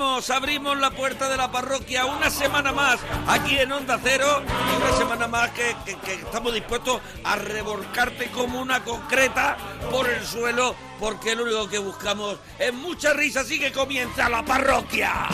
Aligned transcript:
Abrimos, 0.00 0.78
la 0.78 0.90
puerta 0.90 1.28
de 1.28 1.36
la 1.36 1.50
parroquia 1.52 2.04
una 2.06 2.28
semana 2.30 2.72
más 2.72 2.98
aquí 3.28 3.58
en 3.58 3.70
Onda 3.70 3.98
Cero 4.02 4.42
una 4.76 4.96
semana 4.96 5.28
más 5.28 5.50
que, 5.50 5.74
que- 5.84 5.96
que 5.98 6.14
estamos 6.14 6.52
dispuestos 6.52 7.00
a 7.22 7.36
revolcarte 7.36 8.26
como 8.30 8.60
una 8.60 8.82
concreta 8.82 9.56
por 9.90 10.08
el 10.08 10.24
suelo 10.26 10.74
porque 10.98 11.36
lo 11.36 11.44
único 11.44 11.68
que 11.68 11.78
buscamos 11.78 12.38
es 12.58 12.72
mucha 12.72 13.12
risa, 13.12 13.40
así 13.40 13.58
que 13.58 13.72
comienza 13.72 14.28
la 14.28 14.44
parroquia. 14.44 15.28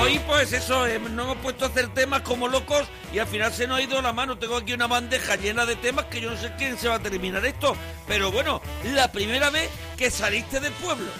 Hoy 0.00 0.18
pues 0.20 0.50
eso, 0.54 0.86
eh, 0.86 0.98
nos 0.98 1.26
hemos 1.26 1.36
puesto 1.38 1.66
a 1.66 1.68
hacer 1.68 1.92
temas 1.92 2.22
como 2.22 2.48
locos 2.48 2.88
y 3.12 3.18
al 3.18 3.26
final 3.26 3.52
se 3.52 3.66
nos 3.66 3.78
ha 3.78 3.82
ido 3.82 4.00
la 4.00 4.14
mano. 4.14 4.38
Tengo 4.38 4.56
aquí 4.56 4.72
una 4.72 4.86
bandeja 4.86 5.36
llena 5.36 5.66
de 5.66 5.76
temas 5.76 6.06
que 6.06 6.22
yo 6.22 6.30
no 6.30 6.38
sé 6.38 6.54
quién 6.56 6.78
se 6.78 6.88
va 6.88 6.94
a 6.94 7.00
terminar 7.00 7.44
esto. 7.44 7.76
Pero 8.06 8.32
bueno, 8.32 8.62
la 8.94 9.12
primera 9.12 9.50
vez 9.50 9.68
que 9.98 10.10
saliste 10.10 10.58
del 10.58 10.72
pueblo. 10.72 11.10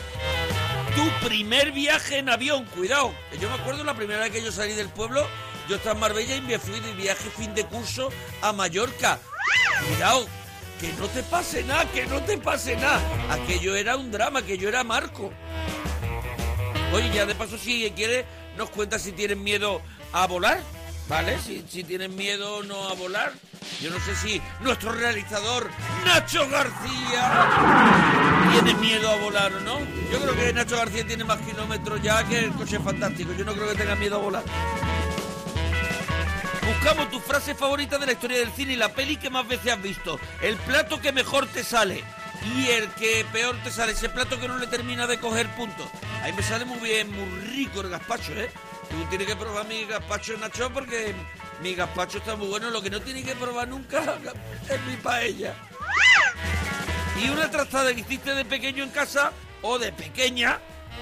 Tu 0.95 1.27
primer 1.29 1.73
viaje 1.73 2.19
en 2.19 2.31
avión, 2.31 2.65
cuidado. 2.75 3.13
Yo 3.39 3.51
me 3.51 3.57
acuerdo 3.57 3.85
la 3.85 3.95
primera 3.95 4.21
vez 4.21 4.33
que 4.33 4.43
yo 4.43 4.51
salí 4.51 4.73
del 4.73 4.89
pueblo, 4.89 5.27
yo 5.69 5.77
estaba 5.77 5.95
en 5.95 6.01
Marbella 6.01 6.37
y 6.37 6.41
me 6.41 6.59
fui 6.59 6.81
de 6.81 6.93
viaje 6.95 7.29
fin 7.37 7.55
de 7.55 7.65
curso 7.65 8.11
a 8.41 8.53
Mallorca. 8.53 9.19
Cuidado, 9.87 10.27
que 10.81 10.91
no 10.95 11.07
te 11.09 11.23
pase 11.23 11.63
nada, 11.65 11.85
que 11.93 12.07
no 12.07 12.23
te 12.23 12.39
pase 12.39 12.77
nada. 12.77 13.01
Aquello 13.31 13.77
era 13.77 13.97
un 13.97 14.11
drama, 14.11 14.41
que 14.43 14.57
yo 14.57 14.71
era 14.71 14.83
Marco. 14.85 15.31
Oye, 16.93 17.11
ya 17.15 17.25
de 17.25 17.37
paso, 17.37 17.57
si 17.57 17.89
quiere, 17.95 18.25
nos 18.61 18.69
cuenta 18.69 18.99
si 18.99 19.13
tienen 19.13 19.43
miedo 19.43 19.81
a 20.13 20.27
volar, 20.27 20.61
¿vale? 21.09 21.39
Si, 21.41 21.65
si 21.67 21.83
tienen 21.83 22.15
miedo 22.15 22.57
o 22.57 22.63
no 22.63 22.91
a 22.91 22.93
volar. 22.93 23.33
Yo 23.81 23.91
no 23.91 23.99
sé 24.01 24.15
si 24.15 24.43
nuestro 24.61 24.93
realizador, 24.93 25.71
Nacho 26.05 26.47
García, 26.51 27.49
tiene 28.53 28.75
miedo 28.75 29.09
a 29.09 29.17
volar 29.17 29.51
o 29.55 29.61
no. 29.61 29.79
Yo 30.13 30.21
creo 30.21 30.37
que 30.37 30.53
Nacho 30.53 30.77
García 30.77 31.07
tiene 31.07 31.25
más 31.25 31.41
kilómetros 31.41 32.03
ya 32.03 32.23
que 32.29 32.41
el 32.41 32.53
coche 32.53 32.79
fantástico. 32.79 33.33
Yo 33.33 33.47
no 33.47 33.55
creo 33.55 33.71
que 33.71 33.77
tenga 33.77 33.95
miedo 33.95 34.17
a 34.17 34.19
volar. 34.19 34.45
Buscamos 36.67 37.11
tu 37.11 37.19
frase 37.19 37.55
favorita 37.55 37.97
de 37.97 38.05
la 38.05 38.13
historia 38.13 38.41
del 38.41 38.53
cine 38.53 38.75
y 38.75 38.77
la 38.77 38.93
peli 38.93 39.17
que 39.17 39.31
más 39.31 39.49
veces 39.49 39.73
has 39.73 39.83
visto. 39.83 40.21
El 40.43 40.57
plato 40.57 41.01
que 41.01 41.13
mejor 41.13 41.47
te 41.47 41.65
sale. 41.65 42.05
Y 42.43 42.69
el 42.69 42.89
que 42.95 43.27
peor 43.33 43.57
te 43.63 43.71
sale, 43.71 43.93
ese 43.93 44.09
plato 44.09 44.41
que 44.41 44.49
no 44.49 44.59
le 44.59 44.67
termina 44.67 45.07
de 45.07 45.21
coger 45.21 45.49
puntos. 45.57 45.87
Ahí 46.23 46.33
me 46.33 46.43
sale 46.43 46.65
muy 46.65 46.79
bien, 46.79 47.11
muy 47.13 47.41
rico 47.49 47.81
el 47.81 47.91
gazpacho, 47.91 48.33
¿eh? 48.33 48.51
Tú 48.89 48.97
tienes 49.09 49.27
que 49.27 49.37
probar 49.37 49.67
mi 49.67 49.85
gazpacho, 49.85 50.37
Nacho, 50.39 50.71
porque 50.73 51.15
mi 51.63 51.75
gazpacho 51.75 52.19
está 52.19 52.37
muy 52.37 52.49
bueno. 52.49 52.71
Lo 52.71 52.83
que 52.83 52.91
no 52.91 53.01
tienes 53.01 53.25
que 53.25 53.37
probar 53.37 53.69
nunca 53.69 54.01
es 54.69 54.81
mi 54.87 54.97
paella. 54.97 55.55
Y 57.23 57.29
una 57.29 57.51
trazada 57.51 57.95
que 57.95 58.01
hiciste 58.01 58.35
de 58.35 58.45
pequeño 58.45 58.83
en 58.85 58.91
casa 58.91 59.33
o 59.63 59.79
de 59.79 59.93
pequeña. 59.93 60.59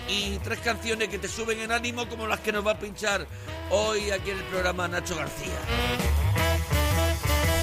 Y 0.08 0.38
tres 0.38 0.60
canciones 0.60 1.08
que 1.08 1.18
te 1.18 1.28
suben 1.28 1.60
en 1.60 1.72
ánimo 1.72 2.08
como 2.08 2.26
las 2.26 2.40
que 2.40 2.52
nos 2.52 2.66
va 2.66 2.72
a 2.72 2.78
pinchar 2.78 3.26
hoy 3.70 4.10
aquí 4.10 4.30
en 4.30 4.38
el 4.38 4.44
programa 4.44 4.88
Nacho 4.88 5.16
García. 5.16 5.58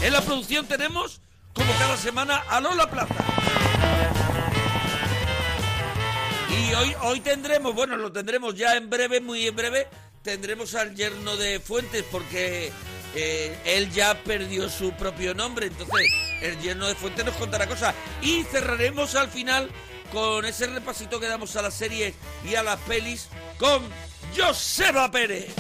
En 0.02 0.14
la 0.14 0.22
producción 0.22 0.68
tenemos, 0.68 1.22
como 1.54 1.72
cada 1.80 1.98
semana, 1.98 2.44
a 2.50 2.60
Lola 2.62 2.90
Plaza. 2.90 3.16
Y 6.58 6.74
hoy, 6.74 6.96
hoy 7.02 7.20
tendremos, 7.20 7.74
bueno, 7.74 7.98
lo 7.98 8.12
tendremos 8.12 8.56
ya 8.56 8.76
en 8.76 8.90
breve, 8.90 9.20
muy 9.20 9.48
en 9.48 9.56
breve, 9.56 9.88
tendremos 10.24 10.74
al 10.76 10.96
yerno 10.96 11.36
de 11.38 11.60
Fuentes 11.60 12.04
porque 12.12 12.72
eh, 13.16 13.58
él 13.66 13.92
ya 13.92 14.16
perdió 14.24 14.70
su 14.70 14.92
propio 14.94 15.34
nombre, 15.34 15.68
entonces 15.68 16.08
el 16.42 16.60
yerno 16.62 16.88
de 16.88 16.96
Fuentes 16.96 17.26
nos 17.26 17.36
contará 17.36 17.68
cosas. 17.68 17.94
Y 18.22 18.44
cerraremos 18.44 19.16
al 19.16 19.30
final 19.30 19.70
con 20.12 20.46
ese 20.46 20.68
repasito 20.68 21.20
que 21.20 21.28
damos 21.28 21.56
a 21.56 21.62
las 21.62 21.74
series 21.74 22.14
y 22.46 22.56
a 22.56 22.64
las 22.64 22.80
pelis 22.82 23.28
con 23.60 23.84
Joseba 24.36 25.12
Pérez. 25.12 25.54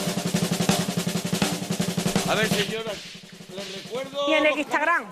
A 2.29 2.35
ver, 2.35 2.47
señora, 2.49 2.91
les 3.55 3.83
recuerdo... 3.83 4.29
Y 4.29 4.33
en 4.33 4.45
el 4.45 4.57
Instagram. 4.59 5.05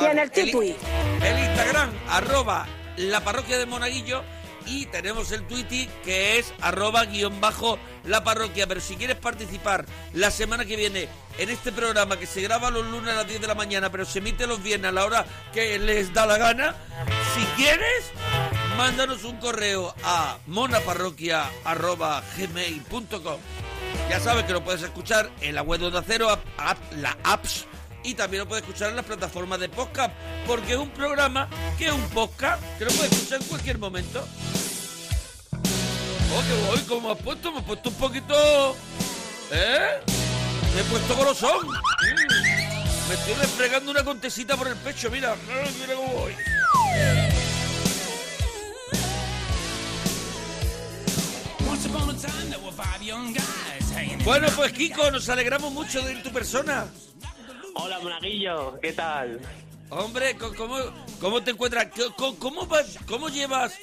Y 0.00 0.04
en 0.04 0.18
el 0.18 0.30
el- 0.34 0.50
Twitter. 0.52 0.76
El 1.22 1.38
Instagram, 1.50 1.90
arroba 2.08 2.66
la 2.96 3.22
parroquia 3.22 3.58
de 3.58 3.66
Monaguillo. 3.66 4.22
Y 4.66 4.86
tenemos 4.86 5.30
el 5.32 5.46
Twitter 5.46 5.88
que 6.04 6.38
es 6.38 6.52
arroba 6.60 7.04
guion 7.04 7.40
bajo 7.40 7.78
la 8.04 8.24
parroquia. 8.24 8.66
Pero 8.66 8.80
si 8.80 8.96
quieres 8.96 9.16
participar 9.16 9.86
la 10.12 10.30
semana 10.30 10.64
que 10.64 10.76
viene 10.76 11.08
en 11.38 11.50
este 11.50 11.70
programa 11.72 12.18
que 12.18 12.26
se 12.26 12.40
graba 12.42 12.70
los 12.70 12.84
lunes 12.86 13.12
a 13.12 13.16
las 13.18 13.28
10 13.28 13.40
de 13.40 13.46
la 13.46 13.54
mañana, 13.54 13.90
pero 13.90 14.04
se 14.04 14.18
emite 14.18 14.46
los 14.46 14.62
viernes 14.62 14.88
a 14.88 14.92
la 14.92 15.04
hora 15.04 15.24
que 15.52 15.78
les 15.78 16.12
da 16.12 16.26
la 16.26 16.38
gana, 16.38 16.74
si 17.34 17.44
quieres, 17.62 18.04
mándanos 18.76 19.22
un 19.24 19.36
correo 19.38 19.94
a 20.02 20.38
monaparroquia 20.46 21.44
arroba 21.64 22.22
gmail.com. 22.36 23.38
Ya 24.10 24.20
sabes 24.20 24.44
que 24.44 24.52
lo 24.52 24.64
puedes 24.64 24.82
escuchar 24.82 25.30
en 25.40 25.54
la 25.54 25.62
web 25.62 25.80
de 25.80 25.86
Onda 25.86 26.02
Cero, 26.06 26.30
app- 26.58 26.92
la 26.96 27.16
apps, 27.24 27.66
y 28.06 28.14
también 28.14 28.44
lo 28.44 28.48
puedes 28.48 28.64
escuchar 28.64 28.90
en 28.90 28.96
las 28.96 29.04
plataformas 29.04 29.58
de 29.58 29.68
podcast, 29.68 30.14
porque 30.46 30.72
es 30.74 30.78
un 30.78 30.90
programa 30.90 31.48
que 31.76 31.86
es 31.86 31.92
un 31.92 32.08
podcast 32.10 32.62
que 32.78 32.84
lo 32.84 32.92
puedes 32.92 33.12
escuchar 33.12 33.42
en 33.42 33.48
cualquier 33.48 33.78
momento. 33.78 34.24
Oh, 36.32 36.42
que 36.46 36.66
voy, 36.68 36.80
¿cómo 36.86 37.10
has 37.10 37.18
puesto? 37.18 37.50
Me 37.50 37.58
he 37.58 37.62
puesto 37.62 37.88
un 37.88 37.94
poquito... 37.96 38.76
¿Eh? 39.50 40.00
Me 40.74 40.80
he 40.80 40.84
puesto 40.84 41.16
golosón. 41.16 41.66
Mm. 41.66 43.08
Me 43.08 43.14
estoy 43.14 43.34
refregando 43.34 43.90
una 43.90 44.04
contesita 44.04 44.56
por 44.56 44.68
el 44.68 44.76
pecho, 44.76 45.10
mira. 45.10 45.34
Mira 45.80 45.94
cómo 45.94 46.12
voy. 46.12 46.32
Bueno, 54.24 54.48
pues 54.54 54.72
Kiko, 54.72 55.10
nos 55.10 55.28
alegramos 55.28 55.72
mucho 55.72 56.02
de 56.02 56.12
ir 56.12 56.22
tu 56.22 56.30
persona. 56.30 56.86
Hola, 57.78 57.98
Monaguillo, 58.00 58.78
¿qué 58.80 58.92
tal? 58.92 59.40
Hombre, 59.90 60.36
¿cómo, 60.56 60.76
cómo 61.20 61.42
te 61.42 61.50
encuentras? 61.52 61.86
¿Qué- 61.94 62.06
¿Cómo, 62.16 62.38
cómo 62.38 62.66
vas- 62.66 62.98
cómo 63.06 63.28
llevas? 63.28 63.74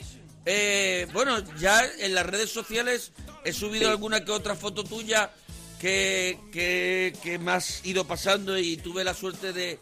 eh, 0.46 1.08
bueno, 1.14 1.38
ya 1.58 1.82
en 2.00 2.14
las 2.16 2.26
redes 2.26 2.50
sociales 2.50 3.14
he 3.46 3.54
subido 3.54 3.90
alguna 3.90 4.26
que 4.26 4.32
otra 4.32 4.56
foto 4.56 4.84
tuya 4.84 5.32
que, 5.80 6.38
que, 6.52 7.14
que 7.24 7.40
me 7.40 7.52
has 7.54 7.86
ido 7.86 8.06
pasando 8.06 8.58
y 8.58 8.76
tuve 8.78 9.04
la 9.06 9.14
suerte 9.14 9.54
de, 9.54 9.80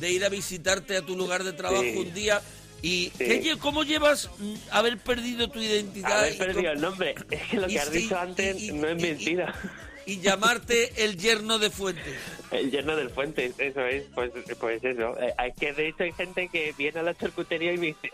de 0.00 0.10
ir 0.10 0.24
a 0.24 0.28
visitarte 0.28 0.96
a 0.98 1.02
tu 1.02 1.16
lugar 1.16 1.44
de 1.44 1.52
trabajo 1.54 1.82
Sí. 1.82 1.94
un 1.96 2.12
día. 2.12 2.42
¿Y 2.82 3.12
Sí. 3.16 3.24
qué 3.24 3.42
lle- 3.42 3.58
cómo 3.58 3.84
llevas 3.84 4.28
mm, 4.38 4.54
haber 4.72 4.98
perdido 4.98 5.48
tu 5.48 5.60
identidad? 5.60 6.18
Haber 6.20 6.36
perdido 6.36 6.72
el 6.72 6.80
nombre. 6.80 7.14
Es 7.30 7.42
que 7.48 7.56
lo 7.58 7.68
que 7.68 7.78
has 7.80 7.90
dicho 7.92 8.18
antes 8.18 8.60
y- 8.60 8.72
no 8.72 8.88
es 8.88 9.00
mentira. 9.00 9.54
Y 9.54 9.91
llamarte 10.06 11.04
el 11.04 11.16
yerno 11.16 11.58
de 11.58 11.70
Fuentes. 11.70 12.18
El 12.50 12.70
yerno 12.70 12.96
del 12.96 13.10
Fuentes, 13.10 13.54
eso 13.58 13.80
es, 13.86 14.04
pues, 14.14 14.30
pues 14.58 14.82
eso. 14.84 15.16
Eh, 15.20 15.34
que 15.58 15.72
de 15.72 15.88
hecho 15.88 16.02
hay 16.04 16.12
gente 16.12 16.48
que 16.48 16.74
viene 16.76 17.00
a 17.00 17.02
la 17.02 17.14
charcutería 17.14 17.72
y 17.72 17.78
me 17.78 17.86
dice, 17.88 18.10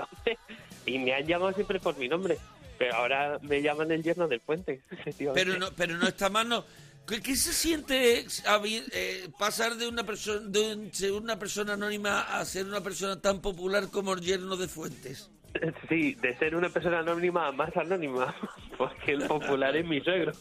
y 0.87 0.99
me 0.99 1.15
han 1.15 1.27
llamado 1.27 1.53
siempre 1.53 1.81
por 1.81 1.97
mi 1.97 2.09
nombre. 2.09 2.39
Pero 2.79 2.95
ahora 2.95 3.39
me 3.43 3.61
llaman 3.61 3.91
el 3.91 4.03
yerno 4.03 4.29
del 4.29 4.41
Fuentes. 4.41 4.81
Pero 5.35 5.59
no, 5.59 5.73
pero 5.75 5.97
no 5.97 6.07
está 6.07 6.29
mal, 6.31 6.49
no. 6.49 6.65
¿Qué, 7.07 7.21
qué 7.23 7.35
se 7.37 7.53
siente 7.55 8.27
eh, 8.27 9.29
pasar 9.39 9.77
de 9.77 9.89
una 9.89 10.05
persona 10.05 10.41
de 10.49 10.75
un- 10.75 10.93
ser 10.95 11.13
una 11.13 11.39
persona 11.39 11.73
anónima 11.73 12.21
a 12.21 12.45
ser 12.45 12.67
una 12.67 12.83
persona 12.83 13.21
tan 13.21 13.41
popular 13.41 13.89
como 13.91 14.13
el 14.13 14.21
yerno 14.21 14.57
de 14.57 14.69
Fuentes? 14.69 15.31
Sí, 15.89 16.15
de 16.15 16.37
ser 16.39 16.55
una 16.57 16.69
persona 16.69 17.01
anónima 17.01 17.49
a 17.49 17.53
más 17.53 17.77
anónima, 17.77 18.35
porque 18.79 19.13
el 19.13 19.23
popular 19.27 19.77
es 19.77 19.87
mi 19.87 20.01
suegro. 20.01 20.33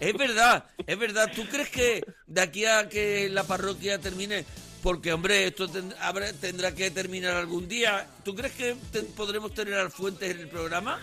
Es 0.00 0.16
verdad, 0.16 0.64
es 0.86 0.98
verdad. 0.98 1.30
¿Tú 1.34 1.44
crees 1.46 1.68
que 1.70 2.02
de 2.26 2.40
aquí 2.40 2.64
a 2.64 2.88
que 2.88 3.28
la 3.28 3.44
parroquia 3.44 3.98
termine 3.98 4.44
porque 4.82 5.12
hombre, 5.12 5.46
esto 5.46 5.68
ten- 5.68 5.94
habrá- 6.00 6.32
tendrá 6.32 6.74
que 6.74 6.90
terminar 6.90 7.36
algún 7.36 7.68
día. 7.68 8.04
¿Tú 8.24 8.34
crees 8.34 8.52
que 8.54 8.74
te- 8.90 9.02
podremos 9.02 9.54
tener 9.54 9.74
al 9.74 9.90
Fuentes 9.92 10.28
en 10.34 10.40
el 10.40 10.48
programa? 10.48 10.98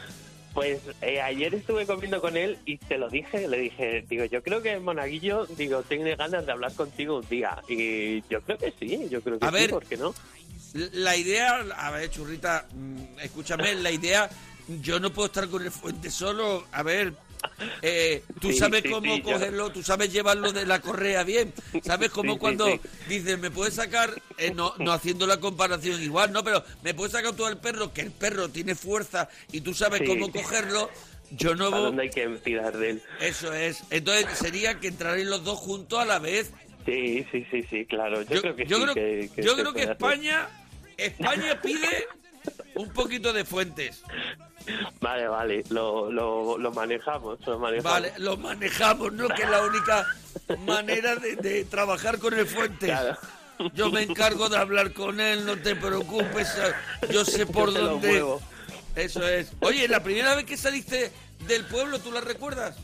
Pues 0.53 0.81
eh, 1.01 1.21
ayer 1.21 1.53
estuve 1.56 1.85
comiendo 1.85 2.19
con 2.19 2.35
él 2.35 2.57
y 2.65 2.77
te 2.77 2.97
lo 2.97 3.07
dije, 3.07 3.47
le 3.47 3.57
dije, 3.57 4.03
digo, 4.09 4.25
yo 4.25 4.44
creo 4.44 4.62
que 4.62 4.77
Monaguillo, 4.80 5.45
digo, 5.45 5.83
tiene 5.83 6.15
ganas 6.18 6.45
de 6.45 6.51
hablar 6.51 6.74
contigo 6.74 7.19
un 7.19 7.30
día. 7.30 7.57
Y 7.69 8.21
yo 8.30 8.42
creo 8.42 8.57
que 8.57 8.74
sí, 8.77 9.07
yo 9.09 9.21
creo 9.21 9.39
que 9.39 9.45
A 9.45 9.50
sí, 9.50 9.56
ver. 9.56 9.69
¿por 9.69 9.85
qué 9.85 9.95
no? 9.95 10.13
La 10.74 11.16
idea, 11.18 11.66
a 11.77 11.92
ver, 11.92 12.10
churrita, 12.10 12.68
mm, 12.74 13.19
escúchame, 13.21 13.74
la 13.75 13.92
idea, 13.92 14.30
yo 14.81 15.00
no 15.00 15.12
puedo 15.12 15.27
estar 15.27 15.48
con 15.48 15.63
el 15.63 15.71
Fuentes 15.71 16.13
solo. 16.13 16.68
A 16.71 16.83
ver, 16.83 17.13
eh, 17.81 18.24
tú 18.39 18.51
Sí, 18.51 18.57
sabes 18.57 18.83
sí, 18.83 18.89
cómo 18.92 19.16
sí, 19.16 19.24
yo- 19.25 19.33
cogerlo, 19.33 19.71
tú 19.71 19.81
sabes 19.81 20.12
llevarlo 20.13 20.51
de 20.51 20.66
la 20.68 20.80
correa 20.80 21.24
bien. 21.24 21.54
¿Sabes 21.83 22.12
cómo 22.12 22.38
cuando 22.38 22.68
dices, 23.07 23.39
me 23.39 23.50
puedes 23.50 23.74
sacar, 23.74 24.13
eh, 24.38 24.51
no, 24.54 24.74
no 24.77 24.92
haciendo 24.92 25.25
la 25.25 25.39
comparación 25.39 26.01
igual, 26.04 26.31
no, 26.31 26.44
pero 26.44 26.63
me 26.83 26.94
puedes 26.94 27.13
sacar 27.13 27.33
tú 27.33 27.45
al 27.45 27.57
perro, 27.57 27.92
que 27.92 28.01
el 28.01 28.12
perro 28.12 28.50
tiene 28.50 28.75
fuerza 28.75 29.27
y 29.51 29.62
tú 29.62 29.74
sabes 29.74 30.04
cómo 30.06 30.31
cogerlo. 30.31 30.89
Yo 31.31 31.56
no 31.56 31.66
¿A 31.68 31.69
voy. 31.69 31.81
dónde 31.81 32.04
hay 32.04 32.10
que 32.10 32.27
tirar 32.44 32.75
de 32.77 32.89
él? 32.92 33.04
Eso 33.21 33.54
es. 33.54 33.83
Entonces 33.92 34.25
sería 34.38 34.80
que 34.80 34.88
entraréis 34.88 35.27
los 35.27 35.44
dos 35.44 35.57
juntos 35.60 36.00
a 36.00 36.06
la 36.06 36.18
vez. 36.19 36.51
Sí, 36.86 37.24
sí, 37.31 37.45
sí, 37.51 37.63
sí, 37.69 37.86
claro. 37.86 38.24
Yo, 38.24 38.36
Yo, 38.36 38.42
creo 38.42 38.56
que 38.56 38.66
yo 38.66 38.77
sí. 38.77 38.83
creo, 38.83 38.94
que, 38.95 39.30
que 39.36 39.42
yo 39.44 39.56
creo 39.56 39.74
que. 39.74 39.83
España, 39.83 40.50
España 41.00 41.60
pide 41.62 42.07
un 42.75 42.90
poquito 42.90 43.34
de 43.34 43.46
fuentes. 43.46 44.04
Vale, 45.01 45.28
vale, 45.28 45.63
lo, 45.69 46.12
lo, 46.12 46.57
lo 46.57 46.72
manejamos, 46.72 47.40
lo 47.48 47.57
manejamos. 47.57 47.92
Vale, 47.92 48.13
lo 48.18 48.38
manejamos, 48.38 49.12
¿no? 49.13 49.28
Que 49.30 49.44
es 49.44 49.50
la 49.50 49.63
única 49.63 50.06
manera 50.66 51.16
de, 51.16 51.36
de 51.38 51.66
trabajar 51.66 52.19
con 52.19 52.34
el 52.38 52.46
Fuentes. 52.46 52.90
Claro. 52.90 53.18
Yo 53.74 53.90
me 53.90 54.04
encargo 54.04 54.48
de 54.48 54.57
hablar 54.57 54.94
con 54.94 55.19
él, 55.19 55.46
no 55.46 55.57
te 55.57 55.75
preocupes. 55.75 56.56
Yo 57.10 57.25
sé 57.25 57.45
por 57.45 57.74
Yo 57.74 57.81
dónde. 57.81 58.24
Eso 58.95 59.28
es. 59.28 59.52
Oye, 59.62 59.88
la 59.88 60.04
primera 60.04 60.36
vez 60.36 60.45
que 60.45 60.56
saliste 60.56 61.12
del 61.48 61.66
pueblo, 61.66 62.00
¿tú 62.00 62.12
la 62.12 62.22
recuerdas? 62.22 62.78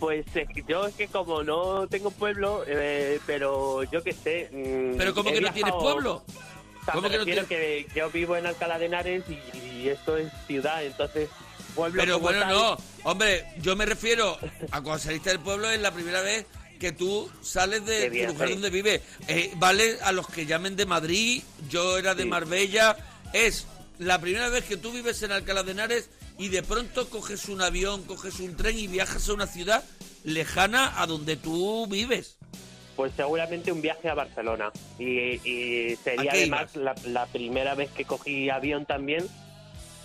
Pues 0.00 0.24
eh, 0.34 0.46
yo 0.66 0.86
es 0.86 0.94
que 0.94 1.06
como 1.06 1.42
no 1.42 1.86
tengo 1.86 2.10
pueblo, 2.10 2.64
eh, 2.66 3.20
pero 3.26 3.84
yo 3.84 4.02
qué 4.02 4.12
sé... 4.12 4.48
mm, 4.52 4.96
Pero 4.98 5.14
como 5.14 5.30
que 5.30 5.40
no 5.40 5.52
tienes 5.52 5.74
pueblo. 5.74 6.24
Sea, 6.86 6.94
¿Cómo 6.94 7.02
me 7.02 7.10
que 7.10 7.18
no 7.18 7.24
refiero 7.24 7.46
que 7.48 7.86
yo 7.94 8.10
vivo 8.10 8.36
en 8.36 8.46
Alcalá 8.46 8.78
de 8.78 8.86
Henares 8.86 9.24
y, 9.28 9.58
y 9.82 9.88
esto 9.90 10.16
es 10.16 10.32
ciudad, 10.46 10.82
entonces 10.84 11.28
pueblo 11.74 12.00
Pero 12.00 12.14
como 12.14 12.22
bueno, 12.28 12.40
tal- 12.40 12.54
no. 12.54 12.76
Hombre, 13.04 13.44
yo 13.60 13.76
me 13.76 13.84
refiero 13.86 14.38
a 14.70 14.80
cuando 14.80 14.98
saliste 15.02 15.30
del 15.30 15.40
pueblo 15.40 15.68
es 15.70 15.80
la 15.80 15.92
primera 15.92 16.22
vez 16.22 16.46
que 16.80 16.92
tú 16.92 17.30
sales 17.42 17.84
de 17.84 18.08
tu 18.10 18.32
lugar 18.32 18.48
donde 18.50 18.70
vives. 18.70 19.02
Eh, 19.28 19.52
vale, 19.56 19.98
a 20.02 20.12
los 20.12 20.26
que 20.28 20.46
llamen 20.46 20.76
de 20.76 20.86
Madrid, 20.86 21.42
yo 21.68 21.98
era 21.98 22.14
de 22.14 22.22
Sí. 22.22 22.28
Marbella. 22.28 22.96
Es 23.32 23.66
la 23.98 24.20
primera 24.20 24.48
vez 24.48 24.64
que 24.64 24.76
tú 24.76 24.92
vives 24.92 25.22
en 25.22 25.32
Alcalá 25.32 25.62
de 25.62 25.72
Henares 25.72 26.08
y 26.38 26.48
de 26.48 26.62
pronto 26.62 27.08
coges 27.10 27.46
un 27.48 27.62
avión, 27.62 28.04
coges 28.04 28.40
un 28.40 28.56
tren 28.56 28.78
y 28.78 28.86
viajas 28.86 29.28
a 29.28 29.32
una 29.32 29.46
ciudad 29.46 29.82
lejana 30.22 31.00
a 31.00 31.06
donde 31.06 31.36
tú 31.36 31.86
vives. 31.88 32.36
Pues 32.96 33.12
seguramente 33.14 33.70
un 33.70 33.82
viaje 33.82 34.08
a 34.08 34.14
Barcelona. 34.14 34.72
Y, 34.98 35.04
y 35.48 35.96
sería 35.96 36.30
¿A 36.30 36.34
qué 36.34 36.40
además 36.40 36.74
la, 36.76 36.94
la 37.04 37.26
primera 37.26 37.74
vez 37.74 37.90
que 37.90 38.04
cogí 38.04 38.48
avión 38.50 38.86
también. 38.86 39.26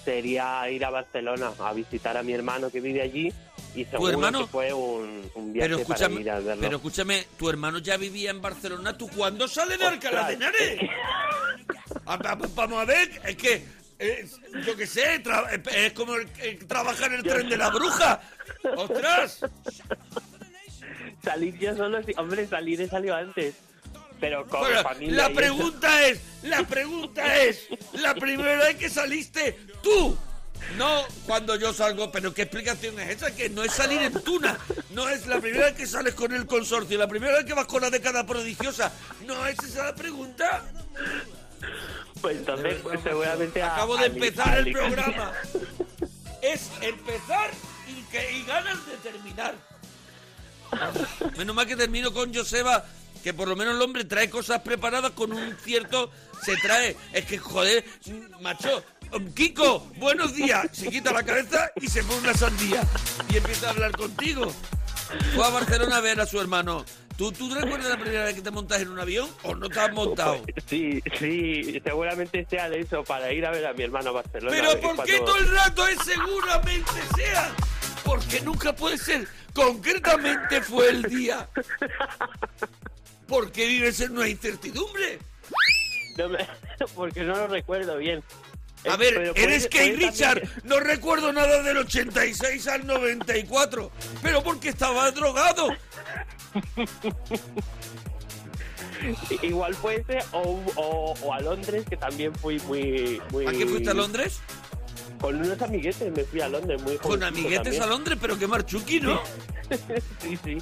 Sería 0.03 0.67
ir 0.69 0.83
a 0.83 0.89
Barcelona 0.89 1.51
a 1.59 1.73
visitar 1.73 2.17
a 2.17 2.23
mi 2.23 2.33
hermano 2.33 2.69
que 2.69 2.81
vive 2.81 3.01
allí. 3.01 3.31
Y 3.75 3.85
seguro 3.85 4.11
hermano? 4.11 4.39
que 4.41 4.47
fue 4.47 4.73
un, 4.73 5.31
un 5.35 5.53
viaje 5.53 5.69
Pero 5.69 5.83
para 5.83 5.93
escúchame, 5.99 6.21
ir 6.21 6.29
a 6.31 6.39
verlo. 6.39 6.61
pero 6.61 6.75
escúchame, 6.77 7.27
tu 7.37 7.49
hermano 7.49 7.77
ya 7.77 7.95
vivía 7.97 8.31
en 8.31 8.41
Barcelona. 8.41 8.97
¿Tú 8.97 9.07
cuándo 9.09 9.47
sales 9.47 9.79
de 9.79 9.85
Alcalá 9.85 10.27
de 10.27 10.33
Henares? 10.33 10.79
Va- 12.09 12.17
va- 12.17 12.35
Vamos 12.55 12.81
a 12.81 12.85
ver, 12.85 13.21
es 13.23 13.35
que, 13.37 13.63
es- 13.99 14.37
yo 14.65 14.75
qué 14.75 14.87
sé, 14.87 15.21
es 15.75 15.93
como 15.93 16.15
el- 16.15 16.27
el 16.41 16.65
trabajar 16.67 17.13
en 17.13 17.19
el 17.19 17.23
tren 17.23 17.47
de 17.47 17.55
la 17.57 17.69
bruja. 17.69 18.21
¡Ostras! 18.75 19.39
Salir 21.23 21.57
yo 21.59 21.75
solo, 21.75 21.99
hombre, 22.17 22.47
salir 22.47 22.81
he 22.81 22.87
salido 22.87 23.15
antes. 23.15 23.55
Pero 24.19 24.45
con 24.47 24.61
Bueno, 24.61 24.83
familia. 24.83 25.15
la 25.15 25.25
eso. 25.25 25.35
pregunta 25.35 26.07
es, 26.07 26.19
la 26.43 26.63
pregunta 26.67 27.37
es, 27.43 27.67
la 27.93 28.13
primera 28.15 28.55
vez 28.65 28.75
que 28.77 28.89
saliste 28.89 29.57
tú. 29.81 30.17
No 30.77 31.03
cuando 31.25 31.55
yo 31.55 31.73
salgo, 31.73 32.11
pero 32.11 32.31
¿qué 32.35 32.43
explicación 32.43 32.99
es 32.99 33.09
esa? 33.17 33.35
Que 33.35 33.49
no 33.49 33.63
es 33.63 33.71
salir 33.73 33.99
en 34.03 34.13
tuna, 34.21 34.59
no 34.91 35.09
es 35.09 35.25
la 35.25 35.39
primera 35.41 35.65
vez 35.65 35.73
que 35.75 35.87
sales 35.87 36.13
con 36.13 36.31
el 36.33 36.45
consorcio, 36.45 36.99
la 36.99 37.07
primera 37.07 37.33
vez 37.37 37.45
que 37.45 37.55
vas 37.55 37.65
con 37.65 37.81
la 37.81 37.89
década 37.89 38.27
prodigiosa. 38.27 38.91
¿No 39.25 39.47
es 39.47 39.57
esa 39.63 39.85
la 39.85 39.95
pregunta? 39.95 40.63
Pues 42.21 42.37
entonces, 42.37 42.75
pues, 42.83 42.99
seguramente. 43.01 43.59
a- 43.61 43.73
Acabo 43.73 43.97
de 43.97 44.05
empezar 44.05 44.49
a- 44.49 44.57
el 44.59 44.71
programa. 44.71 45.31
Es 46.43 46.71
empezar 46.81 47.51
y, 47.87 48.01
que, 48.11 48.31
y 48.31 48.43
ganas 48.45 48.83
de 48.87 48.97
terminar. 48.97 49.53
Menos 51.37 51.55
mal 51.55 51.67
que 51.67 51.75
termino 51.75 52.13
con 52.13 52.33
Joseba, 52.33 52.85
que 53.23 53.33
por 53.33 53.47
lo 53.47 53.55
menos 53.55 53.75
el 53.75 53.81
hombre 53.81 54.03
trae 54.05 54.29
cosas 54.29 54.61
preparadas 54.61 55.11
con 55.11 55.31
un 55.33 55.55
cierto... 55.63 56.11
Se 56.43 56.55
trae... 56.57 56.95
Es 57.13 57.25
que, 57.25 57.37
joder, 57.37 57.85
macho... 58.39 58.83
Kiko, 59.35 59.79
buenos 59.97 60.33
días. 60.33 60.67
Se 60.71 60.89
quita 60.89 61.11
la 61.11 61.21
cabeza 61.23 61.69
y 61.81 61.87
se 61.87 62.01
pone 62.03 62.19
una 62.21 62.33
sandía. 62.33 62.81
Y 63.29 63.37
empieza 63.37 63.67
a 63.67 63.71
hablar 63.71 63.91
contigo. 63.91 64.51
Fue 65.35 65.45
a 65.45 65.49
Barcelona 65.49 65.97
a 65.97 66.01
ver 66.01 66.21
a 66.21 66.25
su 66.25 66.39
hermano. 66.39 66.85
¿Tú, 67.17 67.31
¿Tú 67.33 67.53
recuerdas 67.53 67.89
la 67.89 67.97
primera 67.99 68.23
vez 68.23 68.35
que 68.35 68.41
te 68.41 68.51
montas 68.51 68.81
en 68.81 68.87
un 68.87 68.99
avión 68.99 69.29
o 69.43 69.53
no 69.53 69.67
te 69.69 69.79
has 69.81 69.91
montado? 69.91 70.41
Sí, 70.67 71.01
sí, 71.19 71.81
seguramente 71.83 72.47
sea 72.49 72.69
de 72.69 72.79
eso, 72.79 73.03
para 73.03 73.33
ir 73.33 73.45
a 73.45 73.51
ver 73.51 73.65
a 73.67 73.73
mi 73.73 73.83
hermano 73.83 74.11
a 74.11 74.13
Barcelona. 74.13 74.55
Pero 74.55 74.79
¿por 74.79 75.03
qué 75.05 75.17
cuando- 75.17 75.25
todo 75.25 75.37
el 75.37 75.51
rato 75.51 75.87
es 75.89 75.97
seguramente 76.05 76.91
sea? 77.15 77.53
Porque 78.03 78.41
nunca 78.41 78.75
puede 78.75 78.97
ser. 78.97 79.27
Concretamente 79.53 80.61
fue 80.61 80.89
el 80.89 81.03
día. 81.03 81.47
Porque 83.27 83.67
vives 83.67 83.99
en 84.01 84.17
una 84.17 84.27
incertidumbre. 84.27 85.19
No 86.17 86.29
me- 86.29 86.47
porque 86.95 87.21
no 87.23 87.35
lo 87.35 87.47
recuerdo 87.47 87.97
bien. 87.97 88.23
A 88.89 88.97
ver, 88.97 89.13
pero 89.13 89.35
eres 89.35 89.65
Kate 89.65 89.93
puede 89.93 90.09
Richard. 90.09 90.39
también 90.41 90.61
No 90.63 90.79
recuerdo 90.79 91.31
nada 91.31 91.61
del 91.61 91.77
86 91.77 92.67
al 92.67 92.87
94. 92.87 93.91
Pero 94.23 94.41
porque 94.43 94.69
estaba 94.69 95.11
drogado. 95.11 95.67
Igual 99.41 99.73
puede 99.75 100.03
ser, 100.05 100.23
o, 100.31 100.59
o, 100.75 101.13
o 101.21 101.33
a 101.33 101.39
Londres, 101.39 101.83
que 101.89 101.97
también 101.97 102.33
fui 102.35 102.59
muy... 102.61 103.21
muy 103.31 103.47
¿A 103.47 103.51
qué 103.51 103.65
fuiste 103.65 103.89
a 103.89 103.93
Londres? 103.93 104.39
Con 105.21 105.35
unos 105.39 105.61
amiguetes 105.61 106.11
me 106.11 106.23
fui 106.23 106.41
a 106.41 106.49
Londres 106.49 106.81
muy 106.81 106.97
Con 106.97 107.11
jovencito 107.11 107.27
amiguetes 107.27 107.63
también. 107.63 107.83
a 107.83 107.85
Londres, 107.85 108.17
pero 108.19 108.39
qué 108.39 108.47
marchuki, 108.47 108.99
¿no? 108.99 109.21
sí, 110.19 110.37
sí. 110.43 110.57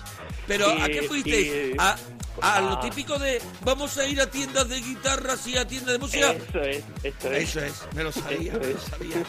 Pero 0.47 0.67
¿a 0.69 0.87
qué 0.87 1.01
fuisteis? 1.03 1.75
¿A, 1.79 1.95
a 2.41 2.61
lo 2.61 2.73
a- 2.73 2.79
típico 2.81 3.17
de 3.17 3.41
vamos 3.61 3.97
a 3.97 4.05
ir 4.05 4.19
a 4.21 4.29
tiendas 4.29 4.67
de 4.67 4.79
guitarras 4.81 5.47
y 5.47 5.57
a 5.57 5.65
tiendas 5.67 5.93
de 5.93 5.99
música? 5.99 6.31
Eso 6.33 6.61
es, 6.61 6.83
eso 7.03 7.31
es. 7.31 7.49
Eso 7.49 7.59
es, 7.61 7.73
me 7.95 8.03
lo 8.03 8.11
sabía, 8.11 8.51
Eso 8.53 8.59
me 8.59 8.73
lo 8.73 8.79
sabía. 8.81 9.23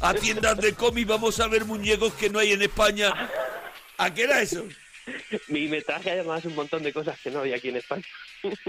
A 0.00 0.14
tiendas 0.14 0.56
de 0.58 0.72
cómic 0.74 1.06
vamos 1.08 1.38
a 1.40 1.48
ver 1.48 1.64
muñecos 1.64 2.12
que 2.14 2.30
no 2.30 2.38
hay 2.38 2.52
en 2.52 2.62
España. 2.62 3.12
¿A 3.98 4.14
qué 4.14 4.22
era 4.22 4.40
eso? 4.40 4.64
Y 5.48 5.68
me 5.68 5.80
traje 5.82 6.10
además 6.12 6.44
un 6.44 6.54
montón 6.54 6.82
de 6.82 6.92
cosas 6.92 7.18
que 7.20 7.30
no 7.30 7.40
había 7.40 7.56
aquí 7.56 7.68
en 7.68 7.76
España. 7.76 8.04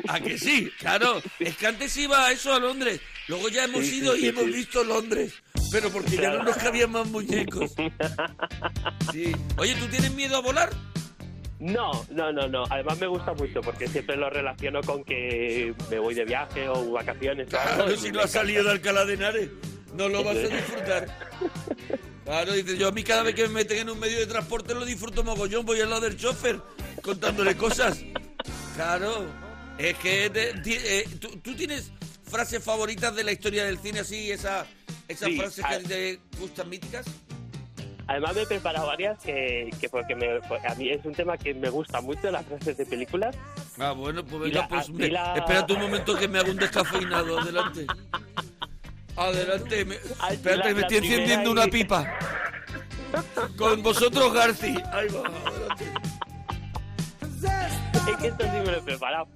¿A 0.07 0.19
que 0.19 0.38
sí? 0.38 0.71
Claro, 0.79 1.21
es 1.39 1.55
que 1.57 1.67
antes 1.67 1.95
iba 1.98 2.25
a 2.27 2.31
eso 2.31 2.53
a 2.53 2.60
Londres. 2.60 3.00
Luego 3.27 3.50
ya 3.50 3.65
hemos 3.65 3.81
Sí, 3.86 3.89
sí, 3.91 3.98
ido 4.00 4.15
y 4.15 4.21
sí, 4.21 4.27
hemos 4.27 4.43
sí. 4.45 4.51
visto 4.51 4.83
Londres. 4.83 5.33
Pero 5.71 5.89
porque 5.89 6.17
ya 6.17 6.31
no 6.31 6.43
nos 6.43 6.57
cabían 6.57 6.91
más 6.91 7.07
muñecos. 7.07 7.71
Sí. 9.12 9.31
Oye, 9.57 9.75
¿tú 9.75 9.88
tienes 9.88 10.12
miedo 10.13 10.38
a 10.38 10.41
volar? 10.41 10.69
No, 11.60 12.05
no, 12.10 12.31
no, 12.31 12.48
no. 12.48 12.63
Además 12.69 13.00
me 13.00 13.07
gusta 13.07 13.33
mucho 13.33 13.62
porque 13.62 13.88
siempre 13.88 14.17
lo 14.17 14.29
relaciono 14.29 14.81
con 14.81 15.03
que 15.03 15.74
me 15.89 16.00
voy 16.00 16.13
de 16.15 16.25
viaje 16.25 16.67
o 16.67 16.91
vacaciones. 16.91 17.48
Claro, 17.50 17.95
si 17.95 18.12
no 18.12 18.19
has 18.21 18.31
salido 18.31 18.63
de 18.63 18.71
Alcalá 18.71 19.05
de 19.05 19.13
Henares, 19.13 19.50
no 19.93 20.10
lo 20.10 20.24
vas 20.24 20.38
a 20.38 20.48
disfrutar. 20.48 21.07
Claro, 22.25 22.54
dice, 22.54 22.78
yo 22.78 22.88
a 22.88 22.92
mí 22.92 23.04
cada 23.04 23.24
vez 23.24 23.34
que 23.36 23.44
me 23.48 23.56
meten 23.56 23.80
en 23.80 23.90
un 23.90 24.00
medio 24.00 24.20
de 24.20 24.28
transporte 24.28 24.74
lo 24.75 24.86
disfruto 24.86 25.24
mogollón, 25.24 25.66
voy 25.66 25.82
al 25.82 25.90
lado 25.90 26.01
del 26.01 26.18
chofer 26.18 26.60
contándole 27.01 27.58
cosas. 27.58 28.00
Claro, 28.75 29.25
es 29.78 29.98
que 29.98 30.32
eh, 30.34 31.08
¿tú, 31.20 31.30
tú 31.44 31.56
tienes 31.56 31.92
frases 32.24 32.63
favoritas 32.63 33.16
de 33.16 33.24
la 33.24 33.32
historia 33.32 33.66
del 33.66 33.80
cine 33.80 34.01
así, 34.01 34.32
esa, 34.32 34.66
esas 35.08 35.30
Sí, 35.30 35.38
frases 35.38 35.66
a- 35.66 35.70
que 35.70 35.75
a 35.75 35.80
ti 35.80 35.86
te 35.86 36.20
gustan 36.40 36.70
míticas? 36.70 37.06
Además 38.08 38.36
me 38.36 38.42
he 38.42 38.46
preparado 38.46 38.88
varias 38.88 39.18
que, 39.24 39.70
que 39.80 39.88
porque 39.90 40.16
me, 40.16 40.28
a 40.68 40.75
mí 40.75 40.90
es 40.90 41.04
un 41.06 41.13
tema 41.13 41.38
que 41.38 41.54
me 41.54 41.70
gusta 41.70 42.01
mucho, 42.01 42.30
las 42.30 42.46
frases 42.46 42.75
de 42.78 42.86
películas. 42.86 43.36
Ah, 43.80 43.94
bueno, 43.94 44.24
pues 44.25 44.44
venga, 44.44 44.62
la- 44.62 44.68
pues 44.68 44.90
y 44.90 44.94
me- 44.94 45.08
la- 45.10 45.36
espérate 45.38 45.74
un 45.74 45.80
momento 45.82 46.18
que 46.18 46.28
me 46.28 46.40
hago 46.40 46.51
un 46.51 46.58
descafeinado, 46.58 47.40
adelante. 47.40 47.88
Adelante, 49.28 49.86
me- 49.86 49.96
espérate, 49.96 50.70
la- 50.70 50.75
me 50.75 50.82
estoy 50.82 50.98
encendiendo 50.98 51.50
y- 51.50 51.54
una 51.54 51.68
pipa. 51.68 52.18
Con 53.58 53.84
vosotros, 53.84 54.34
Garci. 54.34 54.75
Ahí 54.94 55.08
va, 55.10 55.22
adelante. 55.48 55.86
Es 58.10 58.18
que 58.18 58.28
esto 58.28 58.44
sí 58.44 58.50
me 58.51 58.66
lo 58.66 58.78
he 58.78 58.82
preparado. 58.82 59.28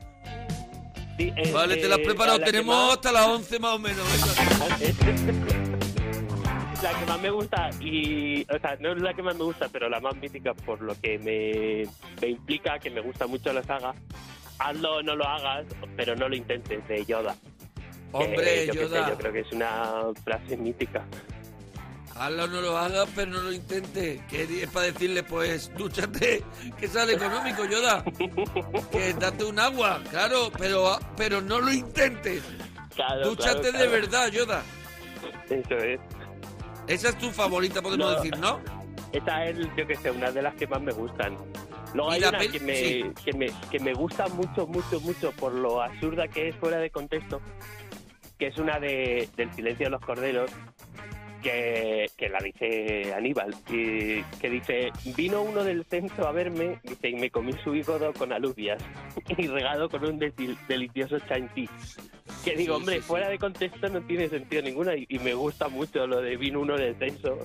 Sí, 1.17 1.31
eh, 1.35 1.51
Vale, 1.53 1.77
te 1.77 1.87
la 1.87 1.95
has 1.95 2.01
eh, 2.01 2.05
preparado. 2.05 2.39
la 2.39 2.45
Tenemos 2.45 2.75
más- 2.75 2.93
hasta 2.95 3.11
las 3.11 3.27
11 3.27 3.59
más 3.59 3.71
o 3.73 3.79
menos. 3.79 4.05
la 6.83 6.99
que 6.99 7.05
más 7.07 7.21
me 7.21 7.29
gusta 7.31 7.69
y 7.79 8.43
o 8.43 8.59
sea 8.59 8.77
no 8.79 8.91
es 8.91 9.01
la 9.01 9.13
que 9.13 9.23
más 9.23 9.35
me 9.35 9.43
gusta 9.43 9.67
pero 9.71 9.89
la 9.89 9.99
más 9.99 10.15
mítica 10.17 10.53
por 10.53 10.81
lo 10.81 10.93
que 11.01 11.17
me, 11.17 11.89
me 12.21 12.27
implica 12.27 12.77
que 12.77 12.91
me 12.91 13.01
gusta 13.01 13.25
mucho 13.25 13.51
la 13.53 13.63
saga 13.63 13.95
hazlo 14.59 14.97
o 14.97 15.01
no 15.01 15.15
lo 15.15 15.25
hagas 15.27 15.65
pero 15.97 16.15
no 16.15 16.29
lo 16.29 16.35
intentes 16.35 16.87
de 16.87 17.03
Yoda 17.05 17.35
Hombre, 18.11 18.67
yo 18.67 18.73
sé, 18.73 18.79
Yoda. 18.81 19.09
yo 19.09 19.17
creo 19.17 19.33
que 19.33 19.39
es 19.41 19.51
una 19.51 20.03
frase 20.23 20.55
mítica 20.57 21.03
Hazlo 22.17 22.47
no 22.47 22.61
lo 22.61 22.77
hagas, 22.77 23.09
pero 23.13 23.29
no 23.31 23.41
lo 23.41 23.51
intentes. 23.51 24.21
Que 24.29 24.43
es 24.63 24.69
para 24.69 24.85
decirle, 24.85 25.21
pues, 25.23 25.69
dúchate, 25.77 26.43
que 26.79 26.87
sale 26.87 27.13
económico, 27.15 27.65
Yoda. 27.65 28.05
Que 28.91 29.13
date 29.15 29.43
un 29.43 29.59
agua, 29.59 30.01
claro, 30.09 30.49
pero, 30.57 30.97
pero 31.17 31.41
no 31.41 31.59
lo 31.59 31.73
intentes. 31.73 32.41
Claro, 32.95 33.27
Dúchate 33.31 33.59
claro, 33.59 33.63
de 33.65 33.71
claro. 33.71 33.91
verdad, 33.91 34.27
Yoda. 34.31 34.63
eso 35.49 35.75
es 35.75 35.99
Esa 36.87 37.09
es 37.09 37.17
tu 37.17 37.29
favorita, 37.31 37.81
podemos 37.81 38.07
No. 38.07 38.15
decir, 38.15 38.37
¿no? 38.37 38.61
esta 39.11 39.45
es 39.45 39.57
yo 39.77 39.85
que 39.87 39.95
sé 39.95 40.11
una 40.11 40.29
de 40.31 40.41
las 40.41 40.55
que 40.55 40.67
más 40.67 40.81
me 40.81 40.91
gustan 40.91 41.37
luego 41.93 42.11
hay 42.11 42.21
una 42.23 42.37
que 42.39 42.59
me, 42.59 42.75
sí. 42.75 43.03
que 43.23 43.31
me 43.33 43.45
que 43.71 43.79
me 43.79 43.93
gusta 43.93 44.27
mucho 44.27 44.67
mucho 44.67 44.99
mucho 44.99 45.31
por 45.33 45.53
lo 45.53 45.81
absurda 45.81 46.27
que 46.27 46.49
es 46.49 46.55
fuera 46.57 46.79
de 46.79 46.89
contexto 46.89 47.39
que 48.37 48.47
es 48.47 48.57
una 48.57 48.79
de 48.79 49.27
del 49.37 49.53
silencio 49.53 49.85
de 49.87 49.89
los 49.91 50.01
corderos 50.01 50.51
que, 51.41 52.09
que 52.17 52.27
la 52.29 52.39
dice 52.39 53.13
Aníbal, 53.13 53.53
y 53.69 54.23
que 54.39 54.49
dice, 54.49 54.91
vino 55.15 55.43
uno 55.43 55.63
del 55.63 55.85
centro 55.85 56.27
a 56.27 56.31
verme, 56.31 56.79
dice, 56.83 57.09
y 57.09 57.15
me 57.15 57.29
comí 57.29 57.53
su 57.63 57.75
hígado 57.75 58.11
con 58.13 58.33
alubias 58.33 58.81
y 59.37 59.45
regado 59.47 59.87
con 59.89 60.03
un 60.05 60.19
deli- 60.19 60.57
delicioso 60.67 61.19
chantilly. 61.19 61.69
Que 62.43 62.55
digo, 62.55 62.73
Sí, 62.75 62.79
hombre, 62.79 62.95
sí, 62.95 63.01
sí. 63.01 63.07
fuera 63.07 63.29
de 63.29 63.37
contexto 63.37 63.87
no 63.89 64.01
tiene 64.01 64.27
sentido 64.27 64.63
ninguna 64.63 64.95
y, 64.95 65.05
y 65.07 65.19
me 65.19 65.33
gusta 65.35 65.67
mucho 65.67 66.07
lo 66.07 66.19
de 66.21 66.35
vino 66.35 66.61
uno 66.61 66.75
del 66.77 66.95
censo. 66.97 67.37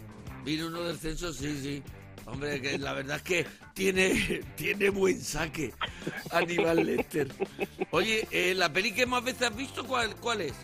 Vino 0.45 0.69
uno 0.69 0.83
del 0.83 0.97
censo, 0.97 1.31
sí, 1.33 1.59
sí. 1.61 1.83
Hombre, 2.27 2.61
que 2.63 2.79
la 2.79 2.93
verdad 2.95 3.17
es 3.17 3.23
que 3.23 3.47
tiene, 3.75 4.41
tiene 4.57 4.89
buen 4.89 5.21
saque 5.21 5.73
Aníbal 6.33 6.87
Lester. 6.87 7.29
Oye, 7.91 8.27
eh, 8.31 8.55
¿la 8.55 8.73
peli 8.73 8.93
que 8.93 9.05
más 9.05 9.23
veces 9.25 9.43
has 9.43 9.57
visto 9.57 9.85
cuál, 9.87 10.15
cuál 10.17 10.41
es? 10.43 10.55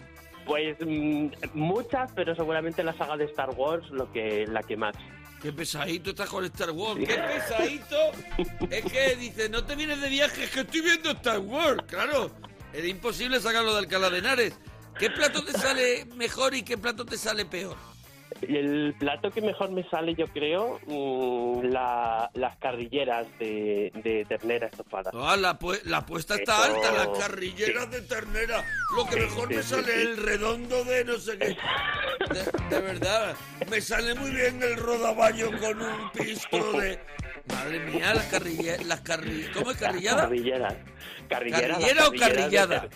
Pues 0.46 0.76
mm, 0.80 1.28
muchas, 1.54 2.12
pero 2.14 2.34
seguramente 2.34 2.82
la 2.82 2.92
saga 2.94 3.16
de 3.16 3.24
Star 3.24 3.50
Wars 3.50 3.90
lo 3.90 4.10
que 4.12 4.46
la 4.46 4.62
que 4.62 4.76
más. 4.76 4.94
Qué 5.42 5.52
pesadito 5.52 6.10
estás 6.10 6.30
con 6.30 6.44
Star 6.44 6.70
Wars. 6.70 6.98
Qué 6.98 7.14
pesadito. 7.14 7.96
Es 8.70 8.84
que 8.90 9.16
dice, 9.16 9.48
no 9.48 9.64
te 9.64 9.74
vienes 9.74 10.00
de 10.00 10.08
viaje, 10.08 10.44
es 10.44 10.50
que 10.50 10.60
estoy 10.60 10.80
viendo 10.80 11.10
Star 11.10 11.40
Wars. 11.40 11.82
Claro, 11.86 12.30
era 12.72 12.86
imposible 12.86 13.40
sacarlo 13.40 13.72
de 13.72 13.80
Alcalá 13.80 14.08
de 14.08 14.18
Henares. 14.18 14.58
¿Qué 14.98 15.10
plato 15.10 15.44
te 15.44 15.52
sale 15.52 16.06
mejor 16.16 16.54
y 16.54 16.62
qué 16.62 16.78
plato 16.78 17.04
te 17.04 17.18
sale 17.18 17.44
peor? 17.44 17.76
El 18.43 18.95
plato 18.99 19.31
que 19.31 19.40
mejor 19.40 19.71
me 19.71 19.88
sale, 19.88 20.14
yo 20.14 20.26
creo, 20.28 20.78
mm, 20.87 21.64
la- 21.73 22.31
las 22.35 22.57
carrilleras 22.59 23.26
de, 23.38 23.90
de 24.05 24.25
ternera 24.28 24.66
estofada. 24.66 25.11
Ah, 25.14 25.37
la, 25.37 25.59
pu- 25.59 25.81
la 25.85 25.99
apuesta 25.99 26.35
está 26.37 26.64
Eso, 26.66 26.75
alta, 26.76 26.93
las 26.93 27.19
carrilleras 27.19 27.85
sí. 27.87 27.90
de 27.90 28.00
ternera. 28.02 28.64
Lo 28.97 29.05
que 29.07 29.14
Sí, 29.14 29.21
mejor 29.21 29.49
sí, 29.49 29.55
me 29.55 29.62
sale 29.62 29.85
sí. 29.95 30.00
el 30.02 30.16
redondo 30.19 30.85
de 30.85 31.05
no 31.05 31.16
sé 31.19 31.38
qué. 31.38 31.47
De, 31.49 32.76
de 32.76 32.81
verdad, 32.83 33.35
me 33.71 33.81
sale 33.81 34.14
muy 34.14 34.31
bien 34.31 34.62
el 34.62 34.76
rodaballo 34.76 35.50
con 35.59 35.81
un 35.83 36.11
pisto 36.12 36.73
de... 36.81 36.99
Madre 37.49 37.78
mía, 37.81 38.12
las 38.12 38.25
carrilleras... 38.26 38.85
Las 38.87 39.00
carri... 39.02 39.47
¿Cómo 39.55 39.71
es 39.71 39.76
carrillada? 39.76 40.23
Carrilleras, 40.23 40.75
¿Carrillera 41.28 41.78
las 41.78 42.09
o 42.09 42.12
carrillada? 42.12 42.88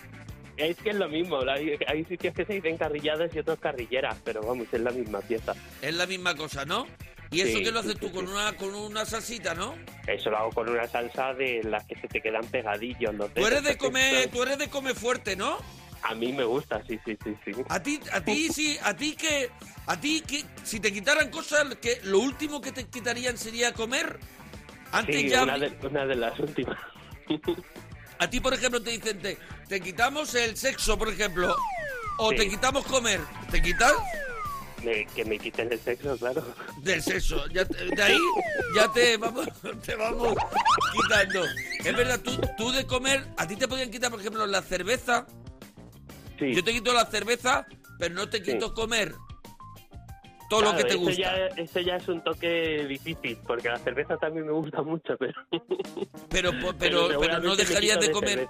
Es 0.61 0.77
que 0.77 0.91
es 0.91 0.95
lo 0.95 1.09
mismo, 1.09 1.39
hay, 1.87 2.05
sitios 2.05 2.35
que 2.35 2.45
se 2.45 2.53
dicen 2.53 2.77
carrilladas 2.77 3.33
y 3.35 3.39
otros 3.39 3.57
carrilleras, 3.59 4.15
pero 4.23 4.41
vamos, 4.43 4.67
es 4.71 4.79
la 4.79 4.91
misma 4.91 5.19
pieza. 5.21 5.55
Es 5.81 5.95
la 5.95 6.05
misma 6.05 6.35
cosa, 6.35 6.65
¿no? 6.65 6.85
Y 7.31 7.41
eso 7.41 7.57
Sí, 7.57 7.63
que 7.63 7.71
lo 7.71 7.79
haces 7.79 7.93
sí, 7.93 7.97
tú 7.99 8.07
sí, 8.07 8.13
con 8.13 8.27
una 8.27 8.53
con 8.53 8.75
una 8.75 9.05
salsita, 9.05 9.55
¿no? 9.55 9.73
Eso 10.05 10.29
lo 10.29 10.37
hago 10.37 10.49
con 10.51 10.69
una 10.69 10.87
salsa 10.87 11.33
de 11.33 11.63
las 11.63 11.85
que 11.87 11.95
se 11.95 12.07
te 12.07 12.21
quedan 12.21 12.45
pegadillos 12.45 13.15
los 13.15 13.33
Tú 13.33 13.47
eres 13.47 13.63
de 13.63 13.75
comer, 13.77 14.29
tú 14.29 14.43
eres 14.43 14.59
de 14.59 14.69
comer 14.69 14.95
fuerte, 14.95 15.35
¿no? 15.35 15.57
A 16.03 16.13
mí 16.13 16.31
me 16.31 16.43
gusta, 16.43 16.83
sí, 16.85 16.99
sí, 17.05 17.17
sí, 17.23 17.35
sí. 17.43 17.51
A 17.69 17.81
ti, 17.81 17.99
a 18.11 18.21
ti 18.21 18.49
sí, 18.53 18.77
a 18.83 18.95
ti 18.95 19.15
que, 19.15 19.49
a 19.87 19.99
ti 19.99 20.21
que, 20.21 20.43
si 20.63 20.79
te 20.79 20.93
quitaran 20.93 21.31
cosas, 21.31 21.75
que 21.75 22.01
lo 22.03 22.19
último 22.19 22.61
que 22.61 22.71
te 22.71 22.85
quitarían 22.85 23.37
sería 23.37 23.73
comer. 23.73 24.19
Antes 24.91 25.15
Sí, 25.15 25.29
ya, 25.29 25.43
una 25.43 25.57
de, 25.57 25.73
una 25.81 26.05
de 26.05 26.15
las 26.15 26.39
últimas. 26.39 26.77
a 28.21 28.29
ti 28.29 28.39
por 28.39 28.53
ejemplo 28.53 28.79
te 28.81 28.91
dicen, 28.91 29.19
te, 29.19 29.37
te 29.67 29.81
quitamos 29.81 30.35
el 30.35 30.55
sexo, 30.55 30.95
por 30.97 31.09
ejemplo, 31.09 31.55
o 32.19 32.29
Sí. 32.29 32.35
te 32.37 32.49
quitamos 32.49 32.85
comer, 32.85 33.19
¿te 33.49 33.59
quitas? 33.61 33.93
De 34.83 35.07
que 35.15 35.25
me 35.25 35.39
quiten 35.39 35.71
el 35.71 35.79
sexo, 35.79 36.15
claro. 36.17 36.43
Del 36.83 37.01
sexo, 37.01 37.47
ya 37.47 37.65
te- 37.65 37.83
de 37.95 38.03
ahí 38.03 38.19
ya 38.75 38.91
te 38.93 39.17
vamos, 39.17 39.47
te 39.85 39.95
vamos 39.95 40.35
quitando. 40.93 41.43
Es 41.83 41.95
verdad, 41.95 42.19
tú, 42.21 42.39
tú 42.57 42.71
de 42.71 42.85
comer, 42.85 43.25
a 43.37 43.47
ti 43.47 43.55
te 43.55 43.67
podían 43.67 43.89
quitar, 43.89 44.11
por 44.11 44.19
ejemplo, 44.19 44.45
la 44.45 44.61
cerveza. 44.61 45.25
Sí. 46.37 46.53
Yo 46.53 46.63
te 46.63 46.73
quito 46.73 46.93
la 46.93 47.05
cerveza, 47.07 47.65
pero 47.97 48.13
no 48.13 48.29
te 48.29 48.43
quito 48.43 48.67
Sí. 48.67 48.73
comer 48.75 49.15
todo 50.51 50.61
lo 50.63 50.75
que 50.75 50.83
te 50.83 50.89
eso 50.89 50.99
gusta. 50.99 51.15
Ya, 51.21 51.47
eso 51.55 51.79
ya 51.79 51.95
es 51.95 52.07
un 52.09 52.21
toque 52.21 52.85
difícil, 52.85 53.37
porque 53.47 53.69
la 53.69 53.79
cerveza 53.79 54.17
también 54.17 54.45
me 54.45 54.51
gusta 54.51 54.81
mucho, 54.81 55.15
pero... 55.17 55.33
Pero, 56.29 56.51
pero, 56.79 57.07
pero, 57.19 57.39
no 57.39 57.55
dejarías 57.55 57.99
de 57.99 58.11
comer 58.11 58.47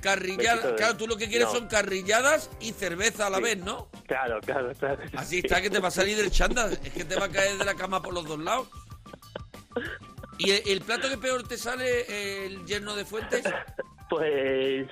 carrilladas. 0.00 0.74
Claro, 0.76 0.96
tú 0.96 1.06
lo 1.06 1.16
que 1.16 1.28
quieres 1.28 1.48
No. 1.48 1.54
son 1.54 1.66
carrilladas 1.68 2.50
y 2.60 2.72
cerveza 2.72 3.26
a 3.26 3.30
la 3.30 3.38
Sí. 3.38 3.42
vez, 3.42 3.58
¿no? 3.58 3.88
Claro, 4.06 4.40
claro, 4.40 4.72
claro. 4.78 5.02
Así 5.16 5.38
está 5.38 5.60
que 5.60 5.70
te 5.70 5.78
va 5.80 5.88
a 5.88 5.90
salir 5.90 6.16
del 6.16 6.30
chándal. 6.30 6.72
Es 6.84 6.92
que 6.92 7.04
te 7.04 7.16
va 7.16 7.26
a 7.26 7.28
caer 7.28 7.56
de 7.58 7.64
la 7.64 7.74
cama 7.74 8.00
por 8.02 8.14
los 8.14 8.26
dos 8.26 8.38
lados. 8.38 8.68
¿Y 10.38 10.50
el, 10.50 10.62
el 10.68 10.80
plato 10.82 11.08
que 11.08 11.16
peor 11.18 11.46
te 11.46 11.56
sale, 11.56 12.46
el 12.46 12.64
yerno 12.66 12.94
de 12.94 13.04
fuentes? 13.04 13.44
Pues... 14.08 14.86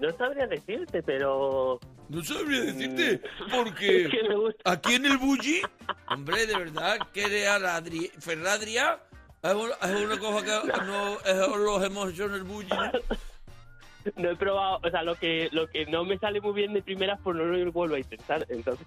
No 0.00 0.16
sabría 0.16 0.46
decirte, 0.46 1.02
pero... 1.02 1.78
No 2.08 2.24
sabría 2.24 2.60
decirte, 2.62 3.20
Mm. 3.46 3.50
porque 3.50 4.02
Es 4.04 4.10
que 4.10 4.28
me 4.28 4.34
gusta. 4.36 4.72
aquí 4.72 4.94
en 4.94 5.06
el 5.06 5.18
Bulli, 5.18 5.62
hombre, 6.08 6.46
de 6.46 6.56
verdad, 6.56 6.98
que 7.12 7.24
era 7.42 7.58
la 7.58 7.76
Adri 7.76 8.10
Ferradria, 8.18 8.98
es 9.42 9.54
una, 9.54 10.18
cosa 10.18 10.44
que 10.44 10.68
no 10.86 11.20
es, 11.20 11.48
los 11.58 11.84
hemos 11.84 12.10
hecho 12.12 12.24
en 12.26 12.34
el 12.34 12.42
Bulli, 12.44 12.68
¿no? 12.68 12.92
No 14.16 14.30
he 14.30 14.36
probado, 14.36 14.80
o 14.82 14.90
sea, 14.90 15.02
lo 15.02 15.14
que 15.14 15.50
lo 15.52 15.68
que 15.68 15.84
no 15.86 16.04
me 16.04 16.18
sale 16.18 16.40
muy 16.40 16.54
bien 16.54 16.72
de 16.72 16.82
primeras, 16.82 17.20
pues 17.22 17.36
no 17.36 17.44
lo 17.44 17.70
vuelvo 17.72 17.96
a 17.96 17.98
intentar, 17.98 18.46
entonces... 18.48 18.86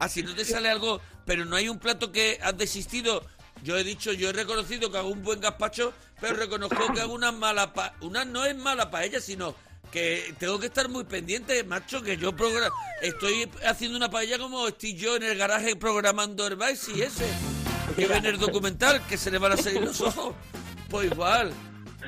Ah, 0.00 0.08
si 0.08 0.24
no 0.24 0.34
te 0.34 0.44
sale 0.44 0.68
algo, 0.68 1.00
pero 1.24 1.44
no 1.44 1.54
hay 1.54 1.68
un 1.68 1.78
plato 1.78 2.10
que 2.10 2.38
has 2.42 2.58
desistido. 2.58 3.22
Yo 3.62 3.76
he 3.76 3.84
dicho, 3.84 4.12
yo 4.12 4.30
he 4.30 4.32
reconocido 4.32 4.90
que 4.90 4.98
hago 4.98 5.08
un 5.08 5.22
buen 5.22 5.40
gazpacho, 5.40 5.92
pero 6.20 6.34
reconozco 6.34 6.92
que 6.92 7.00
hago 7.00 7.14
una 7.14 7.30
mala 7.32 7.72
pa 7.72 7.94
una 8.00 8.24
no 8.24 8.44
es 8.44 8.56
mala 8.56 8.90
paella, 8.90 9.20
sino 9.20 9.54
que 9.92 10.34
tengo 10.38 10.58
que 10.58 10.66
estar 10.66 10.88
muy 10.88 11.04
pendiente, 11.04 11.62
macho, 11.64 12.02
que 12.02 12.16
yo 12.16 12.34
estoy 13.02 13.48
haciendo 13.66 13.96
una 13.96 14.10
paella 14.10 14.38
como 14.38 14.66
estoy 14.68 14.94
yo 14.94 15.16
en 15.16 15.22
el 15.24 15.36
garaje 15.38 15.76
programando 15.76 16.46
el 16.46 16.56
Vice 16.56 16.92
y 16.96 17.02
ese. 17.02 17.26
Que 17.96 18.06
ven 18.06 18.24
el 18.24 18.38
documental, 18.38 19.06
que 19.06 19.18
se 19.18 19.30
le 19.30 19.38
van 19.38 19.52
a 19.52 19.56
salir 19.56 19.82
los 19.82 20.00
ojos. 20.00 20.34
Pues 20.88 21.10
igual. 21.12 21.52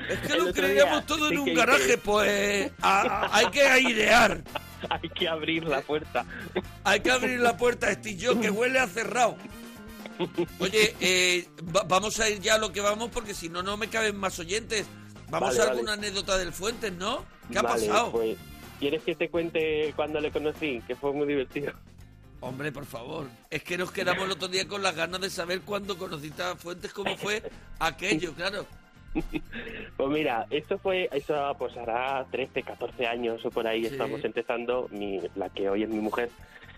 Es 0.09 0.19
que 0.19 0.33
El 0.33 0.45
lo 0.45 0.53
creíamos 0.53 1.05
todo 1.05 1.29
en 1.29 1.37
un 1.39 1.53
garaje, 1.53 1.97
pues 1.97 2.71
a- 2.81 3.01
a- 3.01 3.37
hay 3.37 3.45
que 3.51 3.61
airear. 3.63 4.43
Hay 4.89 5.09
que 5.09 5.27
abrir 5.27 5.63
la 5.63 5.81
puerta. 5.81 6.25
Hay 6.83 6.99
que 6.99 7.09
abrir 7.09 7.39
la 7.39 7.57
puerta 7.57 7.89
este 7.89 8.15
yo 8.17 8.39
que 8.39 8.51
huele 8.51 8.77
a 8.77 8.85
cerrado. 8.87 9.35
Oye, 10.59 10.95
eh, 10.99 11.47
va- 11.75 11.83
vamos 11.87 12.19
a 12.19 12.29
ir 12.29 12.39
ya 12.39 12.55
a 12.55 12.57
lo 12.57 12.71
que 12.71 12.81
vamos 12.81 13.09
porque 13.11 13.33
si 13.33 13.49
no, 13.49 13.61
no 13.63 13.77
me 13.77 13.87
caben 13.89 14.15
más 14.17 14.37
oyentes. 14.39 14.85
Vamos 15.29 15.49
Vale, 15.49 15.59
a 15.59 15.65
vale. 15.65 15.71
alguna 15.71 15.93
anécdota 15.93 16.37
del 16.37 16.53
Fuentes, 16.53 16.93
¿no? 16.93 17.25
¿Qué 17.51 17.57
ha 17.59 17.63
pasado? 17.63 18.11
Pues, 18.11 18.37
¿Quieres 18.79 19.03
que 19.03 19.15
te 19.15 19.29
cuente 19.29 19.93
cuando 19.95 20.19
le 20.19 20.31
conocí? 20.31 20.81
Que 20.87 20.95
fue 20.95 21.11
muy 21.13 21.27
divertido. 21.27 21.73
Hombre, 22.41 22.71
por 22.71 22.85
favor. 22.85 23.27
Es 23.49 23.63
que 23.63 23.77
nos 23.77 23.91
quedamos 23.91 24.25
el 24.25 24.31
otro 24.31 24.47
día 24.47 24.67
con 24.67 24.83
las 24.83 24.95
ganas 24.95 25.19
de 25.21 25.29
saber 25.29 25.61
cuándo 25.61 25.97
conociste 25.97 26.43
a 26.43 26.55
Fuentes, 26.55 26.93
cómo 26.93 27.15
fue 27.17 27.41
aquello, 27.79 28.33
claro. 28.33 28.65
Pues 29.95 30.09
mira, 30.09 30.45
esto 30.49 30.77
fue, 30.77 31.09
eso 31.13 31.55
pues 31.57 31.75
hará 31.77 32.25
13, 32.31 32.61
14 32.63 33.07
años 33.07 33.43
o 33.45 33.49
por 33.49 33.65
ahí 33.65 33.81
Sí. 33.81 33.87
estábamos 33.87 34.23
empezando, 34.25 34.87
mi, 34.91 35.21
la 35.35 35.49
que 35.49 35.69
hoy 35.69 35.83
es 35.83 35.89
mi 35.89 35.99
mujer, 35.99 36.29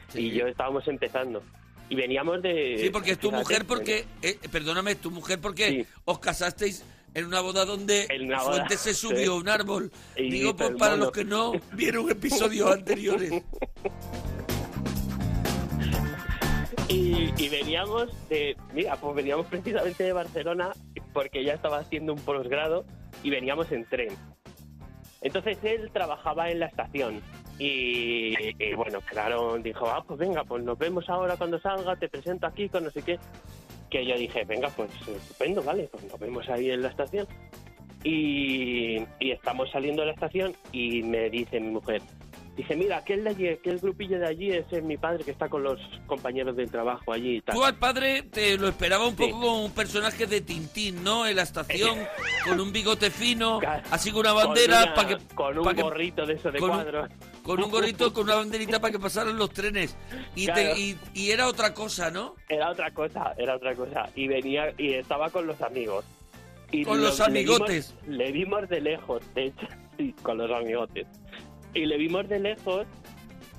Sí. 0.10 0.28
y 0.28 0.32
yo 0.38 0.46
estábamos 0.48 0.88
empezando. 0.88 1.42
Y 1.90 1.96
veníamos 1.96 2.42
de... 2.42 2.78
Sí, 2.82 2.90
porque 2.90 3.12
es 3.12 3.20
tu 3.20 3.32
mujer 3.32 3.66
porque... 3.66 4.06
eh, 4.22 4.38
perdóname, 4.52 4.92
es 4.92 4.98
tu 5.02 5.10
mujer 5.12 5.40
porque 5.40 5.70
Sí. 5.70 5.86
os 6.06 6.20
casasteis 6.20 6.84
en 7.14 7.26
una 7.26 7.40
boda 7.42 7.64
donde 7.66 8.08
una 8.24 8.42
boda, 8.44 8.52
Fuentes 8.58 8.80
se 8.82 8.94
subió 8.94 9.34
sí. 9.34 9.40
un 9.40 9.50
árbol. 9.50 9.92
Y 10.18 10.30
Digo, 10.30 10.56
pues 10.56 10.72
para 10.78 10.96
los 10.98 11.12
que 11.12 11.24
no 11.24 11.54
vieron 11.74 12.10
episodios 12.12 12.70
anteriores. 12.72 13.32
Y, 16.90 17.34
y 17.38 17.50
veníamos 17.50 18.08
de, 18.30 18.56
mira, 18.74 18.96
pues 18.96 19.14
veníamos 19.14 19.46
precisamente 19.48 20.06
de 20.06 20.14
Barcelona 20.14 20.72
porque 21.14 21.44
ya 21.44 21.54
estaba 21.54 21.80
haciendo 21.80 22.14
un 22.14 22.20
posgrado 22.22 22.86
y 23.24 23.30
veníamos 23.30 23.70
en 23.74 23.84
tren. 23.86 24.16
Entonces 25.22 25.58
él 25.64 25.90
trabajaba 25.92 26.50
en 26.50 26.60
la 26.62 26.68
estación 26.68 27.22
y, 27.60 28.34
y 28.64 28.74
bueno, 28.76 29.00
claro, 29.02 29.58
dijo, 29.58 29.88
ah, 29.90 30.04
pues 30.08 30.20
venga, 30.20 30.44
pues 30.44 30.64
nos 30.64 30.78
vemos 30.78 31.08
ahora 31.10 31.36
cuando 31.38 31.60
salga, 31.60 31.96
te 31.96 32.08
presento 32.10 32.46
aquí 32.48 32.70
con 32.70 32.84
no 32.84 32.92
sé 32.92 33.02
qué. 33.02 33.20
Que 33.90 34.06
yo 34.06 34.18
dije, 34.18 34.44
venga, 34.46 34.70
pues 34.70 34.92
estupendo, 35.08 35.64
vale, 35.64 35.88
pues 35.92 36.04
nos 36.04 36.20
vemos 36.20 36.48
ahí 36.50 36.70
en 36.72 36.82
la 36.82 36.90
estación. 36.90 37.26
Y, 38.04 38.98
y 39.20 39.32
estamos 39.32 39.70
saliendo 39.72 40.02
de 40.02 40.08
la 40.08 40.14
estación 40.14 40.54
y 40.72 41.02
me 41.04 41.30
dice 41.30 41.60
mi 41.60 41.72
mujer, 41.72 42.02
dice, 42.56 42.76
mira, 42.76 42.98
aquel 42.98 43.24
de 43.24 43.30
allí, 43.32 43.48
aquel 43.50 43.80
grupillo 43.80 44.20
de 44.20 44.28
allí, 44.28 44.50
ese 44.52 44.78
es 44.78 44.84
mi 44.84 44.98
padre 44.98 45.24
que 45.24 45.32
está 45.32 45.50
con 45.50 45.64
los 45.64 45.80
compañeros 46.06 46.56
del 46.56 46.70
trabajo 46.70 47.12
allí 47.12 47.38
y 47.38 47.42
tal. 47.42 47.56
Tú 47.56 47.66
al 47.66 47.76
padre 47.76 48.24
te 48.24 48.58
lo 48.58 48.68
esperaba 48.68 49.08
un 49.08 49.18
Sí. 49.18 49.24
poco 49.26 49.42
como 49.42 49.66
un 49.66 49.72
personaje 49.72 50.26
de 50.28 50.42
Tintín, 50.42 51.04
¿no? 51.04 51.26
En 51.26 51.36
la 51.38 51.42
estación, 51.44 51.98
con 52.48 52.60
un 52.60 52.72
bigote 52.72 53.10
fino, 53.10 53.60
así 53.92 54.12
con 54.12 54.22
una 54.22 54.34
bandera 54.34 54.84
una- 54.84 54.94
para 54.94 55.08
que... 55.10 55.18
Con 55.36 55.58
un 55.58 55.64
pa' 55.66 55.74
que- 55.74 55.82
gorrito 55.82 56.26
de 56.26 56.34
eso 56.34 56.52
de 56.52 56.62
un- 56.62 56.70
cuadros. 56.70 57.10
Con 57.48 57.64
un 57.64 57.72
gorrito, 57.72 58.14
con 58.14 58.26
una 58.26 58.36
banderita 58.36 58.80
para 58.80 58.92
que 58.92 59.00
pasaran 59.00 59.38
los 59.38 59.50
trenes. 59.52 59.96
Y, 60.36 60.46
te- 60.48 60.78
y, 60.78 60.98
y 61.14 61.32
era 61.32 61.48
otra 61.48 61.74
cosa, 61.74 62.12
¿no? 62.12 62.36
Era 62.50 62.70
otra 62.72 62.92
cosa, 62.92 63.34
era 63.38 63.56
otra 63.56 63.74
cosa. 63.74 64.10
Y 64.16 64.28
venía 64.28 64.74
y 64.78 64.94
estaba 64.94 65.30
con 65.30 65.48
los 65.48 65.62
amigos. 65.62 66.06
Y 66.72 66.84
Con 66.84 66.98
lo- 67.00 67.08
los 67.08 67.20
le 67.20 67.26
amigotes. 67.26 67.96
vimos- 68.06 68.18
Le 68.18 68.32
vimos, 68.34 68.70
de 68.70 68.82
lejos, 68.82 69.22
de 69.34 69.46
hecho, 69.46 69.68
sí, 69.98 70.14
con 70.22 70.38
los 70.38 70.52
amigotes. 70.52 71.08
Y 71.74 71.86
le 71.86 71.98
vimos 71.98 72.28
de 72.28 72.40
lejos 72.40 72.86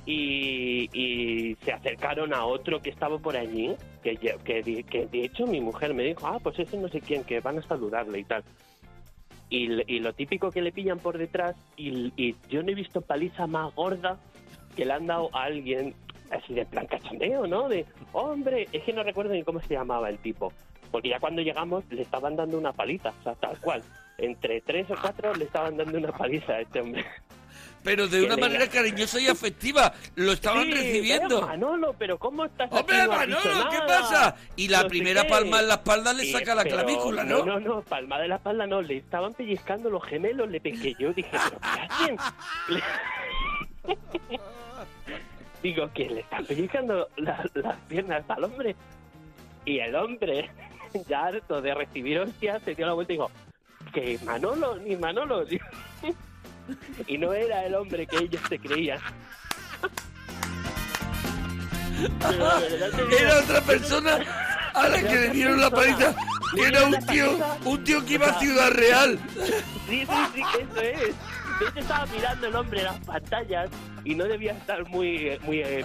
y, 0.07 0.89
y 0.93 1.57
se 1.65 1.73
acercaron 1.73 2.33
a 2.35 2.45
otro 2.45 2.81
que 2.81 2.91
estaba 2.91 3.19
por 3.19 3.37
allí, 3.37 3.75
que, 4.03 4.17
que, 4.17 4.85
que 4.85 5.07
de 5.07 5.25
hecho 5.25 5.47
mi 5.47 5.61
mujer 5.61 5.95
me 5.95 6.05
dijo, 6.05 6.27
ah, 6.27 6.39
pues 6.43 6.59
ese 6.59 6.77
no 6.77 6.89
sé 6.89 7.01
quién, 7.01 7.25
que 7.25 7.41
van 7.41 7.59
a 7.59 7.63
saludarle 7.63 8.21
y 8.21 8.25
tal. 8.25 8.43
Y, 9.51 9.95
y 9.95 10.01
lo 10.01 10.13
típico 10.13 10.51
que 10.51 10.61
le 10.61 10.73
pillan 10.73 10.99
por 10.99 11.17
detrás, 11.17 11.57
y, 11.77 12.13
y 12.17 12.37
yo 12.49 12.63
no 12.63 12.71
he 12.71 12.75
visto 12.75 13.01
paliza 13.01 13.47
más 13.47 13.75
gorda 13.75 14.19
que 14.77 14.85
le 14.85 14.93
han 14.93 15.07
dado 15.07 15.31
a 15.35 15.45
alguien 15.45 15.95
así 16.31 16.55
de 16.55 16.67
plan 16.67 16.87
cachondeo, 16.87 17.47
¿no? 17.47 17.69
De, 17.69 17.87
hombre, 18.13 18.69
es 18.73 18.83
que 18.85 18.93
no 18.93 19.03
recuerdo 19.03 19.33
ni 19.33 19.43
cómo 19.43 19.61
se 19.61 19.75
llamaba 19.75 20.09
el 20.09 20.19
tipo. 20.19 20.53
Porque 20.91 21.11
ya 21.11 21.21
cuando 21.21 21.43
llegamos 21.43 21.85
le 21.91 22.03
estaban 22.03 22.37
dando 22.37 22.59
una 22.59 22.73
paliza, 22.73 23.13
o 23.21 23.23
sea, 23.23 23.35
tal 23.35 23.59
cual. 23.61 23.83
Entre 24.19 24.61
tres 24.63 24.91
o 24.91 24.95
cuatro 25.01 25.35
le 25.35 25.45
estaban 25.45 25.77
dando 25.77 25.99
una 25.99 26.13
paliza 26.13 26.55
a 26.55 26.61
este 26.61 26.81
hombre. 26.81 27.05
Pero 27.89 28.07
de 28.07 28.23
una 28.23 28.37
manera 28.37 28.69
cariñosa 28.69 29.19
y 29.19 29.29
afectiva. 29.29 29.95
Lo 30.17 30.33
estaban 30.33 30.65
Sí, 30.65 30.73
recibiendo. 30.73 31.41
Manolo, 31.41 31.95
pero 31.99 32.19
¿cómo 32.19 32.45
estás? 32.45 32.71
¡Hombre, 32.71 33.09
Manolo, 33.09 33.71
qué 33.71 33.79
pasa! 33.87 34.37
Y 34.57 34.69
la 34.69 34.83
No 34.83 34.89
primera 34.89 35.27
palma 35.27 35.61
en 35.61 35.69
la 35.69 35.75
espalda 35.77 36.13
le 36.13 36.31
saca 36.31 36.55
la 36.55 36.65
clavícula, 36.65 37.25
¿no? 37.25 37.39
No, 37.47 37.59
no, 37.59 37.61
no, 37.61 37.81
palma 37.81 38.21
de 38.21 38.29
la 38.29 38.35
espalda 38.37 38.67
no, 38.67 38.83
le 38.83 38.99
estaban 38.99 39.33
pellizcando 39.33 39.89
los 39.89 40.05
gemelos, 40.05 40.51
le 40.51 40.61
pegué 40.61 40.95
yo, 40.99 41.15
dije, 41.15 41.31
¿pero 41.33 41.61
qué 41.61 41.81
hacen? 41.89 42.19
Digo, 45.63 45.91
que 45.95 46.09
le 46.11 46.21
están 46.21 46.45
pellizcando 46.45 47.09
la- 47.17 47.49
las 47.55 47.77
piernas 47.89 48.23
al 48.29 48.45
hombre. 48.45 48.77
Y 49.65 49.79
el 49.81 49.95
hombre, 49.97 50.51
ya 51.09 51.27
harto 51.27 51.63
de 51.63 51.75
recibir 51.75 52.19
hostias, 52.21 52.63
se 52.65 52.75
dio 52.75 52.87
la 52.87 52.93
vuelta 52.93 53.15
y 53.15 53.17
dijo, 53.17 53.31
que 53.95 54.19
Manolo, 54.25 54.77
ni 54.77 54.95
Manolo. 54.97 55.45
Y 57.07 57.19
no 57.19 57.33
era 57.33 57.65
el 57.65 57.75
hombre 57.75 58.07
que 58.07 58.17
ellos 58.17 58.41
se 58.49 58.59
creían. 58.59 58.99
Era 63.21 63.39
otra 63.41 63.61
persona 63.63 64.19
a 64.75 64.89
la 64.89 65.03
que 65.03 65.15
le 65.15 65.31
dieron 65.31 65.61
la 65.61 65.71
paliza. 65.71 66.15
Era 66.57 66.85
un 66.85 67.07
tío, 67.07 67.39
un 67.65 67.85
tío 67.85 68.05
que 68.05 68.15
iba 68.15 68.27
a 68.27 68.39
Ciudad 68.39 68.71
Real. 68.71 69.19
Sí, 69.89 70.07
sí, 70.07 70.07
sí, 70.35 70.43
que 70.53 70.63
eso 70.63 70.81
es. 70.81 71.15
Hecho, 71.61 71.81
estaba 71.81 72.07
mirando 72.07 72.47
el 72.47 72.55
hombre 72.55 72.83
las 72.85 73.01
pantallas 73.01 73.69
y 74.05 74.15
no 74.15 74.25
debía 74.25 74.53
estar 74.53 74.89
muy, 74.89 75.39
muy, 75.43 75.61
eh, 75.61 75.85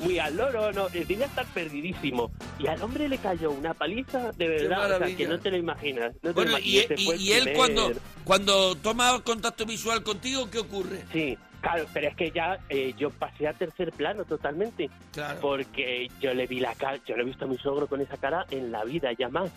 muy 0.00 0.18
al 0.18 0.36
loro, 0.36 0.72
no, 0.72 0.88
eh, 0.88 1.04
debía 1.06 1.26
estar 1.26 1.46
perdidísimo. 1.46 2.30
Y 2.58 2.66
al 2.66 2.82
hombre 2.82 3.08
le 3.08 3.18
cayó 3.18 3.50
una 3.50 3.74
paliza 3.74 4.32
de 4.32 4.48
verdad, 4.48 4.92
o 4.96 4.98
sea, 5.06 5.16
que 5.16 5.26
no 5.28 5.38
te 5.38 5.50
lo 5.50 5.56
imaginas. 5.56 6.12
no 6.22 6.30
te 6.30 6.32
Bueno, 6.32 6.52
lo 6.52 6.58
y, 6.58 6.78
imaginas, 6.78 6.90
ese 6.90 7.02
y- 7.02 7.10
el 7.10 7.20
y 7.20 7.32
él 7.32 7.38
primer- 7.44 7.56
cuando, 7.56 7.92
cuando 8.24 8.74
toma 8.76 9.20
contacto 9.24 9.66
visual 9.66 10.02
contigo, 10.02 10.48
¿qué 10.50 10.58
ocurre? 10.58 11.02
Sí, 11.12 11.36
claro, 11.60 11.84
pero 11.92 12.08
es 12.08 12.16
que 12.16 12.30
ya 12.30 12.58
eh, 12.68 12.94
yo 12.98 13.10
pasé 13.10 13.48
a 13.48 13.52
tercer 13.52 13.92
plano 13.92 14.24
totalmente. 14.24 14.90
Claro. 15.12 15.40
Porque 15.40 16.08
yo 16.20 16.32
le 16.34 16.46
vi 16.46 16.60
la 16.60 16.74
cara, 16.74 16.98
yo 17.06 17.16
no 17.16 17.22
he 17.22 17.26
visto 17.26 17.44
a 17.44 17.48
mi 17.48 17.58
sogro 17.58 17.86
con 17.86 18.00
esa 18.00 18.16
cara 18.16 18.46
en 18.50 18.72
la 18.72 18.84
vida 18.84 19.10
ya 19.18 19.28
más. 19.28 19.50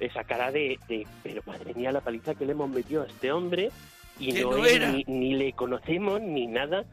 Esa 0.00 0.24
cara 0.24 0.50
de, 0.50 0.78
de 0.88 1.06
pero 1.22 1.40
madre 1.46 1.72
mía, 1.74 1.92
la 1.92 2.00
paliza 2.00 2.34
que 2.34 2.44
le 2.44 2.52
hemos 2.52 2.68
metido 2.68 3.02
a 3.04 3.06
este 3.06 3.30
hombre 3.30 3.70
y 4.18 4.32
no, 4.32 4.50
no 4.50 4.66
era. 4.66 4.90
Ni, 4.90 5.04
ni 5.06 5.34
le 5.34 5.52
conocemos 5.52 6.20
ni 6.20 6.46
nada. 6.48 6.84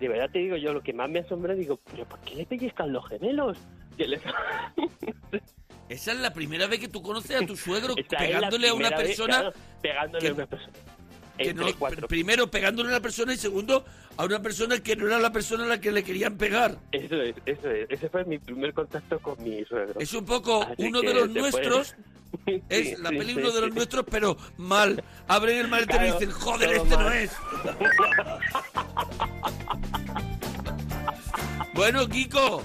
De 0.00 0.08
verdad 0.08 0.30
te 0.32 0.38
digo 0.38 0.56
yo, 0.56 0.72
lo 0.72 0.82
que 0.82 0.92
más 0.94 1.08
me 1.10 1.18
asombra, 1.20 1.54
digo, 1.54 1.78
pero 1.90 2.06
¿por 2.06 2.18
qué 2.20 2.34
le 2.34 2.46
pellizcan 2.46 2.92
los 2.92 3.06
gemelos? 3.06 3.58
Que 3.96 4.18
Esa 5.90 6.12
es 6.12 6.18
la 6.20 6.32
primera 6.32 6.66
vez 6.66 6.80
que 6.80 6.88
tú 6.88 7.02
conoces 7.02 7.42
a 7.42 7.46
tu 7.46 7.54
suegro 7.56 7.94
pegándole 8.08 8.68
a 8.68 8.74
una 8.74 8.88
vez, 8.90 8.98
persona. 9.08 9.40
claro, 9.40 9.52
pegándole 9.82 10.20
que- 10.22 10.28
a 10.30 10.34
una 10.34 10.46
persona. 10.46 10.72
Que 11.44 11.50
Entre 11.50 11.66
no- 11.66 11.74
cuatro. 11.78 12.06
pr- 12.06 12.08
primero 12.08 12.50
pegándole 12.50 12.88
a 12.90 12.92
una 12.92 13.00
persona 13.00 13.34
y 13.34 13.36
segundo 13.36 13.84
a 14.16 14.24
una 14.24 14.40
persona 14.42 14.78
que 14.80 14.96
no 14.96 15.06
era 15.06 15.18
la 15.18 15.32
persona 15.32 15.64
a 15.64 15.66
la 15.66 15.80
que 15.80 15.90
le 15.92 16.02
querían 16.04 16.36
pegar. 16.36 16.76
Eso 16.92 17.16
es, 17.22 17.34
eso 17.46 17.70
es. 17.70 17.90
Ese 17.90 18.08
fue 18.08 18.24
mi 18.24 18.38
primer 18.38 18.72
contacto 18.74 19.18
con 19.20 19.42
mi 19.42 19.64
suegro. 19.64 20.00
Es 20.00 20.12
un 20.14 20.24
poco 20.24 20.62
Así 20.62 20.84
uno 20.84 21.00
de 21.00 21.14
los 21.14 21.30
nuestros. 21.30 21.94
Sí, 22.46 22.62
Es 22.68 22.96
la 23.00 23.10
sí, 23.10 23.16
peli 23.18 23.32
sí, 23.34 23.40
uno 23.40 23.50
de 23.50 23.60
los 23.60 23.74
nuestros, 23.74 24.04
pero 24.08 24.36
mal. 24.56 25.02
Abren 25.26 25.58
el 25.58 25.66
maletero 25.66 26.04
y 26.06 26.10
Claro, 26.10 26.20
dicen, 26.20 26.30
joder, 26.32 26.70
este 26.74 26.96
no 26.96 27.10
es. 27.10 27.32
bueno, 31.74 32.08
Kiko, 32.08 32.62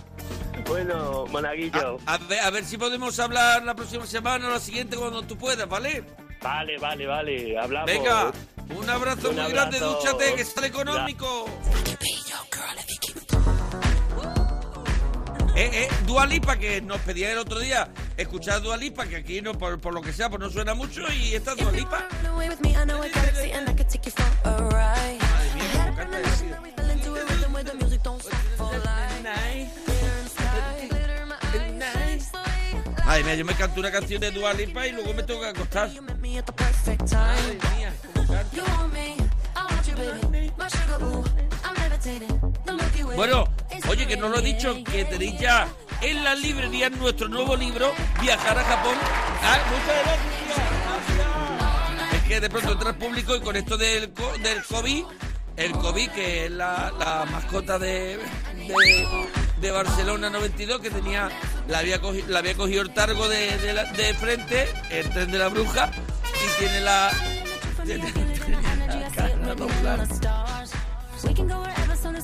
Bueno, 0.68 1.26
Monaguillo. 1.32 1.98
a, 2.06 2.14
a 2.14 2.18
ver, 2.20 2.40
a 2.42 2.52
ver 2.52 2.64
si 2.64 2.78
podemos 2.78 3.20
hablar 3.20 3.64
la 3.64 3.74
próxima 3.76 4.06
semana 4.06 4.48
o 4.48 4.52
la 4.52 4.60
siguiente 4.60 4.98
cuando 4.98 5.24
tú 5.24 5.36
puedas, 5.36 5.68
¿vale? 5.68 6.04
Vale, 6.46 6.78
vale, 6.78 7.08
vale. 7.08 7.58
Hablamos. 7.58 7.88
Venga, 7.92 8.32
un 8.70 8.88
abrazo 8.88 9.32
Un 9.32 9.36
muy 9.36 9.52
grande, 9.52 9.78
abrazo. 9.78 9.96
dúchate, 9.96 10.36
que 10.36 10.46
sale 10.46 10.68
económico. 10.68 11.46
Eh, 15.56 15.70
eh, 15.74 15.88
Dualipa, 16.06 16.56
que 16.58 16.82
nos 16.82 17.00
pedía 17.00 17.32
el 17.32 17.40
otro 17.40 17.58
día 17.58 17.90
escuchar 18.16 18.62
Dualipa, 18.62 19.08
que 19.08 19.16
aquí 19.16 19.42
no, 19.42 19.54
por, 19.54 19.82
por 19.82 19.96
lo 19.96 20.02
que 20.04 20.14
sea, 20.14 20.30
pues 20.30 20.40
no 20.40 20.52
suena 20.52 20.76
mucho, 20.76 21.02
y 21.12 21.34
esta 21.34 21.56
Dualipa. 21.56 22.08
Madre 33.04 33.24
mía, 33.24 33.36
yo 33.36 33.46
me 33.46 33.54
canto 33.56 33.80
una 33.80 33.92
canción 33.92 34.20
de 34.22 34.30
Dualipa 34.30 34.88
y 34.88 34.92
luego 34.92 35.14
me 35.14 35.24
tengo 35.24 35.40
que 35.42 35.48
acostar. 35.48 35.90
You 36.36 36.42
met 36.42 36.42
me 36.42 36.42
at 36.42 36.46
the 36.46 36.54
perfect 36.54 37.08
time. 37.10 37.36
Madre 37.36 37.78
mía, 37.78 37.94
cómo 38.14 38.28
canta. 38.28 38.56
You 38.56 38.64
want 38.64 38.94
me, 38.94 39.16
I 39.56 39.64
want 39.64 39.88
you, 39.88 39.96
baby. 39.96 40.52
My 40.58 40.68
sugar, 40.68 41.02
ooh, 41.04 41.24
I'm 41.64 41.76
levitating. 41.76 42.54
The 42.66 42.74
Milky 42.74 43.04
Way. 43.04 43.16
Bueno, 43.16 43.46
oye, 43.90 44.06
que 44.08 44.18
no 44.18 44.28
lo 44.30 44.40
he 44.40 44.42
dicho, 44.42 44.76
que 44.84 45.06
tenéis 45.06 45.40
ya 45.40 45.68
en 46.02 46.24
la 46.24 46.36
librería 46.36 46.90
nuestro 46.90 47.28
nuevo 47.30 47.56
libro, 47.56 47.94
Viajar 48.22 48.58
a 48.58 48.64
Japón. 48.64 48.96
Ah, 49.44 49.58
muchas 49.70 50.04
gracias. 50.04 51.20
gracias. 51.96 52.14
Es 52.22 52.28
que 52.28 52.40
de 52.42 52.50
pronto 52.50 52.72
entra 52.74 52.90
el 52.90 52.96
público 52.98 53.36
y 53.36 53.40
con 53.42 53.56
esto 53.56 53.78
del, 53.78 54.14
del 54.44 54.64
COVID, 54.66 55.06
el 55.58 55.72
COVID, 55.72 56.10
que 56.12 56.46
es 56.46 56.52
la, 56.52 56.92
la 57.00 57.26
mascota 57.32 57.80
de, 57.80 58.18
de, 58.68 59.28
de 59.62 59.72
Barcelona 59.72 60.30
92, 60.30 60.82
que 60.82 60.90
tenía, 60.92 61.30
la 61.70 61.80
había, 61.80 62.02
cogido, 62.02 62.28
la 62.30 62.40
había 62.40 62.56
cogido 62.56 62.82
el 62.82 62.94
targo 62.94 63.30
de, 63.30 63.58
de, 63.60 63.74
la- 63.74 63.86
de 63.86 64.14
frente, 64.16 64.68
el 64.92 65.10
tren 65.12 65.32
de 65.32 65.38
la 65.38 65.48
bruja, 65.48 65.92
tiene 66.60 66.82
la... 66.82 67.12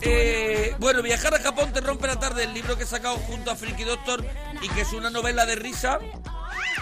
Eh, 0.02 0.76
bueno, 0.80 1.02
Viajar 1.02 1.34
a 1.34 1.40
Japón 1.40 1.72
te 1.74 1.82
rompe 1.82 2.08
la 2.08 2.20
tarde, 2.20 2.44
el 2.44 2.54
libro 2.54 2.78
que 2.78 2.84
he 2.84 2.88
sacado 2.88 3.18
junto 3.18 3.52
a 3.52 3.56
Freaky 3.56 3.84
Doctor 3.84 4.26
y 4.62 4.70
que 4.70 4.82
es 4.82 4.94
una 4.94 5.10
novela 5.10 5.46
de 5.46 5.56
risa 5.56 6.00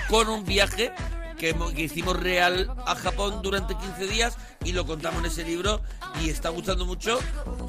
con 0.10 0.30
un 0.30 0.44
viaje 0.46 0.92
que, 1.38 1.56
hicimos 1.78 2.20
real 2.20 2.72
a 2.86 2.96
Japón 2.96 3.42
durante 3.42 3.76
15 3.76 4.08
días 4.08 4.38
y 4.64 4.74
lo 4.74 4.86
contamos 4.86 5.20
en 5.20 5.28
ese 5.28 5.44
libro 5.44 5.82
y 6.22 6.30
está 6.30 6.50
gustando 6.50 6.86
mucho, 6.86 7.20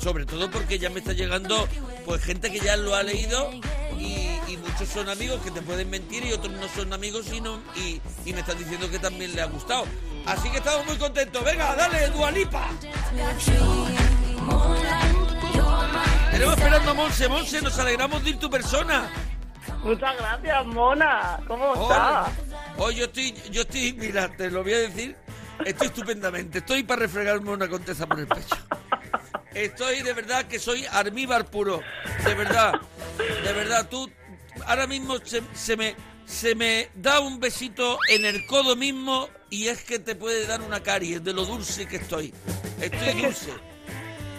sobre 0.00 0.26
todo 0.26 0.50
porque 0.50 0.78
ya 0.78 0.90
me 0.90 0.98
está 0.98 1.12
llegando 1.12 1.68
pues 2.04 2.22
gente 2.22 2.50
que 2.50 2.58
ya 2.58 2.76
lo 2.76 2.96
ha 2.96 3.02
leído 3.02 3.50
y 3.98 4.39
muchos 4.60 4.88
son 4.88 5.08
amigos 5.08 5.40
que 5.42 5.50
te 5.50 5.62
pueden 5.62 5.90
mentir 5.90 6.24
y 6.24 6.32
otros 6.32 6.52
no 6.52 6.68
son 6.68 6.92
amigos 6.92 7.26
y, 7.32 7.40
no- 7.40 7.60
y, 7.76 8.00
y 8.24 8.32
me 8.32 8.40
están 8.40 8.58
diciendo 8.58 8.90
que 8.90 8.98
también 8.98 9.34
le 9.34 9.42
ha 9.42 9.46
gustado. 9.46 9.84
Así 10.26 10.50
que 10.50 10.58
estamos 10.58 10.86
muy 10.86 10.96
contentos. 10.96 11.42
Venga, 11.44 11.74
dale, 11.76 12.08
Dualipa. 12.08 12.68
Tenemos 16.30 16.56
esperando 16.56 16.90
a 16.90 16.94
Monse. 16.94 17.28
Monse, 17.28 17.60
nos 17.62 17.78
alegramos 17.78 18.22
de 18.24 18.30
ir 18.30 18.38
tu 18.38 18.48
persona. 18.50 19.10
Muchas 19.82 20.16
gracias, 20.16 20.66
Mona. 20.66 21.40
¿Cómo 21.46 21.74
estás? 21.74 22.28
Hoy 22.78 22.94
yo 22.96 23.04
estoy, 23.06 23.32
yo 23.50 23.62
estoy, 23.62 23.92
mira, 23.94 24.28
te 24.36 24.50
lo 24.50 24.62
voy 24.62 24.74
a 24.74 24.78
decir. 24.78 25.16
Estoy 25.64 25.88
estupendamente. 25.88 26.58
Estoy 26.58 26.82
para 26.82 27.00
refregarme 27.00 27.50
una 27.50 27.68
contesa 27.68 28.06
por 28.06 28.18
el 28.20 28.26
pecho. 28.26 28.56
Estoy 29.52 30.02
de 30.02 30.12
verdad 30.12 30.44
que 30.46 30.58
soy 30.58 30.86
armíbar 30.86 31.44
puro. 31.46 31.80
De 32.24 32.34
verdad. 32.34 32.74
De 33.44 33.52
verdad, 33.52 33.86
tú 33.90 34.10
ahora 34.66 34.86
mismo 34.86 35.18
se, 35.24 35.42
se 35.54 35.76
me 35.76 35.94
se 36.24 36.54
me 36.54 36.88
da 36.94 37.18
un 37.20 37.40
besito 37.40 37.98
en 38.08 38.24
el 38.24 38.46
codo 38.46 38.76
mismo 38.76 39.28
y 39.50 39.66
es 39.66 39.82
que 39.82 39.98
te 39.98 40.14
puede 40.14 40.46
dar 40.46 40.60
una 40.62 40.80
caries 40.80 41.24
de 41.24 41.32
lo 41.32 41.44
dulce 41.44 41.88
que 41.88 41.96
estoy. 41.96 42.32
Estoy 42.80 43.20
dulce. 43.20 43.50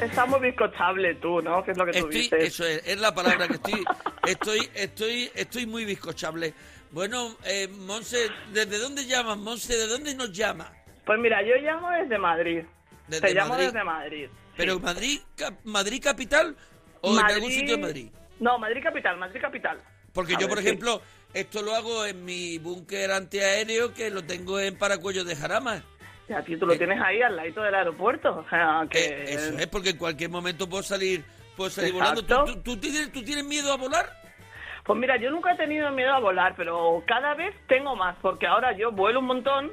Estás 0.02 0.28
muy 0.30 0.39
bizcochable 0.39 1.15
tú, 1.15 1.41
¿no? 1.41 1.63
Que 1.63 1.71
es 1.71 1.78
lo 1.78 1.86
que 1.86 1.91
tú 1.91 1.97
Estoy, 2.08 2.21
dices. 2.21 2.43
eso 2.43 2.65
es, 2.65 2.82
es 2.88 3.00
la 3.00 3.13
palabra 3.13 3.47
que 3.47 3.56
estoy, 3.56 3.84
estoy, 4.28 4.69
estoy, 4.74 5.32
estoy 5.36 5.65
muy 5.65 5.84
bizcochable. 5.86 6.54
Bueno, 6.91 7.36
eh, 7.45 7.67
Monse, 7.67 8.30
¿desde 8.54 8.80
dónde 8.80 9.06
llamas, 9.06 9.38
Monse? 9.38 9.76
¿De 9.76 9.88
dónde 9.88 10.15
nos 10.15 10.32
llama? 10.32 10.71
Pues 11.06 11.19
mira, 11.19 11.41
yo 11.43 11.56
llamo 11.58 11.89
desde 11.91 12.17
Madrid. 12.17 12.63
Desde 13.08 13.28
Te 13.28 13.34
llamo 13.34 13.50
Madrid. 13.50 13.65
desde 13.65 13.84
Madrid. 13.84 14.30
¿Pero 14.56 14.80
Madrid, 14.80 15.19
Madrid 15.65 16.02
capital 16.04 16.56
o 17.02 17.19
en 17.19 17.26
algún 17.26 17.52
sitio 17.52 17.76
de 17.76 17.82
Madrid? 17.82 18.10
No, 18.39 18.58
Madrid 18.58 18.82
capital, 18.82 19.17
Madrid 19.17 19.41
capital. 19.41 19.78
Porque 20.13 20.36
A 20.36 20.39
yo, 20.39 20.47
ver, 20.47 20.50
por 20.50 20.60
sí. 20.60 20.67
ejemplo, 20.67 21.02
esto 21.34 21.62
lo 21.62 21.74
hago 21.74 22.06
en 22.06 22.26
mi 22.26 22.58
búnker 22.58 23.12
antiaéreo 23.12 23.93
que 23.93 24.10
lo 24.10 24.24
tengo 24.24 24.60
en 24.60 24.78
Paracuello 24.78 25.24
de 25.24 25.36
Jarama. 25.36 25.84
Y 26.30 26.34
a 26.34 26.41
ti 26.43 26.56
tú 26.58 26.65
lo 26.65 26.78
tienes 26.78 27.00
ahí 27.02 27.21
al 27.21 27.36
ladito 27.36 27.62
del 27.62 27.76
aeropuerto. 27.76 28.30
O 28.45 28.50
sea, 28.50 28.86
que... 28.89 29.00
Eh, 29.00 29.34
eso 29.34 29.58
es, 29.58 29.67
porque 29.67 29.91
en 29.91 29.97
cualquier 29.97 30.30
momento 30.30 30.67
puedo 30.69 30.84
salir, 30.84 31.24
puedo 31.56 31.69
salir 31.69 31.93
volando. 31.93 32.24
¿Tú, 32.24 32.36
tú, 32.45 32.56
tú 32.62 32.78
tienes, 32.78 33.12
tú 33.12 33.24
tienes 33.24 33.45
miedo 33.45 33.71
a 33.71 33.78
volar? 33.78 34.21
Pues 34.84 34.97
mira, 34.97 35.15
yo 35.17 35.30
nunca 35.30 35.54
he 35.54 35.58
tenido 35.58 35.91
miedo 35.91 36.12
a 36.12 36.19
volar, 36.19 36.54
pero 36.58 37.04
cada 37.06 37.36
vez 37.36 37.56
tengo 37.67 37.95
más, 37.95 38.15
porque 38.21 38.47
ahora 38.47 38.76
yo 38.76 38.91
vuelo 38.91 39.19
un 39.19 39.28
montón 39.28 39.71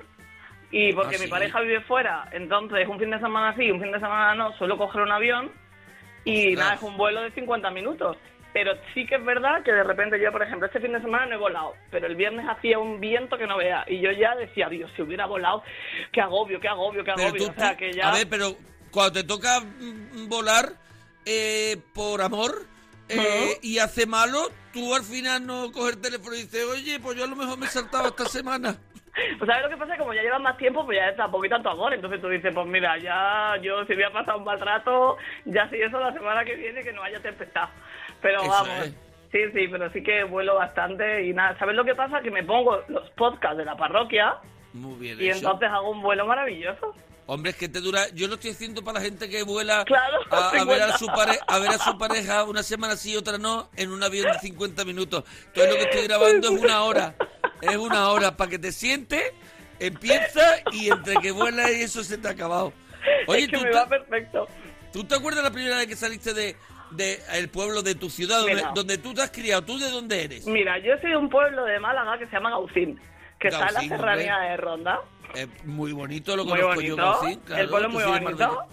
y 0.70 0.92
porque 0.92 1.16
¿Ah, 1.16 1.18
mi 1.18 1.24
sí? 1.24 1.31
pareja 1.31 1.61
vive 1.61 1.81
fuera, 1.81 2.29
entonces 2.31 2.87
un 2.87 2.98
fin 2.98 3.11
de 3.11 3.18
semana 3.18 3.57
sí, 3.57 3.70
un 3.70 3.81
fin 3.81 3.90
de 3.90 4.01
semana 4.01 4.35
no, 4.35 4.53
suelo 4.59 4.77
coger 4.77 5.01
un 5.01 5.11
avión 5.11 5.51
y 6.24 6.55
nada, 6.55 6.74
es 6.74 6.83
un 6.83 6.98
vuelo 6.98 7.22
de 7.22 7.31
50 7.31 7.70
minutos. 7.70 8.18
Pero 8.61 8.73
sí 8.92 9.07
que 9.07 9.14
es 9.14 9.25
verdad 9.25 9.62
que 9.62 9.71
de 9.71 9.85
repente 9.85 10.21
yo, 10.21 10.33
por 10.33 10.42
ejemplo, 10.42 10.66
este 10.66 10.81
fin 10.81 10.92
de 10.92 11.01
semana 11.01 11.27
no 11.27 11.35
he 11.37 11.38
volado, 11.38 11.75
pero 11.92 12.09
el 12.09 12.16
viernes 12.16 12.44
hacía 12.49 12.81
un 12.81 12.99
viento 12.99 13.38
que 13.38 13.47
no 13.47 13.57
vea 13.57 13.85
y 13.87 14.01
yo 14.01 14.11
ya 14.11 14.35
decía, 14.35 14.68
Dios, 14.68 14.90
si 14.97 15.03
hubiera 15.03 15.27
volado, 15.27 15.62
qué 16.11 16.21
agobio, 16.21 16.59
qué 16.59 16.66
agobio, 16.66 17.05
qué 17.05 17.12
agobio. 17.12 17.37
tú- 17.37 17.51
o 17.53 17.55
sea, 17.55 17.77
que 17.77 17.92
ya... 17.92 18.09
A 18.11 18.14
ver, 18.16 18.27
pero 18.29 18.57
cuando 18.90 19.12
te 19.12 19.23
toca 19.23 19.61
mm, 19.61 20.29
volar 20.29 20.71
eh, 21.25 21.77
por 21.94 22.21
amor 22.21 22.64
eh, 23.09 23.59
y 23.62 23.79
hace 23.79 24.07
malo, 24.07 24.51
tú 24.73 24.92
al 24.92 25.05
final 25.05 25.47
no 25.47 25.71
coges 25.71 25.94
el 25.94 26.01
teléfono 26.03 26.35
y 26.35 26.38
dices, 26.42 26.64
oye, 26.64 26.99
pues 26.99 27.16
yo 27.16 27.23
a 27.23 27.29
lo 27.29 27.37
mejor 27.37 27.59
me 27.59 27.66
he 27.66 27.68
saltado 27.68 28.09
esta 28.09 28.25
semana. 28.25 28.75
Pues 29.38 29.49
sabes 29.49 29.62
lo 29.62 29.68
que 29.71 29.77
pasa, 29.77 29.97
como 29.99 30.14
ya 30.14 30.23
llevas 30.23 30.40
más 30.40 30.57
tiempo, 30.57 30.85
pues 30.85 30.99
ya 30.99 31.14
tampoco 31.14 31.44
hay 31.44 31.51
tanto 31.51 31.71
amor. 31.71 31.94
Entonces 31.94 32.21
tú 32.21 32.29
dices, 32.29 32.53
pues 32.53 32.66
mira, 32.66 32.99
ya 32.99 33.55
yo 33.62 33.85
si 33.87 33.94
voy 33.94 34.03
a 34.03 34.11
pasar 34.12 34.35
un 34.35 34.42
mal 34.44 34.59
rato, 34.59 35.16
ya 35.44 35.71
si 35.71 35.77
eso 35.81 36.01
la 36.01 36.12
semana 36.12 36.44
que 36.44 36.57
viene 36.57 36.83
que 36.83 36.92
no 36.92 37.05
haya 37.05 37.21
tempestad. 37.21 37.68
Pero 38.22 38.40
Eso 38.42 38.50
vamos, 38.50 38.87
es. 38.87 38.94
sí, 39.33 39.38
sí, 39.54 39.68
pero 39.68 39.92
sí 39.92 40.02
que 40.02 40.24
vuelo 40.24 40.57
bastante 40.57 41.24
y 41.26 41.33
nada. 41.33 41.59
¿Sabes 41.59 41.76
lo 41.76 41.85
que 41.85 41.94
pasa? 41.94 42.20
Que 42.20 42.31
me 42.31 42.42
pongo 42.44 42.83
los 42.88 43.09
podcasts 43.11 43.59
de 43.59 43.64
la 43.64 43.76
parroquia 43.76 44.37
Muy 44.72 44.96
bien 44.98 45.20
y 45.20 45.26
hecho. 45.28 45.37
entonces 45.38 45.68
hago 45.70 45.90
un 45.90 46.02
vuelo 46.02 46.26
maravilloso. 46.26 46.94
Hombre, 47.31 47.50
es 47.50 47.57
que 47.59 47.68
te 47.68 47.81
dura. 47.81 48.09
Yo 48.14 48.26
lo 48.26 48.35
estoy 48.37 48.52
haciendo 48.52 48.83
para 48.83 49.00
la 49.00 49.04
gente 49.04 49.28
que 49.28 49.42
vuela 49.42 49.85
Claro, 49.85 50.18
a, 50.31 50.48
a 50.61 50.64
ver 50.64 50.83
a 50.83 50.96
50. 50.96 50.98
su 50.98 51.07
pare- 51.09 51.38
a 51.46 51.59
ver 51.59 51.70
a 51.70 51.78
su 51.78 51.98
pareja 51.98 52.44
una 52.44 52.62
semana 52.62 52.96
sí 52.96 53.12
y 53.12 53.16
otra 53.16 53.37
no 53.37 53.68
en 53.76 53.92
un 53.92 54.02
avión 54.02 54.33
de 54.33 54.38
50 54.38 54.85
minutos. 54.87 55.24
Entonces 55.48 55.70
lo 55.72 55.76
que 55.76 55.83
estoy 55.90 56.07
grabando 56.09 56.48
es 56.48 56.61
una 56.62 56.83
hora. 56.85 57.14
Es 57.61 57.76
una 57.76 58.09
hora 58.11 58.37
para 58.37 58.50
que 58.50 58.59
te 58.59 58.72
sientes, 58.72 59.22
empieza 59.78 60.40
y 60.72 60.90
entre 60.90 61.16
que 61.16 61.31
vuela 61.33 61.70
y 61.70 61.83
eso 61.83 62.02
se 62.04 62.16
te 62.18 62.28
ha 62.28 62.31
acabado. 62.33 62.72
Oye, 63.26 63.40
es 63.42 63.48
que 63.48 63.57
¿tú, 63.59 63.62
me 63.64 63.70
va 63.72 63.87
perfecto. 63.87 64.46
tú 64.92 65.04
te 65.04 65.14
acuerdas 65.14 65.42
la 65.44 65.50
primera 65.50 65.76
vez 65.76 65.87
que 65.87 65.96
saliste 65.96 66.33
de, 66.35 66.57
de 66.90 67.20
el 67.35 67.48
pueblo 67.48 67.83
de 67.83 67.94
tu 67.94 68.11
ciudad 68.11 68.40
donde, 68.74 68.98
tú 68.98 69.14
te 69.14 69.22
has 69.22 69.31
criado? 69.31 69.62
¿Tú 69.62 69.79
de 69.79 69.90
dónde 69.90 70.24
eres? 70.24 70.46
Mira, 70.46 70.79
yo 70.79 70.92
soy 71.01 71.11
de 71.11 71.16
un 71.16 71.29
pueblo 71.29 71.64
de 71.64 71.79
Málaga 71.81 72.18
que 72.18 72.27
se 72.27 72.33
llama 72.33 72.51
Gaucín, 72.51 72.98
que 73.38 73.48
está 73.48 73.68
en 73.68 73.74
la 73.74 73.81
serranía 73.83 74.38
de 74.38 74.57
Ronda. 74.57 75.01
Eh, 75.35 75.46
muy 75.64 75.92
bonito, 75.92 76.35
lo 76.37 76.44
Muy 76.44 76.59
conozco 76.59 76.81
yo. 76.81 76.96
Gaucín. 76.96 77.40
Claro, 77.40 77.62
El 77.62 77.68
pueblo 77.68 77.88
muy 77.90 78.03
bonito. 78.05 78.66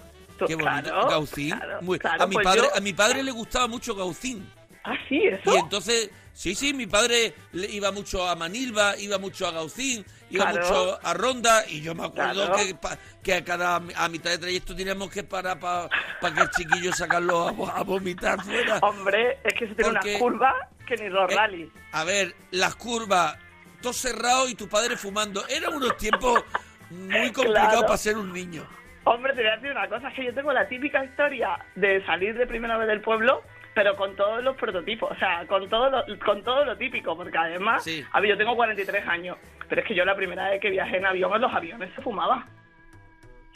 Qué 0.47 0.55
bonito, 0.55 0.63
claro, 0.89 1.07
Gaucín. 1.09 1.49
claro, 1.57 1.81
Muy- 1.81 1.99
claro, 1.99 2.23
a, 2.23 2.27
mi 2.27 2.33
pues 2.33 2.43
padre, 2.43 2.61
yo- 2.61 2.75
a 2.75 2.79
mi 2.81 2.93
padre 2.93 3.23
le 3.23 3.31
gustaba 3.31 3.67
mucho 3.67 3.95
Gaucín. 3.95 4.49
Ah, 4.83 4.95
sí, 5.09 5.23
eso. 5.25 5.53
Y 5.55 5.57
entonces, 5.57 6.09
sí, 6.35 6.53
sí, 6.53 6.73
mi 6.73 6.85
padre 6.85 7.33
iba 7.53 7.91
mucho 7.91 8.27
a 8.27 8.35
Manilva, 8.35 8.95
iba 8.97 9.17
mucho 9.17 9.47
a 9.47 9.51
Gaucín, 9.51 10.05
iba 10.29 10.51
Claro. 10.51 10.67
mucho 10.67 10.99
a 11.01 11.13
Ronda, 11.13 11.63
y 11.67 11.81
yo 11.81 11.95
me 11.95 12.05
acuerdo 12.05 12.45
Claro. 12.45 12.55
que, 12.57 12.75
pa- 12.75 12.97
que 13.23 13.33
a 13.33 13.43
cada 13.43 13.77
a 13.77 14.09
mitad 14.09 14.29
de 14.31 14.37
trayecto 14.37 14.75
teníamos 14.75 15.09
que 15.09 15.23
parar 15.23 15.59
para 15.59 15.89
que 16.35 16.41
el 16.41 16.49
chiquillo 16.51 16.93
sacarlo 16.93 17.47
a, 17.67 17.79
a 17.79 17.83
vomitar 17.83 18.39
fuera. 18.43 18.79
Hombre, 18.83 19.39
es 19.43 19.53
que 19.53 19.67
se 19.69 19.75
tiene 19.75 19.91
Porque- 19.91 20.09
una 20.11 20.19
curva 20.19 20.53
que 20.85 20.95
ni 20.97 21.09
los 21.09 21.31
Eh, 21.31 21.35
rallies. 21.35 21.69
a 21.93 22.03
ver, 22.03 22.35
las 22.51 22.75
curvas, 22.75 23.37
todo 23.81 23.93
cerrado 23.93 24.47
y 24.49 24.55
tu 24.55 24.67
padre 24.69 24.97
fumando. 24.97 25.47
Eran 25.47 25.73
unos 25.73 25.95
tiempos 25.97 26.43
muy 26.91 27.31
complicados 27.33 27.69
Claro. 27.71 27.81
para 27.87 27.97
ser 27.97 28.17
un 28.17 28.31
niño. 28.33 28.67
Hombre, 29.07 29.33
te 29.33 29.41
voy 29.41 29.51
a 29.51 29.55
decir 29.57 29.69
una 29.71 29.87
cosa, 29.87 30.09
es 30.09 30.15
que 30.15 30.25
yo 30.25 30.33
tengo 30.33 30.51
la 30.51 30.67
típica 30.67 31.05
historia 31.05 31.59
de 31.75 32.03
salir 32.07 32.35
de 32.35 32.47
primera 32.47 32.75
vez 32.77 32.87
del 32.87 33.01
pueblo, 33.01 33.43
pero 33.75 33.95
con 33.97 34.15
todos 34.15 34.41
los 34.41 34.55
prototipos, 34.55 35.11
o 35.11 35.15
sea, 35.19 35.45
con 35.47 35.69
todo 35.69 35.89
lo, 35.91 36.03
con 36.25 36.41
todo 36.43 36.63
lo 36.65 36.75
típico, 36.77 37.15
porque 37.15 37.37
además, 37.37 37.83
Sí. 37.83 38.03
a 38.11 38.19
ver, 38.21 38.31
yo 38.31 38.37
tengo 38.37 38.55
43 38.55 39.05
años, 39.07 39.37
pero 39.69 39.81
es 39.81 39.87
que 39.87 39.93
yo 39.93 40.03
la 40.05 40.15
primera 40.15 40.49
vez 40.49 40.61
que 40.61 40.69
viajé 40.71 40.97
en 40.97 41.05
avión, 41.05 41.33
en 41.35 41.41
los 41.41 41.53
aviones 41.53 41.93
se 41.93 42.01
fumaba, 42.01 42.47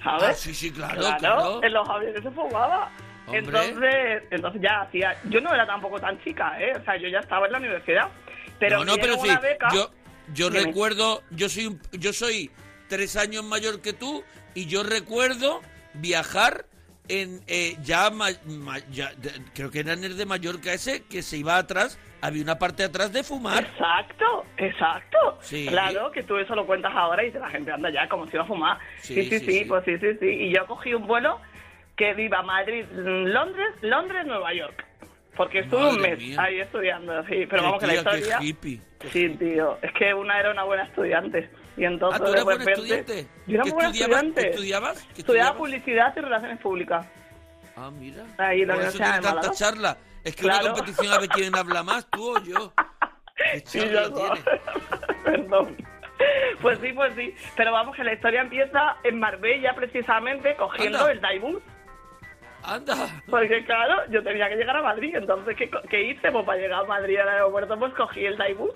¿sabes? 0.03 0.23
Ah, 0.29 0.33
sí, 0.33 0.53
sí, 0.53 0.71
claro, 0.71 0.99
Claro, 0.99 1.17
claro. 1.19 1.63
en 1.63 1.73
los 1.73 1.89
aviones 1.89 2.21
se 2.21 2.31
fumaba. 2.31 2.91
Hombre. 3.27 3.39
Entonces, 3.39 4.23
entonces 4.31 4.61
ya 4.61 4.81
hacía, 4.81 5.15
yo 5.25 5.39
no 5.39 5.53
era 5.53 5.65
tampoco 5.65 5.99
tan 5.99 6.21
chica, 6.23 6.59
¿eh? 6.61 6.73
O 6.79 6.83
sea, 6.83 6.97
yo 6.97 7.07
ya 7.07 7.19
estaba 7.19 7.45
en 7.45 7.51
la 7.53 7.57
universidad, 7.59 8.09
pero 8.59 8.79
no, 8.79 8.85
no, 8.85 8.95
pero 8.99 9.15
sí, 9.19 9.29
beca. 9.41 9.69
yo, 9.73 9.89
yo 10.33 10.49
recuerdo, 10.49 11.21
yo 11.31 11.47
soy, 11.47 11.77
yo 11.93 12.11
soy 12.11 12.51
tres 12.89 13.15
años 13.15 13.43
mayor 13.45 13.81
que 13.81 13.93
tú 13.93 14.23
y 14.55 14.65
yo 14.65 14.83
recuerdo 14.83 15.61
viajar 15.93 16.65
en 17.09 17.41
eh, 17.47 17.75
ya, 17.83 18.09
ma- 18.09 18.29
ma- 18.45 18.79
ya- 18.91 19.13
de- 19.15 19.31
creo 19.53 19.69
que 19.71 19.79
era 19.79 19.93
en 19.93 20.03
el 20.03 20.15
de 20.17 20.25
Mallorca 20.25 20.71
ese 20.73 21.03
que 21.03 21.21
se 21.21 21.37
iba 21.37 21.57
atrás, 21.57 21.99
había 22.21 22.43
una 22.43 22.57
parte 22.59 22.83
de 22.83 22.89
atrás 22.89 23.11
de 23.11 23.23
fumar. 23.23 23.63
Exacto, 23.63 24.45
exacto. 24.57 25.37
Sí. 25.41 25.65
Claro, 25.67 26.11
que 26.11 26.23
tú 26.23 26.37
eso 26.37 26.55
lo 26.55 26.65
cuentas 26.65 26.91
ahora 26.95 27.23
y 27.25 27.31
la 27.31 27.49
gente 27.49 27.71
anda 27.71 27.89
ya 27.89 28.07
como 28.07 28.25
si 28.27 28.35
iba 28.35 28.43
a 28.43 28.47
fumar. 28.47 28.77
Sí, 28.99 29.15
Sí, 29.15 29.23
sí, 29.23 29.39
sí, 29.39 29.45
sí, 29.45 29.59
sí. 29.59 29.65
pues 29.65 29.83
sí, 29.85 29.97
sí, 29.97 30.07
sí. 30.19 30.25
Y 30.27 30.53
yo 30.55 30.65
cogí 30.67 30.93
un 30.93 31.07
vuelo 31.07 31.39
que 31.95 32.13
iba 32.21 32.41
Madrid, 32.43 32.85
Londres, 32.93 33.69
Londres, 33.81 34.25
Nueva 34.25 34.53
York. 34.53 34.85
Porque 35.35 35.59
estuve 35.59 35.87
un 35.89 36.01
mes 36.01 36.17
mía. 36.19 36.35
ahí 36.41 36.59
estudiando, 36.59 37.23
sí. 37.25 37.45
Pero 37.49 37.63
vamos 37.63 37.79
que 37.79 37.87
la 37.87 37.95
historia... 37.95 38.37
hippie. 38.41 38.81
Sí, 39.13 39.29
tío. 39.39 39.77
Es 39.81 39.93
que 39.93 40.13
una 40.13 40.37
era 40.37 40.51
una 40.51 40.63
buena 40.63 40.83
estudiante. 40.83 41.49
Y 41.79 41.85
entonces 41.85 42.21
Ah, 42.21 42.25
¿tú 42.25 42.31
eras 42.33 42.45
repente... 42.45 42.71
estudiante? 42.73 43.27
Yo 43.47 43.55
era 43.55 43.63
¿Qué 43.63 43.69
muy 43.69 43.71
buena 43.73 43.89
estudiabas? 43.89 44.17
estudiante. 44.23 44.41
¿Qué 44.41 44.49
estudiabas? 44.49 45.03
¿Qué 45.15 45.21
Estudiaba 45.21 45.57
publicidad 45.57 46.13
y 46.15 46.19
relaciones 46.19 46.59
públicas. 46.59 47.07
Ah, 47.77 47.89
mira. 47.91 48.23
Ahí 48.37 48.61
en 48.63 48.67
la 48.67 48.73
Por 48.75 48.83
eso 48.83 48.97
tiene 48.97 49.19
tanta 49.21 49.51
charla. 49.51 49.97
Es 50.23 50.35
que 50.35 50.41
Claro. 50.43 50.65
una 50.65 50.73
competición 50.73 51.13
a 51.13 51.19
ver 51.19 51.29
quién 51.29 51.55
habla 51.55 51.83
más, 51.83 52.05
tú 52.11 52.35
o 52.37 52.43
yo. 52.43 52.73
Qué 53.53 53.63
Sí, 53.65 53.79
yo. 53.89 54.11
Perdón. 55.23 55.77
Pues 56.61 56.77
sí, 56.79 56.91
pues 56.91 57.13
sí. 57.15 57.33
Pero 57.55 57.71
vamos, 57.71 57.95
que 57.95 58.03
la 58.03 58.13
historia 58.13 58.41
empieza 58.41 58.97
en 59.03 59.17
Marbella, 59.19 59.73
precisamente, 59.75 60.55
cogiendo 60.57 60.99
Anda. 60.99 61.11
el 61.13 61.21
Daibus. 61.21 61.63
Anda. 62.63 62.95
Porque 63.29 63.63
claro, 63.63 64.01
yo 64.09 64.21
tenía 64.21 64.49
que 64.49 64.57
llegar 64.57 64.75
a 64.75 64.81
Madrid. 64.81 65.15
Entonces, 65.15 65.55
¿qué, 65.55 65.71
qué 65.89 66.03
hice? 66.09 66.29
Pues 66.31 66.45
para 66.45 66.59
llegar 66.59 66.83
a 66.83 66.87
Madrid 66.87 67.17
al 67.17 67.29
aeropuerto, 67.29 67.79
pues 67.79 67.93
cogí 67.93 68.25
el 68.25 68.37
Daibus. 68.37 68.71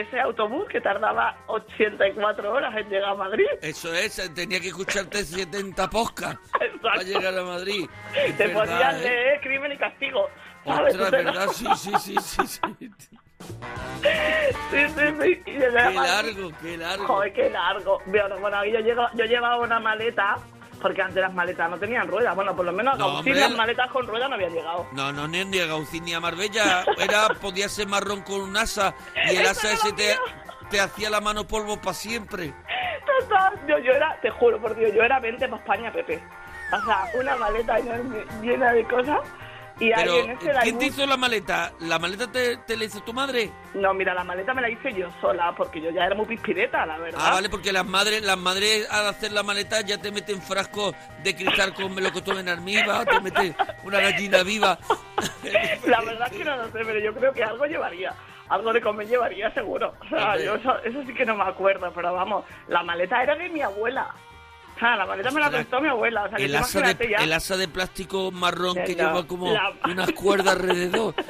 Ese 0.00 0.18
autobús 0.20 0.66
que 0.68 0.80
tardaba 0.80 1.36
84 1.46 2.52
horas 2.52 2.76
en 2.76 2.88
llegar 2.88 3.10
a 3.10 3.14
Madrid. 3.14 3.46
Eso 3.62 3.94
es, 3.94 4.34
tenía 4.34 4.58
que 4.58 4.68
escucharte 4.68 5.18
70 5.24 5.88
poscas 5.88 6.36
para 6.82 7.02
llegar 7.02 7.36
a 7.38 7.44
Madrid. 7.44 7.88
Es 8.12 8.36
Te 8.36 8.48
verdad, 8.48 8.64
ponían 8.64 8.96
¿eh? 8.96 9.02
leer 9.04 9.40
crimen 9.40 9.70
y 9.72 9.76
castigo. 9.78 10.28
lo- 10.66 11.10
verdad, 11.10 11.48
sí, 11.48 11.66
sí, 11.76 11.92
sí, 12.00 12.16
sí, 12.20 12.46
sí. 12.46 12.60
Sí, 14.70 14.78
sí, 14.88 15.04
sí. 15.22 15.42
Y 15.46 15.50
llegué 15.52 15.78
a 15.78 15.88
Qué 15.88 15.94
largo, 15.94 16.50
qué 16.60 16.76
largo. 16.76 17.06
Joder, 17.06 17.32
qué 17.32 17.50
largo. 17.50 17.98
Bueno, 18.06 18.38
bueno, 18.38 18.64
yo, 18.64 18.80
llego- 18.80 19.08
yo 19.14 19.24
llevaba 19.26 19.58
una 19.58 19.78
maleta, 19.78 20.38
porque 20.80 21.02
antes 21.02 21.20
las 21.20 21.32
maletas 21.32 21.70
no 21.70 21.78
tenían 21.78 22.06
ruedas. 22.08 22.34
Bueno, 22.34 22.54
por 22.54 22.64
lo 22.64 22.72
menos 22.72 22.94
a 22.94 22.98
No, 22.98 23.14
Gaucín 23.14 23.38
las 23.40 23.54
maletas 23.56 23.90
con 23.90 24.06
ruedas 24.06 24.28
no 24.28 24.34
habían 24.34 24.52
llegado. 24.52 24.86
No, 24.92 25.12
no, 25.12 25.26
ni 25.28 25.44
ni 25.44 25.58
a 25.60 25.66
Gaucín 25.66 26.04
ni 26.04 26.14
a 26.14 26.20
Marbella. 26.20 26.84
Era, 26.98 27.28
podía 27.40 27.68
ser 27.68 27.86
marrón 27.88 28.22
con 28.22 28.40
un 28.40 28.56
asa 28.56 28.94
y 29.30 29.36
el 29.36 29.46
asa 29.46 29.72
ese 29.72 29.92
te, 29.92 30.16
te 30.70 30.80
hacía 30.80 31.10
la 31.10 31.20
mano 31.20 31.46
polvo 31.46 31.76
para 31.80 31.94
siempre. 31.94 32.54
Total, 33.20 33.54
yo, 33.68 33.78
yo 33.78 33.92
era, 33.92 34.18
te 34.20 34.30
juro 34.30 34.60
por 34.60 34.74
Dios, 34.74 34.92
yo 34.94 35.02
era 35.02 35.20
20 35.20 35.48
para 35.48 35.60
España, 35.62 35.92
Pepe. 35.92 36.22
O 36.72 36.84
sea, 36.84 37.04
una 37.20 37.36
maleta 37.36 37.78
enorme, 37.78 38.24
llena 38.42 38.72
de 38.72 38.84
cosas. 38.84 39.20
Y 39.80 39.92
ahí 39.92 40.04
Pero, 40.04 40.18
en 40.20 40.30
ese 40.30 40.52
da 40.52 40.60
¿quién 40.60 40.78
te 40.78 40.86
hizo 40.86 41.04
la 41.04 41.16
maleta? 41.16 41.72
¿La 41.80 41.98
maleta 41.98 42.30
te, 42.30 42.58
te 42.58 42.76
la 42.76 42.84
hizo 42.84 43.00
tu 43.02 43.12
madre? 43.12 43.50
No, 43.74 43.92
mira, 43.92 44.14
la 44.14 44.22
maleta 44.22 44.54
me 44.54 44.62
la 44.62 44.70
hice 44.70 44.92
yo 44.92 45.08
sola, 45.20 45.52
porque 45.56 45.80
yo 45.80 45.90
ya 45.90 46.04
era 46.04 46.14
muy 46.14 46.26
pispireta, 46.26 46.86
la 46.86 46.98
verdad. 46.98 47.20
Ah, 47.22 47.32
vale, 47.32 47.48
porque 47.48 47.72
las 47.72 47.84
madres, 47.84 48.22
las 48.22 48.38
madres 48.38 48.88
al 48.90 49.08
hacer 49.08 49.32
la 49.32 49.42
maleta 49.42 49.80
ya 49.80 50.00
te 50.00 50.12
meten 50.12 50.40
frascos 50.40 50.94
de 51.24 51.34
cristal 51.34 51.74
con 51.74 51.94
melocotón 51.94 52.38
en 52.38 52.48
armiva, 52.48 53.04
te 53.04 53.20
meten 53.20 53.56
una 53.82 54.00
gallina 54.00 54.42
viva. 54.42 54.78
La 55.86 56.00
verdad 56.00 56.28
es 56.30 56.38
que 56.38 56.44
no 56.44 56.56
lo 56.56 56.64
sé, 56.66 56.80
pero 56.84 56.98
yo 56.98 57.14
creo 57.14 57.32
que 57.32 57.44
algo 57.44 57.66
llevaría. 57.66 58.14
Algo 58.48 58.72
de 58.72 58.80
comer 58.80 59.06
llevaría 59.06 59.52
seguro. 59.52 59.94
O 60.00 60.08
sea, 60.08 60.36
yo 60.36 60.54
eso, 60.54 60.78
eso 60.84 61.02
sí 61.06 61.14
que 61.14 61.24
no 61.24 61.34
me 61.34 61.44
acuerdo, 61.44 61.90
pero 61.94 62.12
vamos, 62.12 62.44
la 62.68 62.82
maleta 62.82 63.22
era 63.22 63.34
de 63.36 63.48
mi 63.48 63.62
abuela. 63.62 64.14
Sea, 64.78 64.96
la 64.96 65.06
maleta 65.06 65.30
me 65.30 65.40
la 65.40 65.50
prestó 65.50 65.80
mi 65.80 65.88
abuela. 65.88 66.24
O 66.24 66.28
sea, 66.28 66.36
que 66.38 66.44
El 66.44 66.52
tú 66.52 66.58
asa, 66.58 66.80
de, 66.94 67.08
ya. 67.08 67.18
el 67.18 67.32
asa 67.32 67.56
de 67.56 67.68
plástico 67.68 68.30
marrón 68.32 68.74
que 68.74 68.94
lleva 68.94 69.26
como 69.26 69.52
la- 69.52 69.72
unas 69.90 70.10
cuerdas 70.12 70.54
alrededor. 70.56 71.14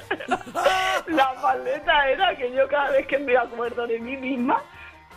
La 1.09 1.35
maleta 1.43 2.09
era 2.09 2.35
que 2.37 2.51
yo 2.53 2.67
cada 2.69 2.91
vez 2.93 3.07
que 3.07 3.19
me 3.19 3.37
acuerdo 3.37 3.87
de 3.87 4.01
mí 4.01 4.17
misma, 4.17 4.63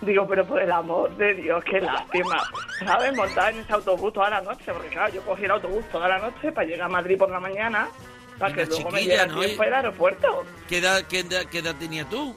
digo, 0.01 0.27
pero 0.27 0.45
por 0.45 0.61
el 0.61 0.71
amor 0.71 1.15
de 1.15 1.33
Dios, 1.35 1.63
qué 1.63 1.79
lástima. 1.79 2.37
¿Sabes? 2.85 3.15
Montar 3.15 3.53
en 3.53 3.59
ese 3.61 3.73
autobús 3.73 4.11
toda 4.13 4.29
la 4.29 4.41
noche, 4.41 4.73
porque 4.73 4.89
claro, 4.89 5.13
yo 5.13 5.21
cogí 5.23 5.45
el 5.45 5.51
autobús 5.51 5.85
toda 5.91 6.07
la 6.09 6.19
noche 6.19 6.51
para 6.51 6.67
llegar 6.67 6.87
a 6.87 6.89
Madrid 6.89 7.17
por 7.17 7.29
la 7.29 7.39
mañana, 7.39 7.87
para 8.37 8.53
que 8.53 8.65
luego 8.65 8.91
me 8.91 9.01
llegue 9.03 9.27
¿no? 9.27 9.39
tiempo 9.39 9.63
al 9.63 9.73
aeropuerto. 9.73 10.43
¿Qué 10.67 10.79
edad, 10.79 11.03
qué 11.09 11.19
edad- 11.21 11.45
qué 11.49 11.59
edad 11.59 11.75
tenía 11.75 12.03
tú? 12.05 12.35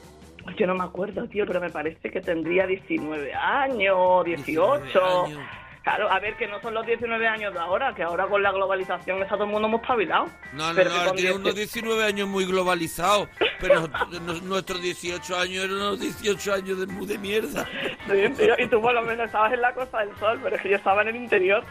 Yo 0.57 0.65
no 0.65 0.73
me 0.75 0.83
acuerdo, 0.85 1.27
tío, 1.27 1.45
pero 1.45 1.59
me 1.59 1.69
parece 1.69 2.09
que 2.09 2.21
tendría 2.21 2.65
19 2.65 3.33
años, 3.33 4.23
18. 4.25 4.79
19 4.81 5.25
años. 5.27 5.49
Claro, 5.83 6.11
a 6.11 6.19
ver, 6.19 6.35
que 6.37 6.47
no 6.47 6.61
son 6.61 6.75
los 6.75 6.85
19 6.85 7.27
años 7.27 7.53
de 7.53 7.59
ahora, 7.59 7.93
que 7.95 8.03
ahora 8.03 8.27
con 8.27 8.43
la 8.43 8.51
globalización 8.51 9.19
está 9.23 9.33
todo 9.35 9.45
el 9.45 9.49
mundo 9.49 9.67
muy 9.67 9.79
espabilado. 9.79 10.27
No, 10.53 10.69
no, 10.69 10.75
Pero 10.75 10.91
no, 10.91 11.11
tiene 11.13 11.29
10 11.29 11.35
unos 11.37 11.55
19 11.55 12.03
años 12.03 12.27
muy 12.27 12.45
globalizados, 12.45 13.29
pero 13.59 13.87
nuestros 14.43 14.79
18 14.79 15.35
años 15.39 15.63
eran 15.65 15.77
unos 15.77 15.99
18 15.99 16.53
años 16.53 16.79
de, 16.79 16.85
de 16.85 17.17
mierda. 17.17 17.67
Sí, 18.07 18.29
tío, 18.37 18.53
y 18.59 18.67
tú 18.67 18.79
por 18.79 18.93
lo 18.93 19.01
menos 19.01 19.25
estabas 19.25 19.53
en 19.53 19.61
la 19.61 19.73
Costa 19.73 19.99
del 20.05 20.15
Sol, 20.17 20.39
pero 20.43 20.55
es 20.55 20.61
que 20.61 20.69
yo 20.69 20.75
estaba 20.77 21.01
en 21.01 21.07
el 21.07 21.15
interior, 21.15 21.63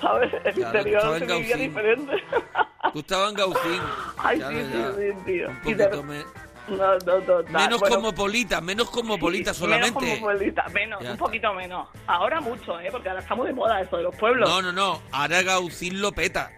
¿sabes? 0.00 0.32
El 0.44 0.54
Claro, 0.54 0.78
interior 0.78 1.18
se 1.18 1.26
vivía 1.26 1.56
diferente. 1.56 2.24
Tú 2.92 3.00
estabas 3.00 3.30
en 3.30 3.34
Gaucín. 3.36 3.80
Ay, 4.18 4.38
Claro, 4.38 4.56
sí, 4.56 4.64
sí, 4.64 4.78
ya. 4.78 4.92
sí, 4.92 5.18
tío. 5.26 5.48
Un 5.48 5.76
de- 5.76 5.84
poquito 5.84 6.02
me- 6.04 6.24
No, 6.70 6.98
no, 6.98 7.18
no. 7.20 7.42
Menos 7.44 7.80
Bueno, 7.80 7.96
cosmopolita, 7.96 8.60
menos 8.60 8.90
cosmopolita 8.90 9.54
sí, 9.54 9.60
solamente. 9.60 10.00
Menos 10.00 10.18
cosmopolita, 10.20 10.68
menos, 10.68 11.00
Ya 11.00 11.06
un 11.06 11.12
está. 11.14 11.24
poquito 11.24 11.54
menos. 11.54 11.88
Ahora 12.06 12.40
mucho, 12.40 12.80
¿eh? 12.80 12.88
Porque 12.90 13.08
ahora 13.08 13.20
estamos 13.22 13.46
de 13.46 13.52
moda 13.52 13.80
eso 13.80 13.96
de 13.96 14.02
los 14.04 14.14
pueblos. 14.16 14.48
No, 14.48 14.62
no, 14.62 14.72
no. 14.72 15.02
Ahora 15.12 15.42
Gaucín 15.42 16.00
lo 16.00 16.12
peta. 16.12 16.50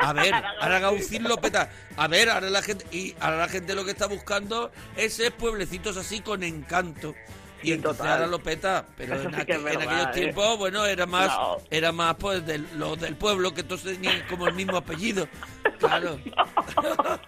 A 0.00 0.12
ver, 0.12 0.32
ahora 0.60 0.78
Gaucín 0.80 1.24
lo 1.24 1.36
peta. 1.38 1.70
A 1.96 2.08
ver, 2.08 2.30
ahora 2.30 2.50
la 2.50 2.62
gente 2.62 2.84
y 2.90 3.14
ahora 3.20 3.38
la 3.38 3.48
gente 3.48 3.74
lo 3.74 3.84
que 3.84 3.90
está 3.92 4.06
buscando 4.06 4.70
es 4.96 5.20
pueblecitos 5.38 5.96
así 5.96 6.20
con 6.20 6.42
encanto. 6.42 7.14
Y 7.62 7.66
Sí, 7.66 7.72
entonces 7.74 7.98
total. 7.98 8.12
ahora 8.14 8.26
lo 8.26 8.40
peta, 8.40 8.84
pero 8.96 9.14
en, 9.14 9.30
sí 9.32 9.40
aquellos 9.40 9.64
¿eh? 9.70 10.06
tiempos, 10.12 10.58
bueno, 10.58 10.84
era 10.84 11.06
más, 11.06 11.28
No. 11.28 11.58
era 11.70 11.92
más 11.92 12.16
pues 12.16 12.44
del, 12.44 12.66
los 12.76 12.98
del 12.98 13.14
pueblo, 13.14 13.54
que 13.54 13.62
todos 13.62 13.84
tenían 13.84 14.20
como 14.28 14.48
el 14.48 14.54
mismo 14.54 14.76
apellido. 14.76 15.28
Claro. 15.78 16.16
Exacto. 16.24 17.20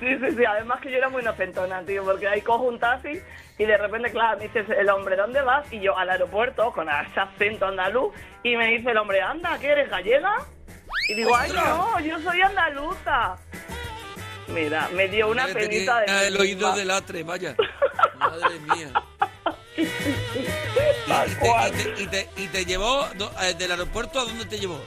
Sí, 0.00 0.16
sí, 0.20 0.36
sí. 0.36 0.44
Además 0.44 0.80
que 0.80 0.90
yo 0.90 0.98
era 0.98 1.08
muy 1.08 1.22
inocentona, 1.22 1.82
tío, 1.82 2.04
porque 2.04 2.26
ahí 2.28 2.40
cojo 2.42 2.64
un 2.64 2.78
taxi 2.78 3.20
y 3.58 3.64
de 3.64 3.76
repente, 3.76 4.10
claro, 4.10 4.38
me 4.38 4.44
dices, 4.48 4.66
el 4.70 4.88
hombre, 4.90 5.16
¿dónde 5.16 5.40
vas? 5.42 5.70
Y 5.72 5.80
yo 5.80 5.96
al 5.96 6.10
aeropuerto 6.10 6.72
con 6.72 6.88
ese 6.88 7.20
acento 7.20 7.66
andaluz 7.66 8.12
y 8.42 8.56
me 8.56 8.66
dice 8.68 8.90
el 8.90 8.96
hombre, 8.96 9.20
anda, 9.20 9.58
¿que 9.58 9.68
eres 9.68 9.88
gallega? 9.90 10.34
Y 11.08 11.14
digo, 11.14 11.34
ay, 11.36 11.50
no, 11.52 12.00
yo 12.00 12.18
soy 12.20 12.40
andaluza. 12.40 13.36
Mira, 14.48 14.88
me 14.92 15.08
dio 15.08 15.28
una 15.28 15.42
Madre, 15.46 15.54
penita 15.68 16.00
de... 16.00 16.06
tenía 16.06 16.26
el 16.26 16.36
oído 16.36 16.72
del 16.72 16.90
atre, 16.90 17.22
vaya. 17.22 17.54
Madre 18.18 18.58
mía. 18.60 18.92
Y, 19.74 19.84
te, 21.34 21.36
cual. 21.40 21.72
y 21.74 21.82
te- 21.82 22.02
y 22.02 22.06
te- 22.06 22.28
y 22.42 22.46
te 22.48 22.64
llevó 22.64 23.06
eh, 23.42 23.54
del 23.58 23.70
aeropuerto 23.70 24.20
a 24.20 24.24
dónde 24.24 24.44
te 24.44 24.58
llevó? 24.58 24.80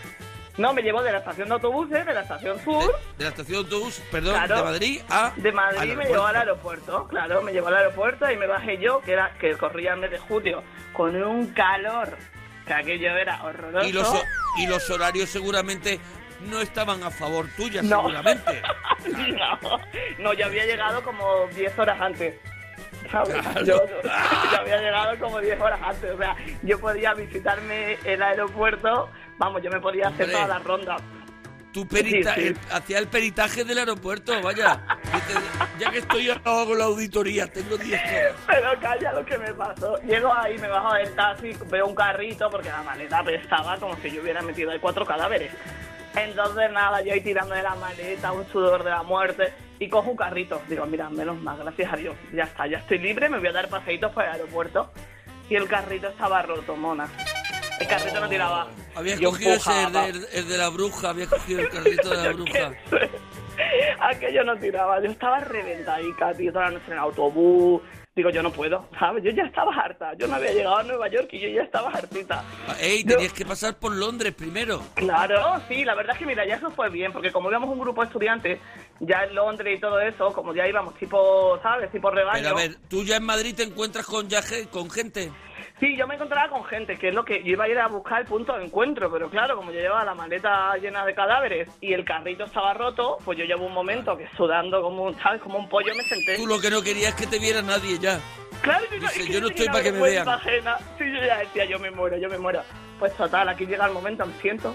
No, 0.57 0.73
me 0.73 0.81
llevó 0.81 1.03
de 1.03 1.11
la 1.11 1.17
estación 1.19 1.47
de 1.49 1.53
autobuses, 1.55 2.05
de 2.05 2.13
la 2.13 2.21
estación 2.21 2.57
De, 2.57 2.63
sur, 2.63 2.95
de 3.17 3.23
la 3.25 3.29
estación 3.29 3.57
de 3.63 3.63
autobús, 3.65 4.01
perdón, 4.11 4.35
Claro. 4.35 4.55
de 4.57 4.63
Madrid 4.63 5.01
a. 5.09 5.33
de 5.35 5.51
Madrid 5.51 5.95
me 5.95 6.05
llevó 6.05 6.25
al 6.25 6.35
aeropuerto, 6.37 7.07
claro, 7.09 7.41
me 7.41 7.51
llevó 7.51 7.67
al 7.67 7.75
aeropuerto 7.77 8.29
y 8.31 8.37
me 8.37 8.47
bajé 8.47 8.77
yo, 8.77 9.01
que 9.01 9.13
era 9.13 9.31
que 9.39 9.53
corría 9.57 9.93
el 9.93 9.99
mes 9.99 10.11
de 10.11 10.19
julio, 10.19 10.63
con 10.93 11.15
un 11.21 11.47
calor, 11.53 12.15
que 12.65 12.73
aquello 12.73 13.17
era 13.17 13.43
horroroso. 13.43 13.85
Y 13.87 13.91
los, 13.91 14.23
y 14.59 14.67
los 14.67 14.89
horarios 14.89 15.29
seguramente 15.29 15.99
no 16.49 16.61
estaban 16.61 17.03
a 17.03 17.11
favor 17.11 17.47
tuya, 17.57 17.81
No. 17.81 17.97
seguramente. 18.01 18.61
no, 19.33 19.59
no, 20.19 20.33
yo 20.33 20.45
había 20.45 20.65
llegado 20.65 21.03
como 21.03 21.47
10 21.53 21.77
horas 21.79 21.99
antes. 21.99 22.35
¿sabes? 23.11 23.35
Claro. 23.35 23.63
Yo, 23.65 23.85
yo 24.03 24.57
había 24.59 24.77
llegado 24.81 25.17
como 25.19 25.39
10 25.39 25.59
horas 25.61 25.79
antes. 25.83 26.11
O 26.11 26.17
sea, 26.17 26.35
yo 26.63 26.79
podía 26.79 27.13
visitarme 27.13 27.97
el 28.03 28.21
aeropuerto, 28.23 29.09
vamos, 29.37 29.61
yo 29.61 29.69
me 29.71 29.79
podía 29.79 30.07
hacer 30.07 30.25
Hombre. 30.25 30.33
toda 30.33 30.47
la 30.47 30.59
ronda. 30.59 30.97
Tú 31.73 31.85
perita, 31.85 32.35
Sí, 32.35 32.41
sí. 32.41 32.47
el- 32.47 32.57
hacía 32.71 32.99
el 32.99 33.07
peritaje 33.07 33.65
del 33.65 33.77
aeropuerto, 33.79 34.31
vaya. 34.41 34.79
Ya 35.77 35.91
que 35.91 35.97
estoy 35.97 36.29
hago 36.29 36.73
la 36.73 36.85
auditoría, 36.85 37.47
tengo 37.47 37.75
10 37.77 38.01
horas. 38.01 38.35
Pero 38.47 38.79
calla 38.79 39.11
lo 39.11 39.25
que 39.25 39.37
me 39.37 39.53
pasó. 39.53 39.97
Llego 40.03 40.33
ahí, 40.33 40.57
me 40.57 40.69
bajo 40.69 40.93
del 40.93 41.13
taxi, 41.15 41.51
veo 41.69 41.85
un 41.87 41.93
carrito 41.95 42.49
porque 42.49 42.69
la 42.69 42.81
maleta 42.81 43.21
pesaba 43.25 43.75
como 43.77 43.93
si 43.97 44.09
yo 44.09 44.21
hubiera 44.21 44.41
metido 44.41 44.71
ahí 44.71 44.79
cuatro 44.79 45.05
cadáveres. 45.05 45.51
Entonces 46.15 46.71
nada, 46.71 47.01
yo 47.01 47.11
ahí 47.11 47.19
tirando 47.19 47.53
de 47.53 47.63
la 47.63 47.75
maleta, 47.75 48.31
un 48.31 48.47
sudor 48.47 48.85
de 48.85 48.91
la 48.91 49.03
muerte, 49.03 49.53
y 49.77 49.89
cojo 49.89 50.11
un 50.11 50.15
carrito. 50.15 50.61
Digo, 50.69 50.85
mira, 50.85 51.09
menos 51.09 51.35
mal, 51.41 51.57
gracias 51.57 51.91
a 51.91 51.97
Dios. 51.97 52.15
Ya 52.33 52.43
está, 52.43 52.67
ya 52.67 52.77
estoy 52.77 52.99
libre, 52.99 53.27
me 53.27 53.39
voy 53.39 53.47
a 53.47 53.51
dar 53.51 53.67
paseitos 53.67 54.13
por 54.13 54.23
el 54.23 54.29
aeropuerto. 54.31 54.93
Y 55.49 55.55
el 55.55 55.67
carrito 55.67 56.07
estaba 56.07 56.41
roto, 56.41 56.77
mona. 56.77 57.09
El 57.79 57.88
carrito 57.88 58.19
no 58.19 58.29
tiraba. 58.29 58.67
Habías 58.95 59.19
Yo 59.19 59.31
cogido 59.31 59.53
ese, 59.55 59.83
el 59.83 59.91
de, 59.93 60.27
el 60.39 60.47
de 60.47 60.57
la 60.57 60.69
bruja, 60.69 61.09
habías 61.09 61.27
cogido 61.29 61.59
el 61.61 61.69
carrito 61.69 62.09
de 62.09 62.17
la 62.17 62.29
bruja. 62.33 62.73
Aquello 63.99 64.43
no 64.43 64.55
tiraba, 64.57 65.01
yo 65.01 65.09
estaba 65.09 65.39
reventadica, 65.39 66.33
tío, 66.33 66.51
toda 66.51 66.65
la 66.65 66.71
noche 66.71 66.85
en 66.88 66.93
el 66.93 66.99
autobús. 66.99 67.81
Digo, 68.15 68.29
yo 68.29 68.41
no 68.41 68.49
puedo, 68.49 68.88
¿sabes? 68.97 69.25
Yo 69.25 69.31
ya 69.31 69.43
estaba 69.43 69.73
harta. 69.75 70.13
Yo 70.17 70.25
no 70.27 70.35
había 70.35 70.53
llegado 70.53 70.77
a 70.77 70.83
Nueva 70.83 71.09
York 71.09 71.27
y 71.33 71.39
yo 71.41 71.49
ya 71.49 71.63
estaba 71.63 71.89
hartita. 71.89 72.45
Ey, 72.79 73.03
Yo- 73.03 73.15
tenías 73.17 73.33
que 73.33 73.45
pasar 73.45 73.75
por 73.75 73.93
Londres 73.93 74.33
primero. 74.33 74.81
Claro, 74.93 75.61
sí, 75.67 75.83
la 75.83 75.95
verdad 75.95 76.13
es 76.13 76.19
que 76.19 76.25
mira, 76.25 76.45
ya 76.47 76.55
eso 76.55 76.71
fue 76.71 76.89
bien, 76.89 77.11
porque 77.11 77.33
como 77.33 77.49
íbamos 77.49 77.69
un 77.69 77.77
grupo 77.79 77.99
de 78.01 78.07
estudiantes, 78.07 78.59
ya 79.01 79.25
en 79.25 79.35
Londres 79.35 79.77
y 79.77 79.81
todo 79.81 79.99
eso, 79.99 80.31
como 80.31 80.55
ya 80.55 80.65
íbamos 80.65 80.95
tipo, 80.95 81.59
¿sabes? 81.61 81.91
Tipo 81.91 82.09
rebaño. 82.09 82.41
Pero 82.41 82.55
a 82.55 82.61
ver, 82.61 82.77
tú 82.88 83.03
ya 83.03 83.17
en 83.17 83.25
Madrid 83.25 83.53
te 83.53 83.63
encuentras 83.63 84.05
con, 84.05 84.29
ya 84.29 84.41
con 84.71 84.89
gente. 84.89 85.29
Sí, 85.79 85.97
yo 85.97 86.07
me 86.07 86.15
encontraba 86.15 86.47
con 86.49 86.63
gente, 86.63 86.97
que 86.97 87.09
es 87.09 87.13
lo 87.13 87.25
que 87.25 87.43
yo 87.43 87.51
iba 87.51 87.65
a 87.65 87.67
ir 87.67 87.77
a 87.77 87.88
buscar 87.88 88.21
el 88.21 88.27
punto 88.27 88.57
de 88.57 88.63
encuentro, 88.63 89.11
pero 89.11 89.29
claro, 89.29 89.57
como 89.57 89.71
yo 89.73 89.81
llevaba 89.81 90.05
la 90.05 90.13
maleta 90.15 90.73
llena 90.77 91.05
de 91.05 91.13
cadáveres 91.13 91.67
y 91.81 91.91
el 91.91 92.05
carrito 92.05 92.45
estaba 92.45 92.73
roto, 92.73 93.17
pues 93.25 93.38
yo 93.38 93.43
llevo 93.43 93.65
un 93.65 93.73
momento 93.73 94.15
que 94.15 94.25
sudando 94.38 94.81
como, 94.81 95.03
un- 95.03 95.19
¿sabes? 95.19 95.41
Como 95.41 95.57
un 95.59 95.67
pollo 95.67 95.93
me 95.93 96.03
senté. 96.03 96.38
Tú 96.38 96.47
lo 96.47 96.61
que 96.61 96.69
no 96.69 96.81
querías 96.81 97.09
es 97.09 97.15
que 97.15 97.27
te 97.27 97.39
viera 97.39 97.61
nadie 97.61 97.99
ya. 97.99 98.19
Claro, 98.61 98.85
que 98.89 98.99
Dice, 98.99 99.19
es 99.21 99.27
que 99.27 99.33
yo 99.33 99.41
no 99.41 99.47
estoy 99.49 99.67
pa' 99.67 99.83
que 99.83 99.91
me 99.91 100.01
vean. 100.01 100.29
ajena. 100.29 100.77
Sí, 100.97 101.03
yo 101.11 101.19
ya 101.25 101.39
decía, 101.39 101.65
yo 101.65 101.77
me 101.77 101.91
muero, 101.91 102.17
yo 102.17 102.29
me 102.29 102.38
muero. 102.38 102.61
Pues 102.97 103.13
total, 103.17 103.49
aquí 103.49 103.65
llega 103.65 103.85
el 103.85 103.91
momento, 103.93 104.25
me 104.25 104.33
siento 104.41 104.73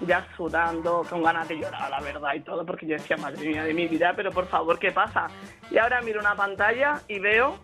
ya 0.00 0.26
sudando, 0.36 1.04
con 1.08 1.22
ganas 1.22 1.46
de 1.46 1.58
llorar, 1.60 1.88
la 1.90 2.00
verdad, 2.00 2.34
y 2.34 2.40
todo, 2.40 2.66
porque 2.66 2.86
yo 2.86 2.96
decía, 2.96 3.16
madre 3.18 3.46
mía 3.46 3.62
de 3.62 3.72
mi 3.74 3.86
vida, 3.86 4.14
pero 4.16 4.32
por 4.32 4.48
favor, 4.48 4.78
¿qué 4.80 4.90
pasa? 4.90 5.28
Y 5.70 5.78
ahora 5.78 6.00
miro 6.00 6.18
una 6.18 6.34
pantalla 6.34 7.00
y 7.06 7.20
veo 7.20 7.56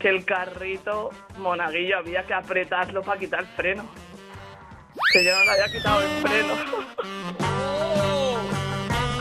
que 0.00 0.08
el 0.08 0.24
carrito 0.24 1.10
monaguillo 1.36 1.98
había 1.98 2.26
que 2.26 2.34
apretarlo 2.34 3.02
para 3.02 3.20
quitar 3.20 3.40
el 3.40 3.46
freno. 3.48 3.88
Que 5.12 5.24
yo 5.24 5.32
no 5.34 5.44
le 5.44 5.50
había 5.50 5.68
quitado 5.68 6.00
el 6.00 6.08
freno. 6.22 6.54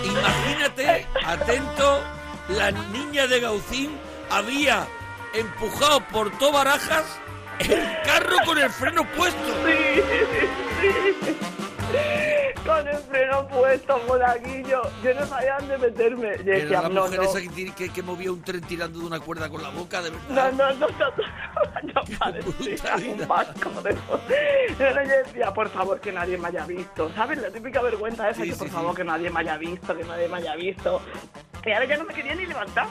Imagínate, 0.03 1.05
atento, 1.25 2.03
la 2.49 2.71
niña 2.71 3.27
de 3.27 3.39
Gaucín 3.41 3.99
había 4.31 4.87
empujado 5.33 5.99
por 6.07 6.31
todo 6.39 6.53
Barajas 6.53 7.19
el 7.59 8.01
carro 8.03 8.37
con 8.45 8.57
el 8.57 8.69
freno 8.69 9.03
puesto. 9.15 9.65
Sí, 9.65 10.01
sí. 11.91 12.48
Con 12.69 12.87
el 12.87 12.97
freno 12.97 13.47
puesto, 13.47 13.99
monaguillo. 14.07 14.81
Yo 15.03 15.13
no 15.15 15.25
sabía 15.25 15.57
dónde 15.59 15.77
meterme. 15.79 16.37
Yo 16.37 16.51
Era 16.53 16.59
decía, 16.59 16.81
la 16.83 16.89
no, 16.89 17.01
mujer 17.05 17.19
no. 17.19 17.25
esa 17.25 17.41
que, 17.41 17.73
que- 17.73 17.89
que 17.89 18.03
movía 18.03 18.31
un 18.31 18.41
tren 18.43 18.61
tirando 18.61 18.99
de 18.99 19.05
una 19.05 19.19
cuerda 19.19 19.49
con 19.49 19.63
la 19.63 19.69
boca, 19.69 20.01
de 20.03 20.11
No, 20.11 20.17
verdad. 20.29 20.51
no, 20.53 20.73
no, 20.73 20.87
no, 20.87 21.11
no, 21.83 22.03
yo 22.03 22.17
parecía 22.19 22.95
un 23.13 23.27
vasco 23.27 23.69
de. 23.81 23.97
Pero 24.77 25.03
yo 25.03 25.09
decía, 25.25 25.51
por 25.53 25.69
favor, 25.69 25.99
que 25.99 26.11
nadie 26.11 26.37
me 26.37 26.47
haya 26.49 26.65
visto. 26.67 27.11
¿Sabes? 27.15 27.39
La 27.39 27.49
típica 27.49 27.81
vergüenza 27.81 28.29
esa, 28.29 28.43
Sí, 28.43 28.51
que 28.51 28.55
por 28.55 28.67
sí, 28.67 28.73
favor, 28.73 28.91
sí. 28.91 28.97
que 28.97 29.03
nadie 29.03 29.29
me 29.31 29.39
haya 29.39 29.57
visto, 29.57 29.97
que 29.97 30.03
nadie 30.03 30.27
me 30.27 30.37
haya 30.37 30.55
visto. 30.55 31.01
Y 31.65 31.71
ahora 31.71 31.85
ya 31.85 31.97
no 31.97 32.03
me 32.05 32.13
quería 32.13 32.35
ni 32.35 32.45
levantar. 32.45 32.85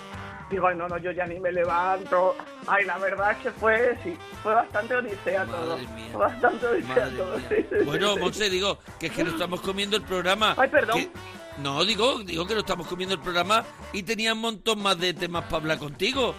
Digo, 0.51 0.67
ay, 0.67 0.77
no, 0.77 0.89
no, 0.89 0.97
yo 0.99 1.11
ya 1.11 1.27
ni 1.27 1.39
me 1.39 1.53
levanto. 1.53 2.35
Ay, 2.67 2.85
la 2.87 2.97
verdad 2.99 3.33
es 3.33 3.39
que 3.39 3.51
fue, 3.51 3.99
sí, 4.03 4.17
fue 4.43 4.55
bastante 4.55 4.95
odisea 4.97 5.45
Madre 5.45 5.61
todo. 5.61 5.77
mía. 5.95 6.07
Fue 6.13 6.21
bastante 6.21 6.67
odisea 6.67 7.11
todo, 7.11 7.39
sí, 7.41 7.55
sí, 7.71 7.85
Bueno. 7.85 8.17
Monse, 8.17 8.49
digo 8.49 8.79
que 8.99 9.07
es 9.07 9.13
que 9.13 9.25
no 9.25 9.31
estamos 9.31 9.61
comiendo 9.61 9.97
el 9.97 10.03
programa. 10.03 10.55
Ay, 10.57 10.69
perdón. 10.69 10.97
que- 10.99 11.11
No, 11.59 11.85
digo, 11.85 12.21
digo 12.21 12.47
que 12.47 12.55
no 12.55 12.61
estamos 12.61 12.87
comiendo 12.87 13.15
el 13.17 13.21
programa 13.21 13.65
y 13.93 14.05
tenía 14.05 14.33
un 14.33 14.41
montón 14.41 14.81
más 14.81 14.99
de 14.99 15.13
temas 15.13 15.45
para 15.45 15.57
hablar 15.57 15.79
contigo. 15.79 16.35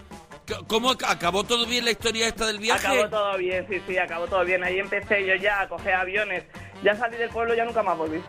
¿Cómo 0.67 0.91
ac- 0.93 1.05
acabó 1.07 1.43
todo 1.43 1.65
bien 1.67 1.85
la 1.85 1.91
historia 1.91 2.27
esta 2.27 2.47
del 2.47 2.57
viaje? 2.57 2.87
Acabó 2.87 3.09
todo 3.09 3.37
bien, 3.37 3.67
sí, 3.69 3.79
sí, 3.85 3.97
acabó 3.99 4.25
todo 4.27 4.43
bien. 4.43 4.63
Ahí 4.63 4.79
empecé 4.79 5.23
yo 5.25 5.35
ya 5.35 5.61
a 5.61 5.69
coger 5.69 5.93
aviones. 5.93 6.45
Ya 6.81 6.95
salí 6.95 7.17
del 7.17 7.29
pueblo, 7.29 7.53
ya 7.53 7.65
nunca 7.65 7.83
más 7.83 7.95
volví. 7.97 8.19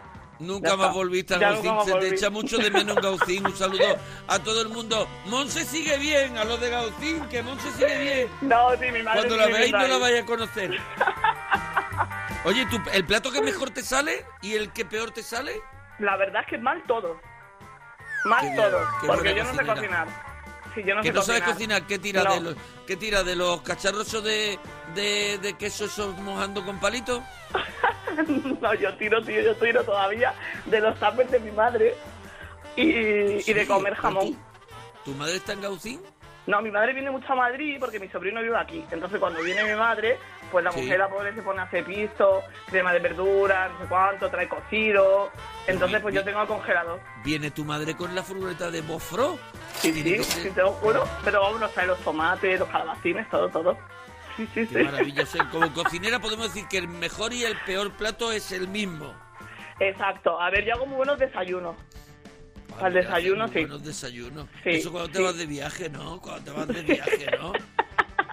Nunca 0.40 0.74
más 0.74 0.92
volviste 0.94 1.34
a 1.34 1.38
Gaucín. 1.38 1.72
Se 1.84 1.94
te 1.94 2.08
echa 2.14 2.30
mucho 2.30 2.56
de 2.58 2.70
menos 2.70 2.96
en 2.96 3.02
Gaucín. 3.02 3.46
Un 3.46 3.56
saludo 3.56 3.96
a 4.26 4.38
todo 4.38 4.62
el 4.62 4.68
mundo. 4.68 5.06
Monse 5.26 5.64
sigue 5.64 5.98
bien, 5.98 6.36
a 6.38 6.44
los 6.44 6.60
de 6.60 6.70
Gaucín, 6.70 7.28
que 7.28 7.42
Monse 7.42 7.70
sigue 7.72 7.98
bien. 7.98 8.28
No, 8.40 8.70
sí, 8.72 8.90
mi 8.90 9.02
madre 9.02 9.20
Cuando 9.20 9.36
la 9.36 9.46
veáis 9.46 9.72
no 9.72 9.86
la 9.86 9.98
vais 9.98 10.22
a 10.22 10.26
conocer. 10.26 10.78
Oye, 12.44 12.66
¿tú, 12.70 12.80
¿el 12.94 13.04
plato 13.04 13.30
que 13.30 13.42
mejor 13.42 13.70
te 13.70 13.82
sale 13.82 14.24
y 14.40 14.54
el 14.54 14.72
que 14.72 14.86
peor 14.86 15.10
te 15.10 15.22
sale? 15.22 15.60
La 15.98 16.16
verdad 16.16 16.42
es 16.42 16.48
que 16.48 16.58
mal 16.58 16.82
todo. 16.86 17.20
Mal 18.24 18.40
Qué 18.40 18.56
todo. 18.56 18.80
porque 19.06 19.34
yo 19.34 19.44
no 19.44 19.54
sé 19.54 19.66
cocinar. 19.66 20.29
Sí, 20.74 20.82
yo 20.84 20.94
no 20.94 21.02
que 21.02 21.08
sé 21.08 21.14
no 21.14 21.22
sabes 21.22 21.42
cocinar. 21.42 21.86
¿qué 21.86 21.98
tira, 21.98 22.22
No. 22.24 22.34
de 22.34 22.40
los, 22.40 22.56
¿qué 22.86 22.96
tira 22.96 23.22
de 23.24 23.36
los 23.36 23.60
cacharros 23.62 24.06
esos 24.06 24.22
de, 24.24 24.58
de, 24.94 25.38
de 25.38 25.54
queso 25.58 25.84
esos 25.86 26.16
mojando 26.18 26.64
con 26.64 26.78
palitos? 26.78 27.20
no, 28.60 28.74
yo 28.74 28.94
tiro, 28.96 29.22
tío, 29.22 29.40
yo 29.40 29.54
tiro 29.56 29.82
todavía 29.84 30.34
de 30.66 30.80
los 30.80 30.98
tuppers 30.98 31.30
de 31.30 31.40
mi 31.40 31.50
madre 31.50 31.94
y, 32.76 33.50
y 33.50 33.52
de 33.54 33.66
comer 33.66 33.94
jamón. 33.94 34.36
¿Tu 35.04 35.12
madre 35.14 35.36
está 35.36 35.52
en 35.54 35.62
Gaucín? 35.62 36.00
No, 36.46 36.60
mi 36.62 36.70
madre 36.70 36.92
viene 36.92 37.10
mucho 37.10 37.32
a 37.32 37.36
Madrid 37.36 37.76
porque 37.78 37.98
mi 38.00 38.08
sobrino 38.08 38.40
vive 38.42 38.56
aquí. 38.58 38.84
Entonces 38.90 39.18
cuando 39.18 39.42
viene 39.42 39.64
mi 39.64 39.78
madre, 39.78 40.18
pues 40.50 40.64
la 40.64 40.72
Sí. 40.72 40.82
mujer, 40.82 40.98
la 40.98 41.08
pobre, 41.08 41.34
se 41.34 41.42
pone 41.42 41.60
a 41.60 41.64
hacer 41.64 41.84
pisto, 41.84 42.42
crema 42.66 42.92
de 42.92 42.98
verdura, 42.98 43.68
no 43.68 43.78
sé 43.80 43.86
cuánto, 43.88 44.28
trae 44.30 44.48
cocido. 44.48 45.30
Entonces 45.66 46.00
pues 46.00 46.14
yo 46.14 46.24
tengo 46.24 46.42
el 46.42 46.48
congelador. 46.48 47.00
¿Viene 47.24 47.50
tu 47.50 47.64
madre 47.64 47.96
con 47.96 48.14
la 48.14 48.22
furgoneta 48.22 48.70
de 48.70 48.80
Bofro? 48.82 49.38
Sí, 49.76 49.92
sí, 49.92 50.02
que 50.02 50.22
sí, 50.24 50.50
te 50.50 50.60
lo 50.62 50.72
juro. 50.72 51.04
Pero 51.24 51.40
vamos, 51.40 51.60
nos 51.60 51.72
trae 51.72 51.86
los 51.86 51.98
tomates, 52.00 52.58
los 52.60 52.68
calabacines, 52.68 53.28
todo, 53.30 53.48
todo. 53.48 53.78
Sí, 54.36 54.48
sí, 54.54 54.66
Qué 54.66 54.78
sí. 54.78 54.84
maravilloso. 54.84 55.38
Como 55.50 55.72
cocinera 55.74 56.18
podemos 56.18 56.52
decir 56.52 56.68
que 56.68 56.78
el 56.78 56.88
mejor 56.88 57.32
y 57.32 57.44
el 57.44 57.56
peor 57.66 57.92
plato 57.92 58.32
es 58.32 58.52
el 58.52 58.68
mismo. 58.68 59.14
Exacto. 59.78 60.40
A 60.40 60.50
ver, 60.50 60.64
yo 60.64 60.74
hago 60.74 60.86
muy 60.86 60.96
buenos 60.98 61.18
desayunos. 61.18 61.76
Al 62.80 62.92
mira, 62.92 63.02
desayuno, 63.02 63.48
sí. 63.48 63.60
Buenos 63.60 63.84
desayunos. 63.84 64.46
Sí, 64.62 64.70
Eso 64.70 64.92
cuando 64.92 65.10
te 65.10 65.18
sí. 65.18 65.24
vas 65.24 65.36
de 65.36 65.46
viaje, 65.46 65.90
¿no? 65.90 66.20
Cuando 66.20 66.44
te 66.44 66.50
vas 66.58 66.68
de 66.68 66.82
viaje, 66.82 67.26
¿no? 67.38 67.52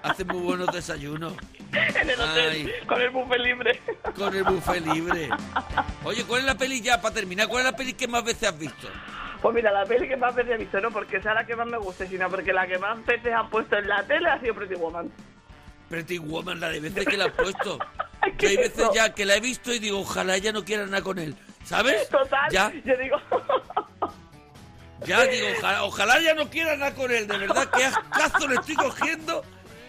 Hacen 0.08 0.26
muy 0.28 0.40
buenos 0.40 0.72
desayunos. 0.72 1.32
en 1.72 2.10
el 2.10 2.20
hotel, 2.20 2.50
Ay. 2.50 2.86
con 2.86 3.00
el 3.00 3.10
buffet 3.10 3.40
libre. 3.40 3.80
Con 4.16 4.34
el 4.36 4.44
buffet 4.44 4.86
libre. 4.86 5.28
Oye, 6.04 6.24
¿cuál 6.24 6.40
es 6.40 6.46
la 6.46 6.54
peli 6.56 6.80
ya, 6.80 7.00
para 7.00 7.14
terminar? 7.14 7.48
¿Cuál 7.48 7.66
es 7.66 7.70
la 7.72 7.76
peli 7.76 7.92
que 7.92 8.08
más 8.08 8.24
veces 8.24 8.48
has 8.48 8.58
visto? 8.58 8.88
Pues 9.42 9.54
mira, 9.54 9.70
la 9.70 9.84
peli 9.84 10.08
que 10.08 10.16
más 10.16 10.34
veces 10.34 10.52
he 10.52 10.56
visto, 10.58 10.80
no 10.80 10.90
porque 10.90 11.20
sea 11.22 11.34
la 11.34 11.46
que 11.46 11.54
más 11.54 11.66
me 11.66 11.78
guste, 11.78 12.08
sino 12.08 12.28
porque 12.28 12.52
la 12.52 12.66
que 12.66 12.78
más 12.78 13.04
veces 13.06 13.32
han 13.32 13.48
puesto 13.50 13.76
en 13.76 13.86
la 13.88 14.02
tele 14.04 14.28
ha 14.30 14.40
sido 14.40 14.54
Pretty 14.54 14.74
Woman. 14.74 15.10
Pretty 15.88 16.18
Woman, 16.18 16.58
la 16.60 16.70
de 16.70 16.80
veces 16.80 17.06
que 17.06 17.16
la 17.16 17.26
has 17.26 17.32
puesto. 17.32 17.78
Yo 18.26 18.32
¿qué 18.36 18.46
hay 18.48 18.54
es 18.54 18.60
veces 18.60 18.78
eso? 18.80 18.92
ya 18.94 19.14
que 19.14 19.24
la 19.24 19.36
he 19.36 19.40
visto 19.40 19.72
y 19.72 19.78
digo, 19.78 20.00
ojalá 20.00 20.34
ella 20.36 20.52
no 20.52 20.64
quiera 20.64 20.84
nada 20.86 21.02
con 21.02 21.18
él. 21.18 21.36
¿Sabes? 21.64 22.08
Total, 22.08 22.50
Ya, 22.50 22.72
yo 22.84 22.96
digo... 22.96 23.16
ya 25.04 25.24
digo, 25.26 25.46
ojalá, 25.58 25.84
ojalá 25.84 26.18
ella 26.18 26.34
no 26.34 26.48
quiera 26.50 26.76
nada 26.76 26.94
con 26.94 27.10
él. 27.10 27.26
De 27.28 27.38
verdad, 27.38 27.68
qué 27.76 27.84
ascazo 27.84 28.48
le 28.48 28.54
estoy 28.56 28.74
cogiendo 28.74 29.44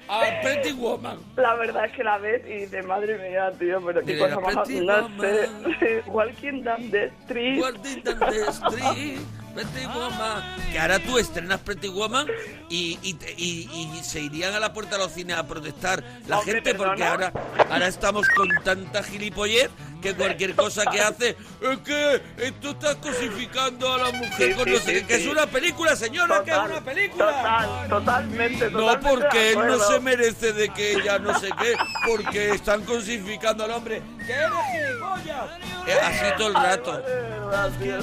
a 0.10 0.42
Pretty 0.42 0.72
Woman. 0.74 1.20
La 1.36 1.56
verdad 1.56 1.86
es 1.86 1.92
que 1.94 2.04
la 2.04 2.18
ves 2.18 2.42
y 2.48 2.54
dices, 2.66 2.86
madre 2.86 3.18
mía, 3.30 3.52
tío, 3.60 3.82
pero 3.86 4.04
qué 4.04 4.18
cosa 4.18 4.40
más... 4.40 4.68
Sé, 4.68 6.04
Walking 6.08 6.64
down 6.64 6.92
the 6.92 7.06
street... 7.24 7.60
Walking 7.62 8.02
down 8.04 8.20
the 8.20 8.48
street, 8.50 9.20
Pretty 9.54 9.86
Woman. 9.88 10.44
Que 10.72 10.80
ahora 10.80 11.00
tú 11.00 11.18
estrenas 11.18 11.60
Pretty 11.62 11.88
Woman 11.90 12.28
y, 12.70 12.98
y, 13.02 13.18
y- 13.38 13.70
y 13.98 14.04
se 14.04 14.22
irían 14.22 14.54
a 14.54 14.60
la 14.60 14.74
puerta 14.74 14.98
de 14.98 15.04
los 15.04 15.12
cines 15.12 15.36
a 15.38 15.46
protestar 15.48 16.04
la 16.28 16.40
Hombre, 16.40 16.54
gente 16.56 16.76
porque 16.76 17.02
perdona. 17.04 17.28
ahora, 17.28 17.34
ahora 17.70 17.88
estamos 17.88 18.28
con 18.30 18.48
tanta 18.64 19.02
gilipollez 19.04 19.70
que 20.02 20.14
cualquier 20.16 20.56
cosa 20.56 20.86
que 20.86 21.02
hace 21.02 21.30
es 21.62 21.78
que 21.80 22.22
esto 22.38 22.70
está 22.72 22.96
cosificando 22.96 23.94
a 23.94 23.98
la 23.98 24.12
mujer 24.12 24.50
Sí, 24.52 24.54
con 24.56 24.66
sí, 24.66 24.72
no 24.72 24.78
sé 24.80 24.86
sí, 24.86 24.92
qué, 25.02 25.06
que 25.06 25.16
es 25.16 25.28
una 25.28 25.46
película, 25.48 25.96
señora, 25.96 26.44
que 26.44 26.52
es 26.52 26.58
una 26.58 26.82
película. 26.82 27.26
Total, 27.28 27.90
totalmente, 27.90 28.72
No 28.72 28.80
totalmente 28.80 29.10
porque 29.10 29.52
él 29.52 29.58
no 29.68 29.80
se 29.80 30.00
merece 30.00 30.54
de 30.54 30.70
que 30.70 30.94
ella 30.94 31.20
no 31.20 31.38
sé 31.40 31.50
qué, 31.60 31.76
porque 32.08 32.52
están 32.52 32.84
cosificando 32.86 33.64
al 33.66 33.72
hombre. 33.72 34.02
¡Que 34.26 34.34
eres 34.34 34.50
gilipollas! 34.72 35.50
Eh, 35.88 35.98
Así 36.04 36.26
todo 36.38 36.48
el 36.50 36.54
rato. 36.54 37.02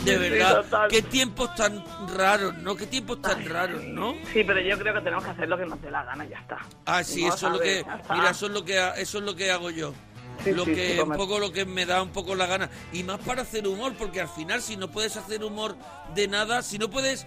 De 0.04 0.18
verdad, 0.18 0.56
total. 0.62 0.88
qué 0.90 1.02
tiempos 1.02 1.54
tan 1.54 1.84
raros, 2.16 2.54
¿no? 2.58 2.74
Qué 2.76 2.86
tiempos 2.86 3.22
tan 3.22 3.48
raros, 3.48 3.82
¿no? 3.84 4.14
Sí, 4.32 4.42
pero 4.44 4.60
yo 4.60 4.76
creo 4.78 4.94
que 4.94 5.00
tenemos 5.00 5.24
que 5.24 5.30
hacer 5.30 5.48
lo 5.48 5.56
que 5.56 5.66
nos 5.66 5.80
dé 5.80 5.90
la 5.90 6.04
gana 6.04 6.24
y 6.24 6.30
ya 6.30 6.38
está. 6.38 6.58
Ah, 6.84 7.04
sí, 7.04 7.24
No, 7.24 7.34
eso 7.34 7.46
es 7.46 7.52
lo 7.52 7.60
que, 7.60 7.84
mira, 8.12 8.30
eso 8.30 8.46
es 8.46 8.52
lo 8.52 8.64
que, 8.64 8.76
eso 8.96 9.18
es 9.18 9.24
lo 9.24 9.36
que 9.36 9.50
hago 9.52 9.70
yo. 9.70 9.94
Sí, 10.44 10.52
lo 10.52 10.64
sí, 10.64 10.74
que 10.74 11.02
un 11.02 11.16
poco 11.16 11.38
lo 11.38 11.52
que 11.52 11.64
me 11.64 11.86
da 11.86 12.02
un 12.02 12.10
poco 12.10 12.34
la 12.34 12.46
gana 12.46 12.70
y 12.92 13.02
más 13.02 13.18
para 13.20 13.42
hacer 13.42 13.66
humor, 13.66 13.94
porque 13.98 14.20
al 14.20 14.28
final 14.28 14.62
si 14.62 14.76
no 14.76 14.90
puedes 14.90 15.16
hacer 15.16 15.42
humor 15.44 15.76
de 16.14 16.28
nada, 16.28 16.62
si 16.62 16.78
no 16.78 16.90
puedes 16.90 17.26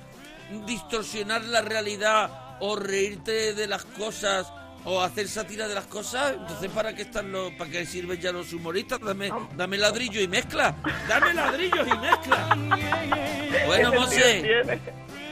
distorsionar 0.65 1.43
la 1.43 1.61
realidad 1.61 2.57
o 2.59 2.75
reírte 2.75 3.53
de 3.53 3.67
las 3.67 3.85
cosas 3.85 4.51
o 4.85 5.01
hacer 5.01 5.27
sátira 5.27 5.67
de 5.67 5.75
las 5.75 5.85
cosas, 5.87 6.33
entonces 6.33 6.69
para 6.71 6.95
qué 6.95 7.01
están 7.03 7.31
los, 7.31 7.51
para 7.53 7.69
qué 7.69 7.85
sirven 7.85 8.19
ya 8.19 8.31
los 8.31 8.53
humoristas, 8.53 8.99
dame, 9.01 9.29
dame 9.55 9.77
ladrillo 9.77 10.21
y 10.21 10.27
mezcla, 10.27 10.75
dame 11.07 11.33
ladrillos 11.33 11.87
y 11.87 11.97
mezcla. 11.97 12.57
Bueno, 13.65 13.91
tiene. 14.07 14.79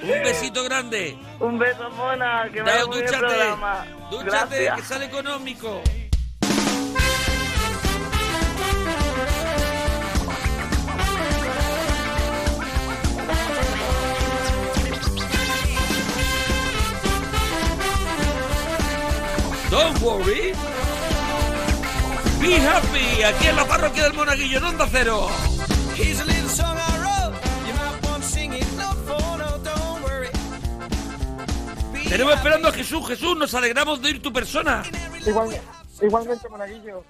un 0.04 0.24
besito 0.24 0.64
grande. 0.64 1.18
Un 1.40 1.58
beso, 1.58 1.90
mona, 1.92 2.50
que 2.52 2.60
el 2.60 2.66
dúchate, 2.86 3.36
dúchate, 4.12 4.64
Gracias. 4.64 4.76
que 4.76 4.82
sale 4.84 5.06
económico. 5.06 5.82
Don't 19.70 20.00
worry. 20.02 20.54
Be 22.40 22.54
happy. 22.56 23.24
Aquí 23.24 23.48
en 23.48 23.56
la 23.56 23.66
parroquia 23.66 24.04
del 24.04 24.14
Monaguillo, 24.14 24.58
en 24.60 24.64
Onda 24.64 24.88
Cero. 24.90 25.28
Here's 25.96 26.20
a 26.22 26.26
little 26.26 26.50
song 26.50 26.78
I 26.78 26.98
wrote. 27.00 27.36
You 27.68 27.74
might 27.74 28.06
want 28.10 28.24
to 28.24 28.30
sing 28.30 28.54
it. 28.54 28.66
No, 28.78 28.92
for 29.06 29.38
no, 29.38 29.58
don't 29.58 30.04
worry. 30.04 30.30
Be 31.94 32.10
Tenemos 32.10 32.36
esperando 32.36 32.70
a 32.70 32.72
Jesús. 32.72 33.06
Jesús, 33.08 33.36
nos 33.38 33.54
alegramos 33.54 34.02
de 34.02 34.12
ir 34.12 34.22
tu 34.22 34.32
persona. 34.32 34.84
Igual, 35.26 35.50
igualmente, 36.02 36.48
Monaguillo. 36.50 37.04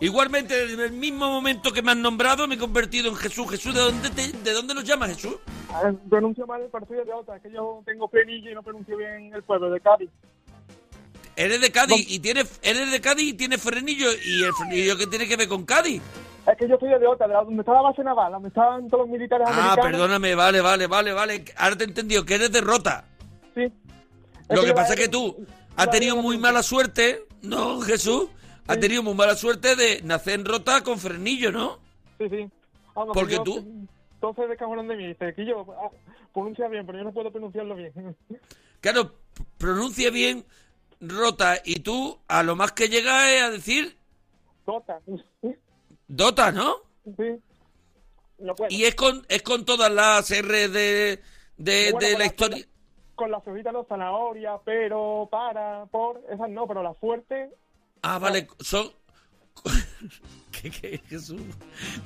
Igualmente, 0.00 0.72
en 0.72 0.80
el 0.80 0.92
mismo 0.92 1.30
momento 1.30 1.72
que 1.72 1.80
me 1.80 1.92
han 1.92 2.02
nombrado, 2.02 2.48
me 2.48 2.56
he 2.56 2.58
convertido 2.58 3.08
en 3.08 3.14
Jesús. 3.16 3.48
Jesús, 3.48 3.72
¿de 3.72 3.80
dónde, 3.80 4.10
te- 4.10 4.32
de 4.32 4.52
dónde 4.52 4.74
nos 4.74 4.82
llamas, 4.84 5.10
Jesús? 5.10 5.36
Pronuncio 6.10 6.44
mal 6.46 6.60
el 6.60 6.68
partido 6.70 7.04
de 7.04 7.12
otra, 7.12 7.38
que 7.40 7.50
yo 7.52 7.80
tengo 7.86 8.08
frenillo 8.08 8.50
y 8.50 8.54
no 8.54 8.62
pronuncio 8.64 8.96
bien 8.96 9.32
el 9.32 9.42
pueblo 9.44 9.70
de 9.70 9.80
Cádiz. 9.80 10.10
Eres 11.36 11.60
de 11.60 11.70
Cádiz 11.72 12.04
y 12.10 12.18
tienes, 12.20 12.60
eres 12.62 12.90
de 12.90 13.00
Cádiz 13.00 13.28
y 13.28 13.34
tienes 13.34 13.60
frenillo. 13.62 14.08
¿Y 14.24 14.42
el 14.42 14.52
frenillo 14.52 14.96
qué 14.98 15.06
tiene 15.06 15.26
que 15.26 15.36
ver 15.36 15.48
con 15.48 15.64
Cádiz? 15.64 16.02
Es 16.46 16.56
que 16.58 16.68
yo 16.68 16.76
soy 16.78 16.88
de 16.90 17.06
otra, 17.06 17.26
de 17.28 17.34
donde 17.34 17.60
está 17.60 17.72
la 17.72 17.82
base 17.82 18.02
naval, 18.02 18.32
donde 18.32 18.48
estaban 18.48 18.88
todos 18.88 19.06
los 19.06 19.12
militares 19.12 19.46
Ah, 19.48 19.52
americanos. 19.72 19.86
perdóname, 19.92 20.34
vale, 20.34 20.60
vale, 20.60 20.86
vale, 20.86 21.12
vale. 21.12 21.44
Ahora 21.56 21.76
te 21.76 21.84
he 21.84 21.86
entendido 21.86 22.24
que 22.24 22.34
eres 22.34 22.50
de 22.52 22.60
Rota. 22.60 23.04
Sí. 23.54 23.62
Es 23.62 24.56
Lo 24.56 24.64
que 24.64 24.74
pasa 24.74 24.94
es 24.94 25.00
que 25.00 25.08
tú 25.08 25.36
la- 25.76 25.84
has 25.84 25.90
tenido 25.90 26.16
muy 26.16 26.36
mala 26.38 26.62
suerte, 26.62 27.24
¿no, 27.42 27.80
Jesús? 27.80 28.26
Has 28.66 28.78
tenido 28.80 29.02
muy 29.02 29.14
mala 29.14 29.34
suerte 29.36 29.74
de 29.76 30.02
nacer 30.02 30.34
en 30.34 30.44
Rota 30.44 30.82
con 30.82 30.98
frenillo, 30.98 31.50
¿no? 31.52 31.78
Sí, 32.18 32.28
sí. 32.28 32.50
Vamos, 32.94 33.14
Porque 33.14 33.30
que 33.30 33.36
yo- 33.36 33.42
tú- 33.44 33.86
Todos 34.20 34.36
se 34.36 34.46
descajonan 34.46 34.86
de 34.86 34.96
mí. 34.96 35.06
Dice 35.08 35.34
que 35.34 35.44
yo 35.44 35.66
ah, 35.82 35.90
pronuncia 36.32 36.68
bien, 36.68 36.86
pero 36.86 36.98
yo 36.98 37.04
no 37.04 37.12
puedo 37.12 37.30
pronunciarlo 37.32 37.74
bien. 37.74 37.92
Claro, 38.80 39.14
pronuncia 39.58 40.10
bien 40.10 40.44
Rota 41.02 41.58
y 41.64 41.80
tú 41.80 42.18
a 42.28 42.42
lo 42.42 42.56
más 42.56 42.72
que 42.72 42.88
llegas 42.88 43.28
es 43.28 43.42
a 43.42 43.50
decir. 43.50 43.96
Sí. 45.40 45.48
Dota, 46.08 46.52
¿no? 46.52 46.76
No 48.38 48.54
puedo. 48.54 48.70
Y 48.70 48.84
es 48.84 48.94
con, 48.94 49.24
es 49.28 49.42
con 49.42 49.64
todas 49.64 49.90
las 49.90 50.30
R 50.30 50.68
de, 50.68 51.20
de, 51.56 51.92
Bueno, 51.92 51.98
de 52.06 52.12
la 52.14 52.18
la- 52.20 52.26
historia. 52.26 52.66
Con 53.14 53.30
las 53.30 53.46
hojitas 53.46 53.72
no, 53.72 53.84
zanahoria, 53.84 54.58
pero, 54.64 55.28
para, 55.30 55.86
por, 55.86 56.22
esas 56.30 56.48
no, 56.48 56.66
pero 56.66 56.82
las 56.82 56.96
fuertes, 56.98 57.50
Ah, 58.02 58.18
vale, 58.18 58.48
son... 58.60 58.90
que 60.50 60.98
Jesús, 61.08 61.40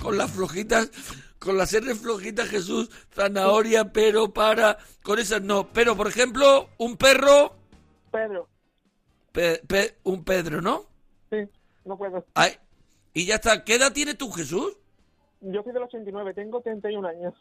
con 0.03 0.19
las 0.19 0.31
flojitas, 0.33 0.91
con 1.39 1.57
las 1.57 1.73
R 1.73 1.95
flojitas 1.95 2.49
Jesús, 2.49 2.91
zanahoria, 3.15 3.93
pero 3.93 4.33
para, 4.33 4.77
con 5.03 5.19
esas 5.19 5.43
no. 5.43 5.69
Pero, 5.73 5.97
por 5.97 6.09
ejemplo, 6.09 6.69
un 6.79 6.97
perro, 6.97 7.55
Pedro. 8.11 8.49
Pe- 9.37 9.63
pe- 9.67 9.95
un 10.05 10.25
Pedro, 10.25 10.61
¿no? 10.61 10.87
Sí, 11.31 11.37
no 11.85 11.97
puedo. 11.97 12.25
Ay, 12.35 12.53
y 13.15 13.27
ya 13.27 13.37
está. 13.37 13.63
¿Qué 13.65 13.75
edad 13.77 13.93
tienes 13.93 14.17
tú, 14.19 14.31
Jesús? 14.33 14.73
Yo 15.41 15.63
soy 15.63 15.73
del 15.73 15.83
89, 15.83 16.35
tengo 16.35 16.61
31 16.61 17.07
años. 17.09 17.35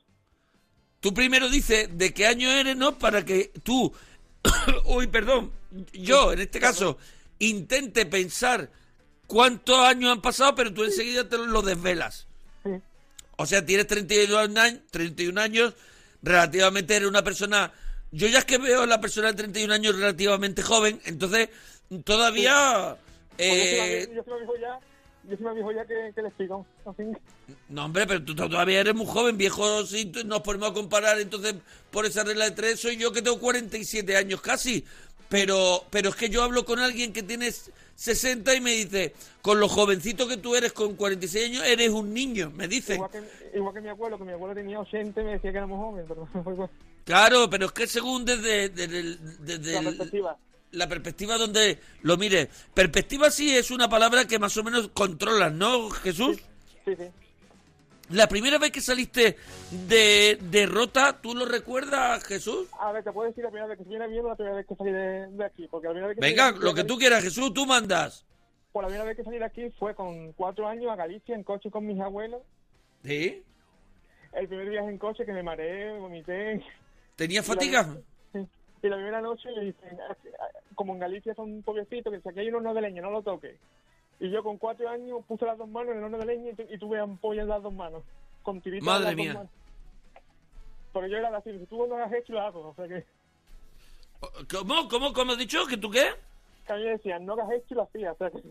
Tú 1.00 1.14
primero 1.14 1.50
dices 1.50 1.90
de 1.98 2.14
qué 2.14 2.28
año 2.28 2.52
eres, 2.52 2.76
¿no? 2.76 2.98
Para 2.98 3.24
que 3.24 3.52
tú, 3.64 3.94
uy, 4.86 5.08
perdón, 5.08 5.52
yo 5.94 6.34
en 6.34 6.40
este 6.40 6.60
caso, 6.60 6.98
intente 7.40 8.06
pensar 8.06 8.70
cuántos 9.28 9.78
años 9.80 10.12
han 10.12 10.22
pasado, 10.22 10.56
pero 10.56 10.74
tú 10.74 10.84
enseguida 10.84 11.28
te 11.30 11.38
lo 11.38 11.62
desvelas. 11.62 12.28
Sí. 12.64 12.72
O 13.38 13.46
sea, 13.46 13.66
tienes 13.66 13.88
32 13.88 14.56
años, 14.58 14.82
31 14.92 15.40
años, 15.42 15.74
relativamente 16.22 16.96
eres 16.96 17.08
una 17.10 17.24
persona... 17.24 17.72
Yo 18.12 18.28
ya 18.28 18.40
es 18.40 18.46
que 18.46 18.58
veo 18.58 18.84
a 18.84 18.86
la 18.86 19.02
persona 19.02 19.28
de 19.28 19.34
31 19.34 19.74
años 19.74 19.96
relativamente 19.96 20.62
joven, 20.64 21.02
entonces 21.06 21.50
todavía... 22.04 22.98
Pues 23.38 23.50
yo 23.50 23.84
eh, 23.84 24.10
yo 24.16 24.24
soy 24.24 24.38
viejo 24.40 24.54
ya, 24.62 24.80
yo 25.30 25.36
soy 25.36 25.46
más 25.46 25.56
viejo 25.56 25.72
ya 25.74 25.86
que, 25.86 26.12
que 26.14 26.22
el 26.22 27.58
No, 27.70 27.86
hombre, 27.86 28.08
pero 28.08 28.24
tú 28.24 28.34
todavía 28.36 28.80
eres 28.80 28.96
muy 28.96 29.06
joven, 29.06 29.38
viejo, 29.38 29.86
si 29.86 30.06
nos 30.26 30.42
ponemos 30.42 30.72
a 30.72 30.74
comparar, 30.74 31.20
entonces, 31.20 31.56
por 31.92 32.06
esa 32.06 32.24
regla 32.24 32.46
de 32.46 32.52
tres, 32.52 32.80
soy 32.80 32.96
yo 32.98 33.12
que 33.12 33.22
tengo 33.22 33.40
47 33.40 34.16
años 34.16 34.42
casi. 34.42 34.86
Pero, 35.28 35.84
pero 35.90 36.10
es 36.10 36.16
que 36.16 36.30
yo 36.30 36.44
hablo 36.44 36.64
con 36.66 36.80
alguien 36.80 37.12
que 37.12 37.24
tiene 37.24 37.52
60 37.96 38.56
y 38.56 38.62
me 38.62 38.72
dice, 38.72 39.14
con 39.42 39.60
lo 39.60 39.68
jovencito 39.68 40.28
que 40.28 40.38
tú 40.38 40.56
eres, 40.56 40.72
con 40.72 40.96
46 40.96 41.50
años, 41.50 41.64
eres 41.66 41.90
un 41.90 42.14
niño, 42.14 42.52
me 42.52 42.68
dicen. 42.68 42.98
Igual 42.98 43.12
que, 43.12 43.58
igual 43.58 43.74
que 43.74 43.82
mi 43.82 43.90
abuelo, 43.90 44.18
que 44.18 44.24
mi 44.24 44.32
abuelo 44.34 44.54
tenía 44.54 44.80
80 44.80 45.20
y 45.20 45.24
me 45.24 45.32
decía 45.32 45.52
que 45.52 45.58
éramos 45.58 45.80
jóvenes, 45.80 46.06
pero 46.08 46.26
fue 46.44 46.70
Claro, 47.04 47.50
pero 47.50 47.66
es 47.66 47.72
que 47.72 47.88
según 47.88 48.24
desde, 48.24 48.70
desde, 48.70 49.00
el- 49.00 49.20
desde 49.46 49.74
la 49.74 49.80
el- 49.80 49.86
perspectiva. 49.86 50.38
La 50.76 50.88
perspectiva 50.88 51.38
donde 51.38 51.80
lo 52.04 52.18
mire. 52.18 52.50
Perspectiva 52.74 53.30
sí 53.32 53.56
es 53.56 53.72
una 53.72 53.90
palabra 53.90 54.26
que 54.26 54.40
más 54.40 54.56
o 54.58 54.64
menos 54.64 54.90
controlas, 54.94 55.52
¿no, 55.54 55.90
Jesús? 55.90 56.38
Sí, 56.86 56.96
sí. 56.96 57.06
La 58.10 58.28
primera 58.28 58.60
vez 58.60 58.72
que 58.72 58.82
saliste 58.82 59.36
de, 59.72 60.38
de 60.40 60.66
Rota, 60.68 61.20
¿tú 61.20 61.34
lo 61.34 61.46
recuerdas, 61.46 62.24
Jesús? 62.24 62.68
A 62.80 62.92
ver, 62.92 63.04
te 63.04 63.12
puedo 63.12 63.28
decir 63.28 63.44
la 63.44 63.50
primera 63.50 63.68
vez 63.68 63.80
que 63.80 63.84
viene 63.86 64.08
bien 64.08 64.24
o 64.26 64.30
la 64.30 64.36
primera 64.36 64.56
vez 64.58 64.68
que 64.68 64.76
salí 64.76 64.92
de, 64.92 65.28
de 65.32 65.46
aquí. 65.46 65.68
Porque 65.72 65.88
la 65.88 65.94
primera 65.94 66.08
vez 66.10 66.16
que 66.16 66.22
Venga, 66.22 66.52
salí- 66.52 66.60
lo 66.64 66.74
que 66.76 66.84
tú 66.84 66.98
quieras, 67.00 67.24
Jesús, 67.24 67.52
tú 67.54 67.66
mandas. 67.66 68.24
Pues 68.72 68.84
la 68.84 68.88
primera 68.90 69.06
vez 69.06 69.18
que 69.18 69.24
salí 69.24 69.40
de 69.40 69.46
aquí 69.46 69.72
fue 69.80 69.96
con 69.96 70.34
cuatro 70.34 70.68
años 70.68 70.92
a 70.92 70.96
Galicia 70.96 71.34
en 71.34 71.44
coche 71.44 71.72
con 71.72 71.88
mis 71.88 72.00
abuelos. 72.00 72.44
¿Sí? 73.04 73.42
El 74.34 74.48
primer 74.50 74.70
viaje 74.70 74.90
en 74.90 74.98
coche 75.00 75.26
que 75.26 75.32
me 75.34 75.42
mareé, 75.42 75.98
vomité. 75.98 76.64
¿Tenías 77.16 77.48
la- 77.48 77.54
fatiga? 77.56 77.98
Y 78.84 78.88
la 78.90 78.96
primera 78.98 79.22
noche 79.22 79.50
le 79.52 79.66
dicen, 79.66 79.98
"Ah, 80.10 80.16
como 80.76 80.94
en 80.94 81.00
Galicia 81.00 81.34
son 81.34 81.62
pueblecitos, 81.64 82.14
que 82.14 82.22
si 82.22 82.30
aquí 82.30 82.40
hay 82.40 82.50
un 82.50 82.56
horno 82.56 82.74
de 82.74 82.82
leña, 82.82 83.02
no 83.02 83.12
lo 83.12 83.22
toques. 83.24 83.56
Y 84.20 84.30
yo 84.30 84.44
con 84.44 84.58
cuatro 84.58 84.88
años 84.90 85.24
puse 85.28 85.46
las 85.46 85.58
dos 85.58 85.68
manos 85.68 85.92
en 85.94 85.98
el 86.00 86.04
horno 86.06 86.18
de 86.20 86.26
leña 86.26 86.52
y, 86.52 86.54
tu- 86.56 86.74
y 86.74 86.78
tuve 86.78 87.00
ampollas 87.00 87.44
en 87.44 87.50
las 87.50 87.64
dos 87.64 87.74
manos. 87.74 88.04
Con 88.44 88.62
tiritas 88.62 88.82
en 88.82 88.86
Madre 88.86 89.06
las 89.06 89.16
dos 89.16 89.26
mía. 89.26 89.34
manos. 89.34 89.50
Porque 90.94 91.10
yo 91.10 91.18
era 91.18 91.36
así, 91.36 91.52
si 91.58 91.66
tú 91.66 91.88
no 91.88 91.98
lo 91.98 92.04
has 92.06 92.14
hecho, 92.14 92.34
lo 92.34 92.42
hago. 92.42 92.70
O 92.70 92.76
sea 92.76 92.88
que, 92.88 93.04
¿Cómo? 94.50 94.88
¿Cómo? 94.88 95.14
¿Cómo 95.14 95.32
has 95.34 95.38
dicho? 95.38 95.66
¿Que 95.68 95.78
tú 95.78 95.90
qué? 95.90 96.06
que 96.66 96.74
a 96.74 96.78
mí 96.78 96.84
me 96.84 96.92
decían, 96.92 97.26
no 97.26 97.36
lo 97.36 97.44
has 97.44 97.52
hecho, 97.52 97.66
y 97.70 97.74
lo 97.76 97.84
hacía. 97.84 98.12
O 98.14 98.18
sea 98.18 98.30
que, 98.32 98.42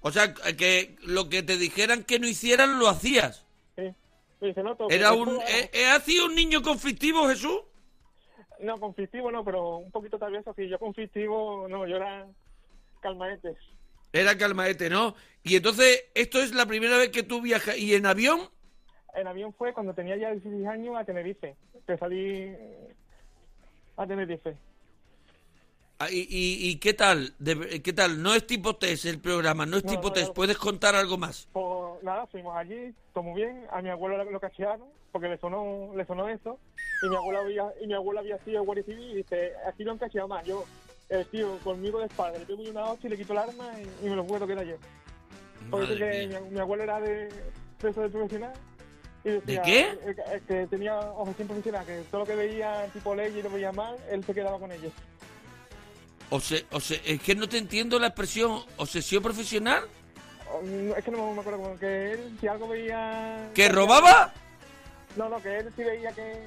O 0.00 0.10
sea, 0.10 0.34
que 0.34 0.96
lo 1.04 1.28
que 1.28 1.42
te 1.42 1.56
dijeran 1.56 2.02
que 2.04 2.18
no 2.18 2.26
hicieran, 2.26 2.78
lo 2.78 2.88
hacías. 2.88 3.44
sí. 3.76 3.94
Dice, 4.40 4.62
no 4.62 4.74
toques. 4.76 4.94
¿Era 4.96 5.12
un, 5.12 5.28
hago. 5.30 5.40
eh, 5.42 5.70
eh, 5.72 5.86
¿Has 5.86 6.02
sido 6.04 6.26
un 6.26 6.34
niño 6.34 6.62
conflictivo, 6.62 7.26
Jesús? 7.28 7.60
No, 8.60 8.78
conflictivo 8.78 9.30
no, 9.30 9.44
pero 9.44 9.76
un 9.78 9.90
poquito 9.90 10.18
travieso. 10.18 10.52
Sí, 10.54 10.68
yo 10.68 10.78
conflictivo, 10.78 11.66
no, 11.68 11.86
yo 11.86 11.96
era 11.96 12.26
calmaete. 13.00 13.54
Era 14.12 14.36
calmaete, 14.38 14.88
¿no? 14.88 15.14
Y 15.42 15.56
entonces, 15.56 16.04
esto 16.14 16.40
es 16.40 16.54
la 16.54 16.66
primera 16.66 16.96
vez 16.96 17.10
que 17.10 17.22
tú 17.22 17.40
viajas. 17.42 17.76
¿Y 17.78 17.94
en 17.94 18.06
avión? 18.06 18.40
En 19.14 19.26
avión 19.26 19.52
fue 19.54 19.72
cuando 19.72 19.94
tenía 19.94 20.16
ya 20.16 20.30
16 20.30 20.66
años 20.66 20.96
a 20.96 21.04
Tenerife, 21.04 21.56
que 21.86 21.96
salí 21.98 22.54
a 23.96 24.06
Tenerife. 24.06 24.56
Ah, 25.98 26.10
¿Y, 26.10 26.20
y, 26.28 26.68
y 26.70 26.76
qué 26.78 26.92
tal? 26.92 27.34
De- 27.38 27.80
¿Qué 27.82 27.92
tal? 27.94 28.22
No 28.22 28.34
es 28.34 28.46
tipo 28.46 28.76
test 28.76 29.06
el 29.06 29.18
programa, 29.18 29.64
no 29.64 29.78
es 29.78 29.84
No, 29.84 29.90
tipo 29.90 30.08
no, 30.08 30.12
test. 30.12 30.28
no. 30.28 30.34
¿Puedes 30.34 30.58
contar 30.58 30.94
algo 30.94 31.16
más? 31.16 31.48
Pues 31.52 32.02
nada, 32.02 32.26
fuimos 32.26 32.54
allí, 32.56 32.92
todo 33.14 33.24
muy 33.24 33.40
bien. 33.42 33.66
A 33.70 33.80
mi 33.80 33.88
abuelo 33.88 34.22
lo 34.22 34.40
cachearon 34.40 34.88
porque 35.10 35.28
le 35.28 35.38
sonó, 35.38 35.92
le 35.96 36.04
sonó 36.04 36.28
eso. 36.28 36.58
Y 37.02 37.08
mi 37.08 37.16
abuela 37.16 37.40
había, 37.40 37.64
y 37.80 37.86
mi 37.86 37.94
abuela 37.94 38.20
había 38.20 38.38
sido 38.38 38.64
guardia 38.64 38.84
civil 38.84 39.10
y 39.10 39.14
dice, 39.16 39.52
aquí 39.68 39.84
lo 39.84 39.92
han 39.92 39.98
cacheado 39.98 40.28
más. 40.28 40.44
Yo, 40.46 40.64
el 41.08 41.26
tío, 41.26 41.58
conmigo 41.58 42.00
de 42.00 42.06
espalda, 42.06 42.38
le 42.38 42.46
pego 42.46 42.62
una 42.62 42.84
hostia 42.84 43.08
y 43.08 43.10
le 43.10 43.16
quito 43.16 43.32
el 43.32 43.38
arma 43.40 43.70
y, 43.78 44.06
y 44.06 44.10
me 44.10 44.16
lo 44.16 44.24
puedo 44.26 44.46
quedar 44.46 44.64
yo. 44.64 44.76
Porque 45.70 45.96
que 45.96 46.26
mi, 46.28 46.50
mi 46.52 46.60
abuelo 46.60 46.84
era 46.84 47.00
de, 47.00 47.28
de 47.80 47.90
eso 47.90 48.00
de 48.00 48.08
profesional. 48.08 48.52
Y 49.24 49.30
decía, 49.30 49.62
qué? 49.62 49.80
eh, 49.80 50.16
Que, 50.16 50.40
que 50.46 50.66
tenía 50.68 50.98
objeción 50.98 51.48
profesional, 51.48 51.84
que 51.84 52.02
todo 52.10 52.20
lo 52.20 52.26
que 52.26 52.36
veía 52.36 52.86
tipo 52.92 53.14
ley 53.14 53.36
y 53.36 53.42
lo 53.42 53.50
veía 53.50 53.72
mal, 53.72 53.96
él 54.10 54.24
se 54.24 54.32
quedaba 54.32 54.58
con 54.58 54.70
ellos. 54.72 54.92
O 56.30 56.40
sea, 56.40 56.60
o 56.70 56.80
sea, 56.80 56.98
es 57.04 57.20
que 57.20 57.34
no 57.34 57.48
te 57.48 57.58
entiendo 57.58 57.98
la 57.98 58.08
expresión 58.08 58.62
obsesión 58.78 59.22
profesional. 59.22 59.84
O, 60.52 60.62
no, 60.62 60.94
Es 60.96 61.04
que 61.04 61.10
no 61.10 61.32
me 61.34 61.40
acuerdo, 61.40 61.60
como 61.60 61.78
que 61.78 62.12
él, 62.12 62.36
si 62.40 62.46
algo 62.48 62.68
veía... 62.68 63.50
¿Que 63.54 63.68
robaba? 63.68 64.32
No, 65.16 65.28
no, 65.28 65.40
que 65.42 65.58
él 65.58 65.72
sí 65.74 65.82
veía 65.82 66.12
que, 66.12 66.44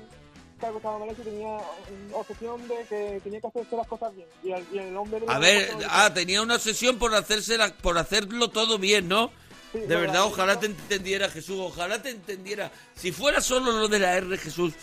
hecho 0.68 1.22
y 1.22 1.26
tenía 1.26 1.58
mm, 1.58 2.14
obsesión 2.14 2.68
de 2.68 2.76
que 2.90 3.22
tenía 3.24 3.42
que 3.42 3.48
hacerse 3.48 3.76
las 3.78 3.88
cosas 3.88 4.16
bien. 4.16 4.28
Y 4.44 4.52
el, 4.52 4.66
y 4.72 4.78
el 4.80 4.98
hombre... 4.98 5.22
A 5.28 5.40
ver, 5.40 5.70
ah, 5.90 6.12
tenía 6.14 6.42
una 6.42 6.56
obsesión 6.56 6.98
por 7.00 7.14
hacerse 7.16 7.58
la- 7.58 7.74
por 7.74 7.98
hacerlo 7.98 8.50
todo 8.50 8.78
bien, 8.78 9.08
¿no? 9.08 9.32
Sí, 9.72 9.80
De 9.80 9.96
verdad, 9.96 10.14
la- 10.16 10.26
ojalá 10.26 10.60
te 10.60 10.66
entendiera 10.68 11.30
Jesús, 11.30 11.58
ojalá 11.60 12.02
te 12.02 12.10
entendiera. 12.10 12.72
Si 12.96 13.12
fuera 13.12 13.40
solo 13.42 13.72
lo 13.72 13.88
de 13.88 14.00
la 14.00 14.18
R, 14.18 14.38
Jesús, 14.38 14.74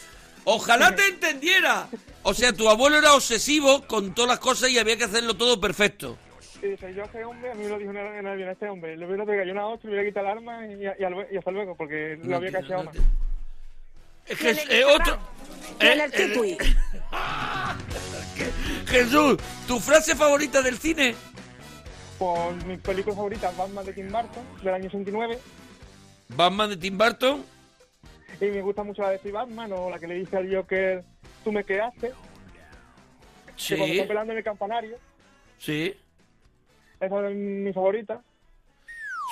ojalá 0.45 0.95
te 0.95 1.07
entendiera. 1.09 1.89
O 2.23 2.33
sea, 2.35 2.53
tu 2.53 2.69
abuelo 2.69 2.97
era 2.99 3.15
obsesivo 3.15 3.83
con 3.87 4.15
todas 4.15 4.31
las 4.31 4.39
cosas 4.39 4.71
y 4.71 4.79
había 4.79 4.97
que 4.97 5.05
hacerlo 5.05 5.37
todo 5.37 5.61
perfecto. 5.61 6.17
Y 6.63 6.69
dice, 6.69 6.95
yo 6.95 7.03
a 7.03 7.07
ese 7.07 7.23
hombre, 7.25 7.51
a 7.51 7.55
mí 7.55 7.65
me 7.65 7.69
lo 7.69 7.79
dijo 7.79 7.91
en 7.91 7.97
el 7.99 8.07
en 8.07 8.19
el 8.27 8.33
avión, 8.33 8.49
a 8.49 8.53
este 8.53 8.69
hombre, 8.69 8.97
le 8.97 9.07
hubiera 9.07 9.27
pegado 9.27 9.53
una 9.53 9.67
hostia, 9.67 9.91
le 9.91 9.97
hubiera 9.97 10.11
quitado 10.11 10.27
el 10.27 10.33
arma 10.39 10.67
y, 10.67 10.73
y, 10.73 11.35
y 11.35 11.37
hasta 11.37 11.51
luego, 11.51 11.77
porque 11.77 12.17
lo 12.23 12.29
No 12.31 12.37
había 12.37 12.51
no 12.53 12.85
más. 12.85 12.97
Es 14.27 14.39
que 14.39 14.51
eh, 14.51 14.85
otro. 14.85 15.19
Eh, 15.81 15.93
el 16.05 16.11
titui. 16.13 16.59
Jesús, 18.87 19.37
¿tu 19.67 19.79
frase 19.81 20.15
favorita 20.15 20.63
del 20.63 20.79
cine? 20.79 21.15
Por 22.19 22.55
mi 22.65 22.77
película 22.79 23.15
favorita, 23.15 23.51
Batman 23.57 23.85
de 23.85 23.93
Tim 23.93 24.11
Burton, 24.11 24.45
del 24.63 24.75
año 24.75 24.85
69, 24.85 25.39
Batman 26.29 26.71
de 26.71 26.77
Tim 26.77 26.97
Burton. 26.97 27.45
y 28.41 28.45
me 28.47 28.63
gusta 28.63 28.83
mucho 28.83 29.03
la 29.03 29.11
de 29.11 29.19
Steve 29.19 29.33
Batman, 29.33 29.73
o 29.73 29.91
la 29.91 29.99
que 29.99 30.07
le 30.07 30.15
dice 30.15 30.37
al 30.37 30.55
Joker, 30.55 31.05
tú 31.45 31.53
me 31.53 31.65
quedaste, 31.65 32.09
que 32.09 33.77
cuando 33.77 33.87
Sí, 33.87 33.93
está 33.99 34.09
pelando 34.09 34.33
en 34.33 34.39
el 34.39 34.45
campanario, 34.45 34.97
sí, 35.59 35.95
esa 37.01 37.29
es 37.29 37.37
mi 37.37 37.73
favorita. 37.73 38.23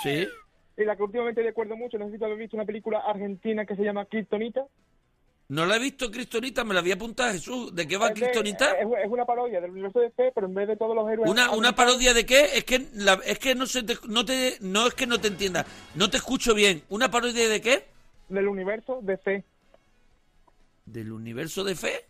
sí. 0.03 0.27
Y 0.77 0.85
la 0.85 0.97
que 0.97 1.05
últimamente 1.05 1.41
recuerdo 1.41 1.77
mucho, 1.77 1.99
no 1.99 2.07
sé 2.07 2.13
si 2.13 2.19
tú 2.19 2.25
habéis 2.25 2.41
visto 2.41 2.57
una 2.57 2.67
película 2.67 2.99
argentina 2.99 3.65
que 3.65 3.77
se 3.77 3.85
llama 3.85 4.07
Kryptonita. 4.07 4.65
No 5.49 5.67
la 5.67 5.77
he 5.77 5.79
visto, 5.79 6.11
Cristonita, 6.11 6.65
me 6.65 6.73
la 6.73 6.81
había 6.81 6.95
apuntado 6.95 7.31
Jesús. 7.33 7.75
¿De 7.75 7.87
qué 7.87 7.97
va 7.99 8.09
Es 8.09 8.15
de- 8.15 8.21
Cristonita? 8.23 8.73
Es, 8.73 8.87
es 9.05 9.11
una 9.11 9.27
parodia 9.27 9.61
del 9.61 9.71
universo 9.73 10.01
de 10.01 10.11
fe, 10.11 10.33
pero 10.35 10.47
en 10.47 10.55
vez 10.55 10.67
de 10.69 10.77
todos 10.77 10.97
los 10.97 11.09
héroes... 11.11 11.31
Una, 11.31 11.51
una 11.51 11.75
parodia 11.77 12.15
de 12.15 12.25
qué? 12.25 12.45
Es 12.55 12.65
que 12.65 12.87
la- 12.95 13.21
es 13.27 13.39
que 13.39 13.55
no 13.55 13.67
se 13.67 13.83
te, 13.83 13.97
no 14.09 14.25
te 14.25 14.57
no 14.61 14.87
es 14.87 14.95
que 14.95 15.07
no 15.07 15.21
te 15.21 15.29
entienda, 15.29 15.67
no 15.95 16.09
te 16.09 16.17
escucho 16.17 16.55
bien. 16.55 16.83
¿Una 16.89 17.11
parodia 17.11 17.47
de 17.49 17.61
qué? 17.61 17.85
Del 18.31 18.49
universo 18.49 19.01
de 19.03 19.19
fe. 19.19 19.45
Del 20.87 21.13
universo 21.13 21.63
de 21.65 21.75
fe. 21.75 22.05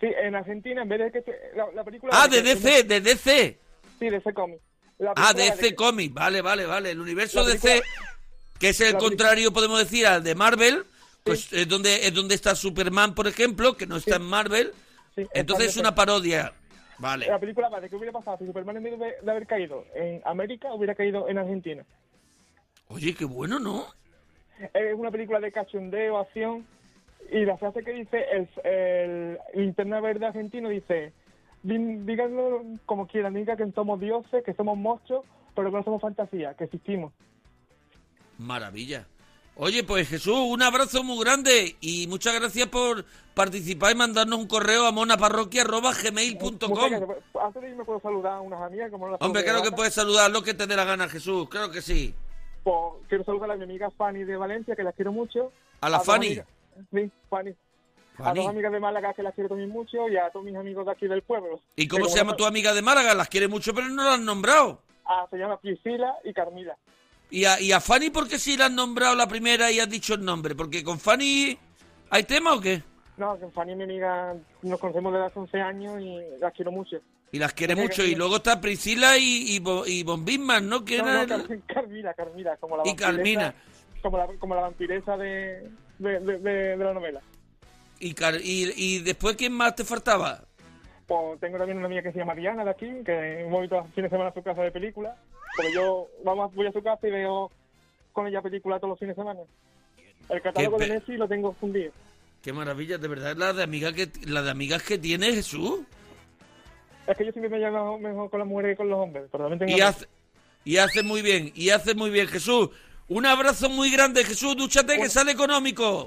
Sí, 0.00 0.06
en 0.22 0.34
Argentina, 0.34 0.82
en 0.82 0.88
vez 0.88 0.98
de 1.00 1.10
que... 1.12 1.24
la, 1.54 1.66
la 1.74 1.82
película... 1.84 2.12
Ah, 2.14 2.28
de 2.28 2.42
que- 2.42 2.54
DC, 2.56 2.82
de 2.84 3.00
DC. 3.00 3.58
Sí, 3.98 4.04
de 4.04 4.10
DC 4.10 4.34
Comics. 4.34 4.62
Ah, 5.16 5.32
DC 5.34 5.62
de- 5.62 5.74
Comics, 5.74 6.12
vale, 6.14 6.42
vale, 6.42 6.66
vale. 6.66 6.90
El 6.90 7.00
universo 7.00 7.42
La 7.42 7.50
DC, 7.54 7.82
que 8.58 8.68
es 8.70 8.80
el 8.82 8.96
contrario, 8.98 9.52
podemos 9.52 9.78
decir, 9.78 10.06
al 10.06 10.22
de 10.22 10.34
Marvel, 10.34 10.84
pues 11.26 11.52
es 11.52 11.68
donde 11.68 12.06
es 12.06 12.14
donde 12.14 12.34
está 12.34 12.54
Superman, 12.54 13.14
por 13.14 13.26
ejemplo, 13.26 13.76
que 13.76 13.86
no 13.86 13.96
está 13.96 14.16
en 14.16 14.22
Marvel. 14.22 14.72
Entonces 15.34 15.68
es 15.68 15.76
una 15.76 15.94
parodia. 15.94 16.52
Vale. 16.98 17.26
La 17.26 17.38
película 17.38 17.68
va 17.68 17.80
de 17.80 17.90
qué 17.90 17.96
hubiera 17.96 18.12
pasado 18.12 18.38
si 18.38 18.46
Superman 18.46 18.78
en 18.78 18.82
vez 18.84 18.98
de, 18.98 19.14
de 19.22 19.30
haber 19.30 19.46
caído 19.46 19.84
en 19.94 20.22
América, 20.24 20.72
hubiera 20.72 20.94
caído 20.94 21.28
en 21.28 21.36
Argentina. 21.38 21.84
Oye, 22.88 23.14
qué 23.14 23.24
bueno, 23.26 23.58
¿no? 23.58 23.86
Es 24.72 24.94
una 24.94 25.10
película 25.10 25.38
de 25.40 25.52
cachondeo, 25.52 26.16
acción, 26.18 26.64
y 27.30 27.44
la 27.44 27.58
frase 27.58 27.82
que 27.84 27.92
dice 27.92 28.24
el, 28.32 28.48
el 28.64 29.38
linterna 29.54 30.00
verde 30.00 30.24
argentino 30.26 30.70
dice, 30.70 31.12
"Di- 31.62 31.98
díganlo 32.06 32.62
como 32.86 33.06
quieran, 33.06 33.34
digan 33.34 33.56
que 33.58 33.70
somos 33.72 34.00
dioses, 34.00 34.42
que 34.44 34.54
somos 34.54 34.78
monstruos, 34.78 35.26
pero 35.54 35.70
que 35.70 35.76
no 35.76 35.84
somos 35.84 36.00
fantasía, 36.00 36.54
que 36.54 36.64
existimos. 36.64 37.12
Maravilla. 38.38 39.06
Oye, 39.58 39.82
pues 39.84 40.08
Jesús, 40.08 40.36
un 40.36 40.62
abrazo 40.62 41.02
muy 41.02 41.24
grande 41.24 41.76
y 41.80 42.06
muchas 42.08 42.34
gracias 42.38 42.68
por 42.68 43.06
participar 43.34 43.92
y 43.92 43.94
mandarnos 43.94 44.38
un 44.38 44.46
correo 44.46 44.84
a 44.86 44.92
monaparroquia.gmail.com. 44.92 46.58
gracias. 46.90 47.02
Antes 47.42 47.62
de 47.62 47.70
irme 47.70 47.84
puedo 47.84 48.00
saludar 48.00 48.34
a 48.34 48.40
unas 48.40 48.60
amigas 48.60 48.90
como 48.90 49.08
las 49.08 49.20
Hombre, 49.20 49.42
claro 49.44 49.62
que 49.62 49.72
puedes 49.72 49.94
saludar 49.94 50.30
lo 50.30 50.42
que 50.42 50.52
te 50.52 50.66
dé 50.66 50.76
la 50.76 50.84
gana, 50.84 51.08
Jesús. 51.08 51.48
Claro 51.48 51.70
que 51.70 51.80
sí. 51.80 52.14
Pues, 52.64 52.76
quiero 53.08 53.24
saludar 53.24 53.50
a 53.52 53.56
mi 53.56 53.64
amiga 53.64 53.90
Fanny 53.96 54.24
de 54.24 54.36
Valencia, 54.36 54.76
que 54.76 54.82
las 54.82 54.94
quiero 54.94 55.12
mucho. 55.12 55.52
¿A 55.80 55.88
la 55.88 56.00
Fanny? 56.00 56.26
amigas- 56.26 56.46
Sí, 56.92 57.10
Fanny. 57.30 57.54
A 58.18 58.32
dos 58.34 58.46
amigas 58.48 58.72
de 58.72 58.80
Málaga 58.80 59.12
que 59.14 59.22
las 59.22 59.34
quiero 59.34 59.48
también 59.50 59.68
mucho 59.70 60.08
y 60.08 60.16
a 60.16 60.30
todos 60.30 60.44
mis 60.44 60.56
amigos 60.56 60.84
de 60.86 60.92
aquí 60.92 61.06
del 61.06 61.22
pueblo. 61.22 61.60
¿Y 61.76 61.86
cómo 61.88 62.06
se 62.06 62.16
llama 62.18 62.34
tu 62.36 62.44
amiga 62.46 62.72
de 62.74 62.80
Málaga? 62.82 63.14
Las 63.14 63.28
quiere 63.28 63.46
mucho, 63.48 63.72
pero 63.74 63.88
no 63.88 64.04
la 64.04 64.14
han 64.14 64.24
nombrado. 64.24 64.80
Ah, 65.06 65.26
se 65.30 65.36
llama 65.38 65.58
Priscila 65.60 66.14
y 66.24 66.32
Carmila. 66.32 66.76
¿Y 67.30 67.44
a, 67.44 67.60
y 67.60 67.72
a 67.72 67.80
Fanny 67.80 68.10
por 68.10 68.28
qué 68.28 68.38
sí 68.38 68.56
la 68.56 68.66
han 68.66 68.76
nombrado 68.76 69.14
la 69.16 69.26
primera 69.26 69.70
y 69.70 69.80
has 69.80 69.88
dicho 69.90 70.14
el 70.14 70.24
nombre? 70.24 70.54
¿Porque 70.54 70.84
con 70.84 70.98
Fanny 71.00 71.58
hay 72.10 72.22
tema 72.24 72.54
o 72.54 72.60
qué? 72.60 72.82
No, 73.16 73.38
que 73.38 73.48
Fanny 73.48 73.74
mi 73.74 73.84
amiga 73.84 74.34
nos 74.62 74.78
conocemos 74.78 75.12
desde 75.12 75.26
hace 75.26 75.38
11 75.40 75.60
años 75.60 76.00
y 76.00 76.20
las 76.40 76.52
quiero 76.52 76.70
mucho. 76.70 76.98
Y 77.32 77.38
las 77.38 77.52
quiere 77.52 77.74
mucho. 77.74 78.04
Y 78.04 78.14
luego 78.14 78.36
está 78.36 78.60
Priscila 78.60 79.18
y, 79.18 79.56
y, 79.58 79.62
y 79.86 80.02
Von 80.04 80.24
Bismarck, 80.24 80.62
¿no? 80.64 80.84
Que 80.84 80.98
No, 80.98 81.08
era 81.08 81.26
no, 81.26 81.34
el- 81.36 81.46
Car- 81.46 81.60
Carmila, 81.74 82.14
Carmila, 82.14 82.56
como 82.58 82.76
la 82.76 82.82
Y 82.86 82.94
Carmina. 82.94 83.54
Como 84.02 84.18
la, 84.18 84.26
como 84.38 84.54
la 84.54 84.60
vampiresa 84.62 85.16
de, 85.16 85.68
de, 85.98 86.20
de, 86.20 86.76
la 86.76 86.94
novela. 86.94 87.20
y, 87.98 88.14
Car- 88.14 88.40
y, 88.40 88.72
y 88.76 88.98
después, 89.00 89.34
¿quién 89.36 89.52
más 89.52 89.74
te 89.74 89.84
faltaba? 89.84 90.44
Pues 91.08 91.40
tengo 91.40 91.58
también 91.58 91.78
una 91.78 91.86
amiga 91.86 92.02
que 92.02 92.12
se 92.12 92.18
llama 92.18 92.34
Diana 92.34 92.64
de 92.64 92.70
aquí, 92.70 92.86
que 93.04 93.40
hemos 93.40 93.64
ido 93.64 93.84
fin 93.94 94.04
de 94.04 94.10
semana 94.10 94.30
a 94.30 94.34
su 94.34 94.42
casa 94.42 94.62
de 94.62 94.70
película. 94.70 95.16
Porque 95.56 95.72
yo 95.72 96.08
vamos, 96.24 96.54
voy 96.54 96.66
a 96.66 96.72
su 96.72 96.82
casa 96.82 97.06
y 97.08 97.10
veo 97.10 97.50
con 98.12 98.26
ella 98.26 98.42
películas 98.42 98.80
todos 98.80 98.90
los 98.90 98.98
fines 98.98 99.16
de 99.16 99.22
semana. 99.22 99.40
El 100.28 100.42
catálogo 100.42 100.78
de 100.78 100.88
Messi 100.88 101.16
lo 101.16 101.28
tengo 101.28 101.52
fundido. 101.54 101.92
Qué 102.42 102.52
maravilla, 102.52 102.98
de 102.98 103.08
verdad, 103.08 103.36
la 103.36 103.52
de, 103.52 103.62
amiga 103.62 103.92
que, 103.92 104.08
la 104.26 104.42
de 104.42 104.50
amigas 104.50 104.82
que 104.82 104.98
tiene 104.98 105.32
Jesús. 105.32 105.80
Es 107.06 107.16
que 107.16 107.26
yo 107.26 107.32
siempre 107.32 107.48
me 107.48 107.58
llevo 107.58 107.98
mejor 107.98 108.30
con 108.30 108.40
las 108.40 108.48
mujeres 108.48 108.72
que 108.72 108.76
con 108.78 108.90
los 108.90 108.98
hombres. 108.98 109.24
Pero 109.30 109.44
también 109.44 109.58
tengo 109.58 109.76
Y 109.76 109.80
hace, 109.80 110.06
y 110.64 110.76
hace 110.78 111.02
muy 111.02 111.22
bien, 111.22 111.52
y 111.54 111.70
hace 111.70 111.94
muy 111.94 112.10
bien, 112.10 112.28
Jesús. 112.28 112.70
Un 113.08 113.26
abrazo 113.26 113.68
muy 113.68 113.90
grande, 113.90 114.24
Jesús. 114.24 114.56
Dúchate 114.56 114.96
que 114.96 115.08
sale 115.08 115.32
económico. 115.32 116.06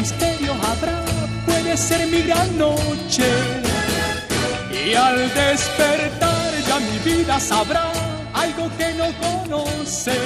¿Qué 0.00 0.06
misterio 0.06 0.54
habrá? 0.54 1.04
Puede 1.44 1.76
ser 1.76 2.06
mi 2.06 2.22
gran 2.22 2.56
noche. 2.56 3.28
Y 4.72 4.94
al 4.94 5.28
despertar 5.34 6.52
ya 6.66 6.80
mi 6.80 6.98
vida 7.04 7.38
sabrá 7.38 7.92
algo 8.32 8.70
que 8.78 8.94
no 8.94 9.12
conoce. 9.20 10.16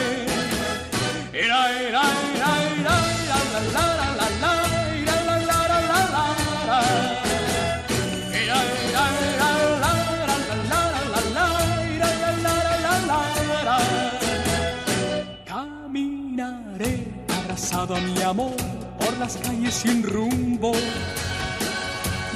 Era, 1.33 1.73
era, 1.73 2.03
era, 2.37 2.53
era, 2.79 2.97
la, 3.31 3.41
la, 3.75 3.85
la, 3.99 4.09
la, 4.15 4.29
la, 4.43 4.53
era, 4.95 5.17
la, 5.25 5.37
la, 5.51 5.59
la, 5.67 5.81
la, 5.91 6.29
la. 6.69 6.81
Era, 8.33 8.59
era, 8.87 9.05
era, 9.27 9.49
la, 9.83 9.91
la, 9.91 10.33
la, 10.95 11.21
la. 13.65 13.79
Caminaré 15.45 16.95
abrazado 17.27 17.97
a 17.97 18.01
mi 18.01 18.23
amor 18.23 18.84
por 19.05 19.17
las 19.19 19.37
calles 19.37 19.75
sin 19.75 20.03
rumbo. 20.03 20.73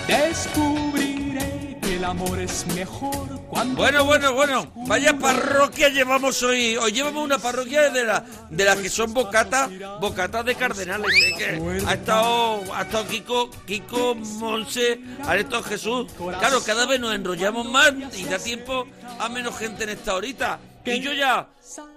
Descubriré 0.06 1.78
que 1.82 1.96
el 1.96 2.04
amor 2.04 2.38
es 2.38 2.66
mejor 2.74 3.40
cuando. 3.48 3.76
Bueno, 3.76 4.04
bueno, 4.04 4.32
bueno. 4.34 4.72
Vaya 4.86 5.18
parroquia 5.18 5.88
llevamos 5.88 6.42
hoy. 6.42 6.76
Hoy 6.76 6.92
llevamos 6.92 7.24
una 7.24 7.38
parroquia 7.38 7.90
de 7.90 8.04
la 8.04 8.24
de 8.50 8.64
las 8.64 8.76
que 8.76 8.88
son 8.88 9.12
bocatas, 9.12 9.70
bocatas 10.00 10.44
de 10.44 10.54
cardenales. 10.54 11.14
¿eh? 11.14 11.34
Que 11.36 11.86
ha 11.86 11.94
estado, 11.94 12.62
ha 12.74 12.82
estado 12.82 13.06
Kiko, 13.06 13.50
Kiko, 13.66 14.14
Monse, 14.14 15.00
ha 15.26 15.36
estado 15.36 15.62
Jesús. 15.62 16.06
Claro, 16.38 16.62
cada 16.64 16.86
vez 16.86 17.00
nos 17.00 17.14
enrollamos 17.14 17.66
más 17.70 17.92
y 18.16 18.24
da 18.24 18.38
tiempo 18.38 18.86
a 19.18 19.28
menos 19.28 19.56
gente 19.56 19.84
en 19.84 19.90
esta 19.90 20.14
horita. 20.14 20.58
Y 20.84 21.00
yo 21.00 21.12
ya, 21.12 21.46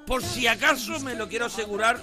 por 0.06 0.22
si 0.22 0.48
acaso 0.48 1.00
me 1.00 1.16
lo 1.16 1.30
quiero 1.30 1.46
asegurar, 1.46 1.98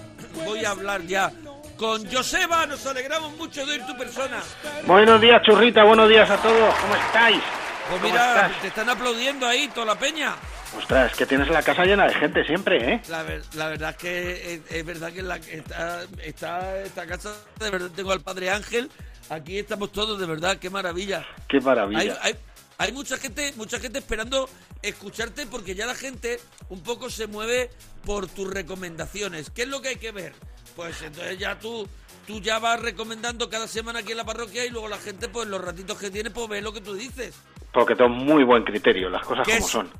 voy 0.46 0.64
a 0.64 0.70
hablar 0.70 1.06
ya 1.06 1.30
con 1.78 2.04
Joseba. 2.12 2.66
Nos 2.66 2.84
alegramos 2.84 3.34
mucho 3.36 3.64
de 3.64 3.72
oír 3.72 3.86
tu 3.86 3.96
persona. 3.96 4.42
Buenos 4.86 5.20
días, 5.20 5.40
churrita, 5.42 5.84
buenos 5.84 6.08
días 6.08 6.28
a 6.28 6.36
todos. 6.42 6.74
¿Cómo 6.74 6.94
estáis? 6.96 7.40
Pues 7.88 8.00
¿Cómo 8.02 8.12
mira, 8.12 8.52
te 8.60 8.66
están 8.68 8.90
aplaudiendo 8.90 9.46
ahí 9.46 9.68
toda 9.68 9.86
la 9.86 9.98
peña. 9.98 10.34
Ostras, 10.76 11.14
que 11.16 11.24
tienes 11.24 11.48
la 11.48 11.62
casa 11.62 11.84
llena 11.86 12.06
de 12.06 12.14
gente 12.14 12.44
siempre, 12.44 12.76
¿eh? 12.94 13.02
La, 13.08 13.22
ver- 13.22 13.42
la 13.54 13.68
verdad 13.68 13.90
es 13.90 13.96
que 13.96 14.54
es, 14.54 14.60
es 14.70 14.84
verdad 14.84 15.10
que 15.10 15.22
la, 15.22 15.36
está, 15.36 16.02
está 16.22 16.82
esta 16.82 17.06
casa, 17.06 17.34
de 17.58 17.70
verdad 17.70 17.90
tengo 17.96 18.12
al 18.12 18.20
padre 18.20 18.50
Ángel, 18.50 18.90
aquí 19.30 19.58
estamos 19.58 19.90
todos, 19.92 20.20
de 20.20 20.26
verdad, 20.26 20.58
qué 20.58 20.68
maravilla. 20.68 21.24
Qué 21.48 21.58
maravilla. 21.62 22.00
Hay, 22.00 22.12
hay, 22.20 22.34
hay 22.76 22.92
mucha 22.92 23.16
gente, 23.16 23.54
mucha 23.56 23.80
gente 23.80 23.98
esperando 24.00 24.50
escucharte 24.82 25.46
porque 25.46 25.74
ya 25.74 25.86
la 25.86 25.94
gente 25.94 26.38
un 26.68 26.82
poco 26.82 27.08
se 27.08 27.26
mueve 27.28 27.70
por 28.04 28.28
tus 28.28 28.52
recomendaciones. 28.52 29.48
¿Qué 29.48 29.62
es 29.62 29.68
lo 29.68 29.80
que 29.80 29.88
hay 29.88 29.96
que 29.96 30.12
ver? 30.12 30.34
Pues 30.78 31.02
entonces 31.02 31.36
ya 31.36 31.58
tú, 31.58 31.88
tú 32.24 32.40
ya 32.40 32.60
vas 32.60 32.80
recomendando 32.80 33.50
cada 33.50 33.66
semana 33.66 33.98
aquí 33.98 34.12
en 34.12 34.18
la 34.18 34.24
parroquia 34.24 34.64
y 34.64 34.70
luego 34.70 34.86
la 34.86 34.96
gente, 34.98 35.28
pues 35.28 35.48
los 35.48 35.60
ratitos 35.60 35.98
que 35.98 36.08
tiene, 36.08 36.30
pues 36.30 36.48
ve 36.48 36.62
lo 36.62 36.72
que 36.72 36.80
tú 36.80 36.94
dices. 36.94 37.34
Porque 37.72 37.96
tengo 37.96 38.10
muy 38.10 38.44
buen 38.44 38.62
criterio, 38.62 39.10
las 39.10 39.26
cosas 39.26 39.44
¿Qué 39.44 39.54
como 39.54 39.64
es? 39.66 39.72
son. 39.72 39.90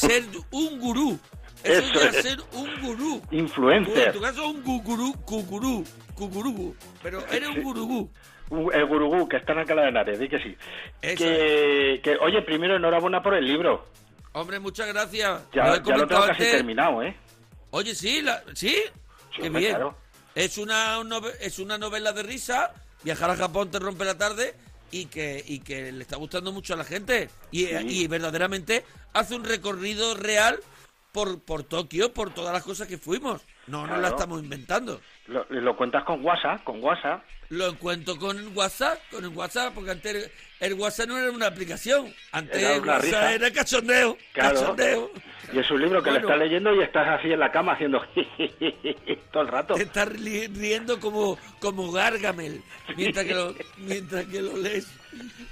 Ser 0.00 0.24
un 0.50 0.80
gurú. 0.80 1.16
Eso, 1.62 1.80
Eso 1.80 2.00
es. 2.08 2.22
ser 2.22 2.38
un 2.54 2.82
gurú. 2.82 3.22
Influencer. 3.30 4.08
En 4.08 4.12
tu 4.14 4.20
caso 4.20 4.48
un 4.48 4.64
gurú, 4.64 5.12
cucurú, 5.24 5.84
cucurú. 6.16 6.74
Pero 7.04 7.24
eres 7.28 7.48
un 7.50 7.62
gurú. 7.62 8.10
El 8.72 8.84
gurugú, 8.86 9.28
que 9.28 9.36
está 9.36 9.52
en 9.52 9.60
Alcalá 9.60 9.82
de 9.82 9.88
Henares, 9.90 10.18
di 10.18 10.28
que 10.28 10.38
sí. 10.40 10.56
Que, 11.00 12.00
que, 12.02 12.16
oye, 12.20 12.42
primero 12.42 12.74
enhorabuena 12.74 13.22
por 13.22 13.34
el 13.34 13.44
libro. 13.46 13.86
Hombre, 14.32 14.58
muchas 14.58 14.88
gracias. 14.88 15.40
Ya, 15.52 15.66
Lo 15.68 15.74
he 15.76 15.82
ya 15.84 15.96
lo 15.96 16.06
tengo 16.08 16.20
casi 16.22 16.30
antes. 16.32 16.50
terminado, 16.50 17.00
¿eh? 17.04 17.16
Oye, 17.70 17.94
sí, 17.94 18.22
la- 18.22 18.42
¿sí? 18.54 18.74
Sí, 19.36 19.42
Qué 19.42 19.50
bien. 19.50 19.70
claro. 19.70 19.96
Es 20.36 20.58
una, 20.58 21.00
es 21.40 21.58
una 21.58 21.78
novela 21.78 22.12
de 22.12 22.22
risa. 22.22 22.72
Viajar 23.02 23.30
a 23.30 23.36
Japón 23.36 23.70
te 23.70 23.78
rompe 23.78 24.04
la 24.04 24.16
tarde 24.16 24.54
y 24.90 25.06
que, 25.06 25.42
y 25.46 25.60
que 25.60 25.90
le 25.90 26.02
está 26.02 26.16
gustando 26.16 26.52
mucho 26.52 26.74
a 26.74 26.76
la 26.76 26.84
gente. 26.84 27.28
Y, 27.50 27.64
y 27.66 28.06
verdaderamente 28.06 28.84
hace 29.14 29.34
un 29.34 29.44
recorrido 29.44 30.14
real 30.14 30.60
por, 31.12 31.40
por 31.40 31.62
Tokio, 31.64 32.12
por 32.12 32.34
todas 32.34 32.52
las 32.52 32.62
cosas 32.62 32.86
que 32.86 32.98
fuimos. 32.98 33.40
No, 33.66 33.86
no 33.86 33.94
la 33.94 33.98
Claro. 34.00 34.14
estamos 34.16 34.42
inventando. 34.42 35.00
Lo, 35.26 35.44
lo 35.48 35.76
cuentas 35.76 36.04
con 36.04 36.22
WhatsApp, 36.24 36.62
con 36.64 36.82
WhatsApp. 36.84 37.24
Lo 37.48 37.68
encuentro 37.68 38.16
con 38.16 38.56
WhatsApp, 38.56 38.98
con 39.10 39.24
el 39.24 39.30
WhatsApp, 39.30 39.72
porque 39.74 39.90
antes 39.92 40.30
el, 40.60 40.74
WhatsApp 40.74 41.08
no 41.08 41.18
era 41.18 41.30
una 41.30 41.46
aplicación. 41.46 42.12
Antes 42.32 42.60
Era 42.62 42.74
el 42.76 42.82
una 42.82 42.92
WhatsApp 42.92 43.04
risa. 43.04 43.34
era 43.34 43.52
cachondeo. 43.52 44.18
Claro. 44.32 44.60
Cachondeo. 44.60 45.10
Y 45.52 45.58
es 45.60 45.70
un 45.70 45.80
libro 45.80 46.02
que 46.02 46.10
Bueno. 46.10 46.26
le 46.26 46.32
estás 46.34 46.48
leyendo 46.48 46.74
y 46.74 46.82
estás 46.82 47.08
así 47.08 47.32
en 47.32 47.38
la 47.38 47.52
cama 47.52 47.72
haciendo 47.74 48.04
todo 49.32 49.42
el 49.42 49.48
rato. 49.48 49.74
Te 49.74 49.84
estás 49.84 50.08
ri- 50.08 50.52
riendo 50.52 50.98
como, 50.98 51.38
como 51.60 51.92
Gargamel 51.92 52.62
mientras 52.96 53.24
que, 53.26 53.34
lo, 53.34 53.54
mientras 53.78 54.24
que 54.26 54.42
lo 54.42 54.56
lees. 54.56 54.88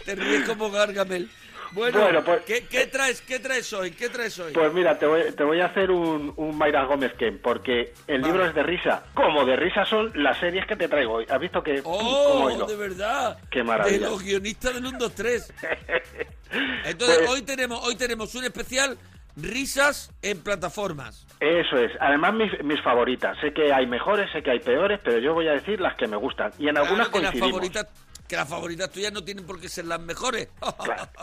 Te 0.04 0.14
ríes 0.16 0.42
como 0.48 0.70
Gargamel. 0.70 1.30
Bueno, 1.74 2.00
Bueno, 2.00 2.24
pues- 2.24 2.42
¿qué, 2.44 2.66
qué 2.66 2.86
traes, 2.86 3.20
¿qué 3.22 3.38
traes 3.40 3.72
hoy? 3.72 3.90
¿Qué 3.90 4.08
traes 4.08 4.38
hoy? 4.38 4.52
Pues 4.52 4.72
mira, 4.72 4.98
te 4.98 5.06
voy, 5.06 5.22
te 5.32 5.42
voy 5.44 5.60
a 5.60 5.66
hacer 5.66 5.90
un, 5.90 6.32
un 6.36 6.56
Mayra 6.56 6.84
Gómez 6.84 7.12
Ken, 7.14 7.40
porque 7.42 7.92
el 8.06 8.20
Vale. 8.22 8.32
libro 8.32 8.46
es 8.48 8.54
de 8.54 8.62
risa. 8.62 9.04
Como 9.14 9.44
de 9.44 9.56
risa 9.56 9.84
son 9.84 10.12
las 10.14 10.38
series 10.38 10.66
que 10.66 10.76
te 10.76 10.86
traigo 10.88 11.14
hoy. 11.14 11.26
¿Has 11.28 11.40
visto 11.40 11.62
que... 11.62 11.80
¡Oh, 11.84 12.64
de 12.66 12.76
verdad! 12.76 13.38
Qué 13.50 13.64
maravilla. 13.64 13.98
De 13.98 14.04
los 14.10 14.22
guionistas 14.22 14.74
del 14.74 14.86
1, 14.86 14.98
2, 14.98 15.14
3. 15.14 15.52
Entonces, 16.84 17.18
Pues- 17.18 17.30
hoy 17.30 17.42
tenemos 17.42 17.84
hoy 17.84 17.96
tenemos 17.96 18.34
un 18.34 18.44
especial 18.44 18.96
risas 19.36 20.12
en 20.22 20.40
plataformas. 20.42 21.26
Eso 21.40 21.76
es. 21.76 21.90
Además, 22.00 22.34
mis, 22.34 22.52
mis 22.62 22.80
favoritas. 22.82 23.36
Sé 23.40 23.52
que 23.52 23.72
hay 23.72 23.86
mejores, 23.86 24.30
sé 24.32 24.42
que 24.42 24.52
hay 24.52 24.60
peores, 24.60 25.00
pero 25.02 25.18
yo 25.18 25.34
voy 25.34 25.48
a 25.48 25.52
decir 25.52 25.80
las 25.80 25.96
que 25.96 26.06
me 26.06 26.16
gustan. 26.16 26.52
Y 26.58 26.68
en 26.68 26.78
algunas 26.78 27.08
que 27.08 27.20
las 27.20 27.32
coincidimos. 27.32 27.50
favoritas, 27.50 27.86
que 28.28 28.36
las 28.36 28.48
favoritas 28.48 28.90
tuyas 28.90 29.12
no 29.12 29.22
tienen 29.22 29.46
por 29.46 29.60
qué 29.60 29.68
ser 29.68 29.84
las 29.86 30.00
mejores. 30.00 30.48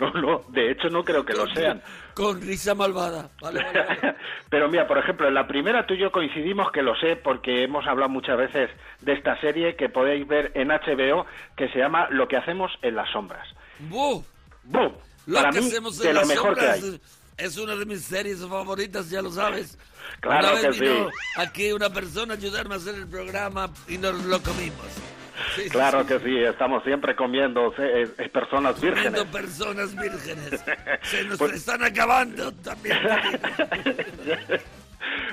No, 0.00 0.10
no, 0.12 0.42
de 0.48 0.70
hecho 0.70 0.88
no 0.88 1.04
creo 1.04 1.24
que 1.24 1.34
lo 1.34 1.46
sean. 1.52 1.82
Con 2.14 2.40
risa 2.40 2.74
malvada. 2.74 3.28
Vale, 3.42 3.62
vale, 3.62 3.84
vale. 3.84 4.16
Pero 4.48 4.68
mira, 4.70 4.86
por 4.86 4.96
ejemplo, 4.96 5.28
en 5.28 5.34
la 5.34 5.46
primera 5.46 5.86
tú 5.86 5.94
y 5.94 5.98
yo 5.98 6.10
coincidimos, 6.10 6.70
que 6.72 6.82
lo 6.82 6.94
sé 6.96 7.16
porque 7.16 7.64
hemos 7.64 7.86
hablado 7.86 8.08
muchas 8.08 8.38
veces 8.38 8.70
de 9.00 9.12
esta 9.12 9.38
serie 9.40 9.76
que 9.76 9.88
podéis 9.90 10.26
ver 10.26 10.52
en 10.54 10.68
HBO, 10.68 11.26
que 11.56 11.68
se 11.68 11.78
llama 11.78 12.08
Lo 12.10 12.26
que 12.28 12.36
hacemos 12.38 12.70
en 12.80 12.94
las 12.96 13.10
sombras. 13.10 13.46
¡Buh! 13.80 14.24
¡Bum! 14.64 14.92
Lo 15.26 15.34
Para 15.36 15.50
que 15.50 15.60
mí, 15.60 15.66
hacemos 15.66 15.98
de 15.98 16.08
en 16.08 16.14
lo 16.14 16.20
las 16.20 16.30
que 16.30 16.36
sombras 16.36 16.82
hay. 16.82 17.00
es 17.36 17.58
una 17.58 17.76
de 17.76 17.84
mis 17.84 18.02
series 18.04 18.38
favoritas, 18.46 19.10
ya 19.10 19.20
lo 19.20 19.30
sabes. 19.30 19.76
Claro 20.20 20.52
una 20.52 20.60
vez 20.62 20.78
que 20.78 20.84
vino 20.84 21.08
sí. 21.10 21.16
aquí 21.36 21.72
una 21.72 21.90
persona 21.90 22.34
a 22.34 22.36
ayudarme 22.36 22.74
a 22.74 22.78
hacer 22.78 22.94
el 22.94 23.08
programa 23.08 23.68
y 23.88 23.98
nos 23.98 24.14
lo 24.24 24.40
comimos. 24.42 24.86
Sí, 25.56 25.68
Claro 25.70 26.02
sí. 26.02 26.06
que 26.08 26.18
sí, 26.20 26.38
estamos 26.38 26.82
siempre 26.84 27.14
comiendo 27.16 27.74
eh, 27.78 28.08
eh, 28.18 28.28
personas 28.28 28.80
vírgenes. 28.80 29.10
Comiendo 29.20 29.32
personas 29.32 29.94
vírgenes. 29.94 30.64
Se 31.02 31.24
nos 31.24 31.38
Pues- 31.38 31.54
están 31.54 31.82
acabando 31.82 32.52
también. 32.52 32.98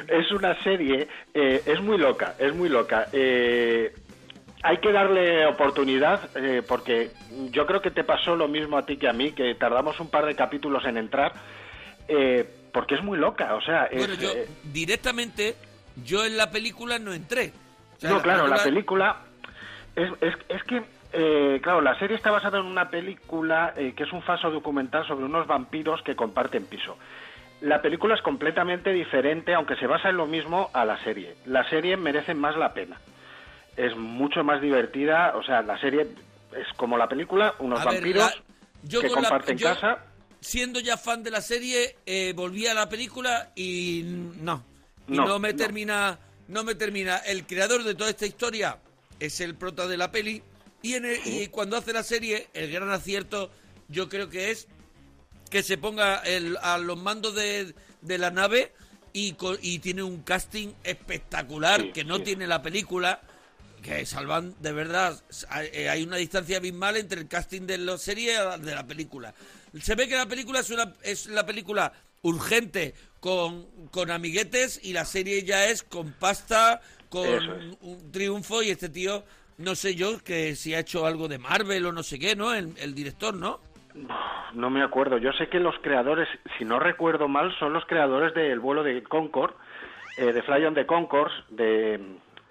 es 0.07 0.31
una 0.31 0.61
serie, 0.63 1.07
eh, 1.33 1.61
es 1.65 1.81
muy 1.81 1.97
loca, 1.97 2.35
es 2.39 2.53
muy 2.55 2.69
loca. 2.69 3.07
Eh, 3.13 3.93
hay 4.63 4.77
que 4.79 4.91
darle 4.91 5.45
oportunidad 5.45 6.29
eh, 6.35 6.61
porque 6.67 7.11
yo 7.51 7.65
creo 7.65 7.81
que 7.81 7.91
te 7.91 8.03
pasó 8.03 8.35
lo 8.35 8.47
mismo 8.47 8.77
a 8.77 8.85
ti 8.85 8.97
que 8.97 9.07
a 9.07 9.13
mí, 9.13 9.31
que 9.31 9.55
tardamos 9.55 9.99
un 9.99 10.09
par 10.09 10.25
de 10.25 10.35
capítulos 10.35 10.83
en 10.85 10.97
entrar, 10.97 11.33
eh, 12.07 12.49
porque 12.73 12.95
es 12.95 13.03
muy 13.03 13.17
loca, 13.17 13.55
o 13.55 13.61
sea... 13.61 13.85
es, 13.85 13.99
Bueno, 13.99 14.15
yo 14.15 14.31
directamente, 14.63 15.55
yo 16.03 16.25
en 16.25 16.35
la 16.37 16.51
película 16.51 16.99
no 16.99 17.13
entré. 17.13 17.53
O 17.97 17.99
sea, 17.99 18.09
no, 18.11 18.21
claro, 18.21 18.47
la 18.47 18.61
película 18.61 19.17
es, 20.03 20.11
es, 20.21 20.35
es 20.49 20.63
que, 20.63 20.83
eh, 21.13 21.59
claro, 21.61 21.81
la 21.81 21.97
serie 21.99 22.15
está 22.15 22.31
basada 22.31 22.59
en 22.59 22.65
una 22.65 22.89
película 22.89 23.73
eh, 23.75 23.93
que 23.95 24.03
es 24.03 24.11
un 24.13 24.21
falso 24.23 24.49
documental 24.51 25.05
sobre 25.07 25.25
unos 25.25 25.47
vampiros 25.47 26.01
que 26.03 26.15
comparten 26.15 26.65
piso. 26.65 26.97
La 27.61 27.81
película 27.81 28.15
es 28.15 28.21
completamente 28.21 28.91
diferente, 28.93 29.53
aunque 29.53 29.75
se 29.75 29.85
basa 29.87 30.09
en 30.09 30.17
lo 30.17 30.25
mismo 30.27 30.69
a 30.73 30.85
la 30.85 30.97
serie. 31.03 31.35
La 31.45 31.67
serie 31.69 31.97
merece 31.97 32.33
más 32.33 32.55
la 32.55 32.73
pena. 32.73 32.99
Es 33.75 33.95
mucho 33.97 34.43
más 34.43 34.61
divertida, 34.61 35.33
o 35.35 35.43
sea, 35.43 35.61
la 35.61 35.79
serie 35.79 36.07
es 36.55 36.67
como 36.77 36.97
la 36.97 37.07
película, 37.07 37.53
unos 37.59 37.79
A 37.81 37.85
ver, 37.85 37.95
vampiros 37.95 38.23
la- 38.23 38.43
yo 38.83 39.01
que 39.01 39.07
la- 39.09 39.13
comparten 39.13 39.57
yo- 39.57 39.67
casa. 39.67 40.05
Siendo 40.41 40.79
ya 40.79 40.95
fan 40.95 41.21
de 41.21 41.31
la 41.31 41.41
serie, 41.41 41.97
eh, 42.05 42.31
volví 42.33 42.65
a 42.65 42.73
la 42.73 42.87
película 42.87 43.49
y 43.57 44.03
no. 44.41 44.63
Y 45.05 45.17
no, 45.17 45.25
No, 45.27 45.37
me 45.39 45.51
no. 45.51 45.57
termina, 45.57 46.17
no 46.47 46.63
me 46.63 46.75
termina. 46.75 47.17
El 47.17 47.45
creador 47.45 47.83
de 47.83 47.93
toda 47.93 48.09
esta 48.09 48.25
historia 48.25 48.77
es 49.19 49.39
el 49.41 49.55
prota 49.55 49.87
de 49.87 49.97
la 49.97 50.11
peli 50.11 50.41
y, 50.81 50.93
en 50.95 51.05
el- 51.05 51.19
y 51.25 51.47
cuando 51.47 51.77
hace 51.77 51.93
la 51.93 52.03
serie, 52.03 52.47
el 52.53 52.71
gran 52.71 52.89
acierto 52.89 53.51
yo 53.87 54.07
creo 54.09 54.29
que 54.29 54.51
es 54.51 54.67
que 55.49 55.63
se 55.63 55.77
ponga 55.77 56.17
el- 56.19 56.57
a 56.61 56.77
los 56.77 56.97
mandos 56.97 57.35
de, 57.35 57.73
de 58.01 58.17
la 58.17 58.31
nave 58.31 58.71
y, 59.13 59.35
y 59.61 59.79
tiene 59.79 60.03
un 60.03 60.21
casting 60.21 60.69
espectacular 60.83 61.81
Sí, 61.81 61.91
que 61.91 62.03
no 62.03 62.17
sí. 62.17 62.23
tiene 62.23 62.47
la 62.47 62.61
película 62.61 63.21
que 63.81 64.05
salvan 64.05 64.55
de 64.59 64.73
verdad 64.73 65.21
hay 65.47 65.69
eh, 65.71 65.89
hay 65.89 66.03
una 66.03 66.17
distancia 66.17 66.57
abismal 66.57 66.97
entre 66.97 67.21
el 67.21 67.27
casting 67.29 67.61
de 67.61 67.77
la 67.77 67.97
serie 67.97 68.33
y 68.33 68.61
de 68.61 68.75
la 68.75 68.85
película 68.85 69.33
se 69.81 69.95
ve 69.95 70.07
que 70.09 70.17
la 70.17 70.25
película 70.27 70.59
es 70.59 70.69
una 70.69 70.93
es 71.01 71.27
la 71.27 71.45
película 71.45 71.93
urgente 72.21 72.93
con, 73.21 73.65
con 73.89 74.11
amiguetes 74.11 74.81
y 74.83 74.91
la 74.91 75.05
serie 75.05 75.43
ya 75.43 75.69
es 75.69 75.83
con 75.83 76.11
pasta 76.11 76.81
con 77.09 77.27
es. 77.27 77.43
un 77.81 78.11
triunfo 78.11 78.63
y 78.63 78.69
este 78.69 78.89
tío 78.89 79.23
no 79.57 79.75
sé 79.75 79.95
yo 79.95 80.23
que 80.23 80.55
si 80.55 80.73
ha 80.73 80.79
hecho 80.79 81.05
algo 81.05 81.27
de 81.27 81.37
Marvel 81.37 81.85
o 81.85 81.91
no 81.91 82.03
sé 82.03 82.19
qué 82.19 82.35
no 82.35 82.53
el, 82.53 82.73
el 82.77 82.95
director 82.95 83.33
no 83.33 83.59
No 84.53 84.69
me 84.69 84.83
acuerdo. 84.83 85.17
Yo 85.17 85.31
sé 85.33 85.47
que 85.47 85.59
los 85.59 85.75
creadores, 85.79 86.27
si 86.57 86.65
no 86.65 86.79
recuerdo 86.79 87.27
mal, 87.27 87.53
son 87.59 87.73
los 87.73 87.85
creadores 87.85 88.33
del 88.33 88.59
vuelo 88.59 88.83
de 88.83 89.03
Concorde, 89.03 89.53
eh, 90.17 90.31
de 90.31 90.41
Fly 90.41 90.65
on 90.65 90.73
the 90.73 90.85
Concorde, 90.85 91.33
de 91.49 91.99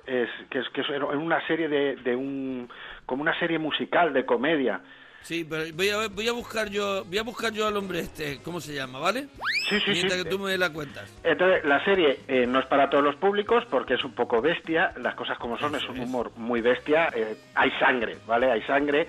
es, 0.06 0.28
que 0.50 0.60
es 0.60 0.68
que 0.70 0.80
es 0.80 0.88
una 0.88 1.46
serie 1.46 1.68
de, 1.68 1.96
de 1.96 2.16
un 2.16 2.68
como 3.04 3.22
una 3.22 3.38
serie 3.38 3.58
musical 3.58 4.12
de 4.12 4.24
comedia. 4.24 4.80
Sí, 5.28 5.44
pero 5.44 5.64
voy 5.74 5.90
a, 5.90 6.08
voy 6.08 6.26
a 6.26 6.32
buscar 6.32 6.70
yo 6.70 7.04
voy 7.04 7.18
a 7.18 7.22
buscar 7.22 7.52
yo 7.52 7.66
al 7.66 7.76
hombre 7.76 8.00
este, 8.00 8.38
¿cómo 8.42 8.62
se 8.62 8.72
llama, 8.72 8.98
vale? 8.98 9.26
Sí, 9.68 9.78
sí, 9.80 9.90
Mientras 9.90 10.14
sí. 10.14 10.24
que 10.24 10.30
tú 10.30 10.38
me 10.38 10.56
la 10.56 10.72
cuentas. 10.72 11.14
Entonces, 11.22 11.66
la 11.66 11.84
serie 11.84 12.20
eh, 12.28 12.46
no 12.46 12.60
es 12.60 12.64
para 12.64 12.88
todos 12.88 13.04
los 13.04 13.14
públicos 13.16 13.62
porque 13.68 13.92
es 13.92 14.04
un 14.04 14.14
poco 14.14 14.40
bestia, 14.40 14.94
las 14.96 15.14
cosas 15.16 15.36
como 15.36 15.58
son, 15.58 15.74
es 15.74 15.86
un 15.86 16.00
humor 16.00 16.32
muy 16.36 16.62
bestia, 16.62 17.10
eh, 17.14 17.36
hay 17.54 17.70
sangre, 17.72 18.16
¿vale? 18.26 18.50
Hay 18.50 18.62
sangre, 18.62 19.06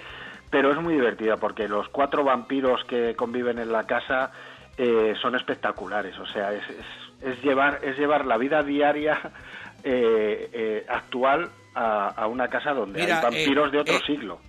pero 0.50 0.74
es 0.74 0.82
muy 0.82 0.96
divertida 0.96 1.38
porque 1.38 1.70
los 1.70 1.88
cuatro 1.88 2.26
vampiros 2.26 2.84
que 2.84 3.16
conviven 3.16 3.58
en 3.58 3.72
la 3.72 3.86
casa 3.88 4.34
eh, 4.78 5.14
son 5.22 5.36
espectaculares, 5.36 6.20
o 6.20 6.26
sea, 6.26 6.52
es, 6.52 6.64
es, 6.70 7.32
es 7.34 7.42
llevar, 7.42 7.80
es 7.82 7.98
llevar 7.98 8.26
la 8.26 8.36
vida 8.36 8.62
diaria 8.62 9.22
eh, 9.86 10.50
eh, 10.52 10.86
actual 10.90 11.50
a, 11.76 12.10
a 12.10 12.28
una 12.28 12.50
casa 12.50 12.74
donde 12.74 13.00
Mira, 13.00 13.18
hay 13.18 13.24
vampiros 13.24 13.72
de 13.72 13.78
otro 13.80 14.00
siglo. 14.00 14.40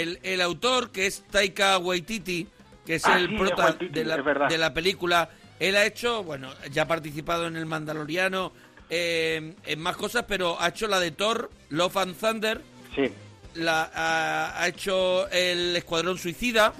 El, 0.00 0.18
el 0.22 0.40
autor, 0.40 0.90
que 0.90 1.06
es 1.06 1.22
Taika 1.30 1.78
Waititi, 1.78 2.48
que 2.84 2.96
es 2.96 3.04
Ah, 3.04 3.18
el 3.18 3.28
sí, 3.28 3.36
prota 3.36 3.64
Waititi, 3.66 3.92
de, 3.92 4.04
la, 4.04 4.46
de 4.48 4.58
la 4.58 4.74
película, 4.74 5.30
él 5.60 5.76
ha 5.76 5.86
hecho, 5.86 6.24
bueno, 6.24 6.50
ya 6.72 6.82
ha 6.82 6.88
participado 6.88 7.46
en 7.46 7.56
El 7.56 7.66
Mandaloriano, 7.66 8.52
eh, 8.90 9.54
en 9.64 9.80
más 9.80 9.96
cosas, 9.96 10.24
pero 10.26 10.60
ha 10.60 10.68
hecho 10.68 10.88
la 10.88 10.98
de 10.98 11.12
Thor, 11.12 11.50
Love 11.70 11.96
and 11.98 12.16
Thunder, 12.18 12.60
Sí, 12.94 13.10
la, 13.54 13.90
ha, 13.94 14.60
ha 14.62 14.68
hecho 14.68 15.28
El 15.30 15.76
Escuadrón 15.76 16.18
Suicida, 16.18 16.74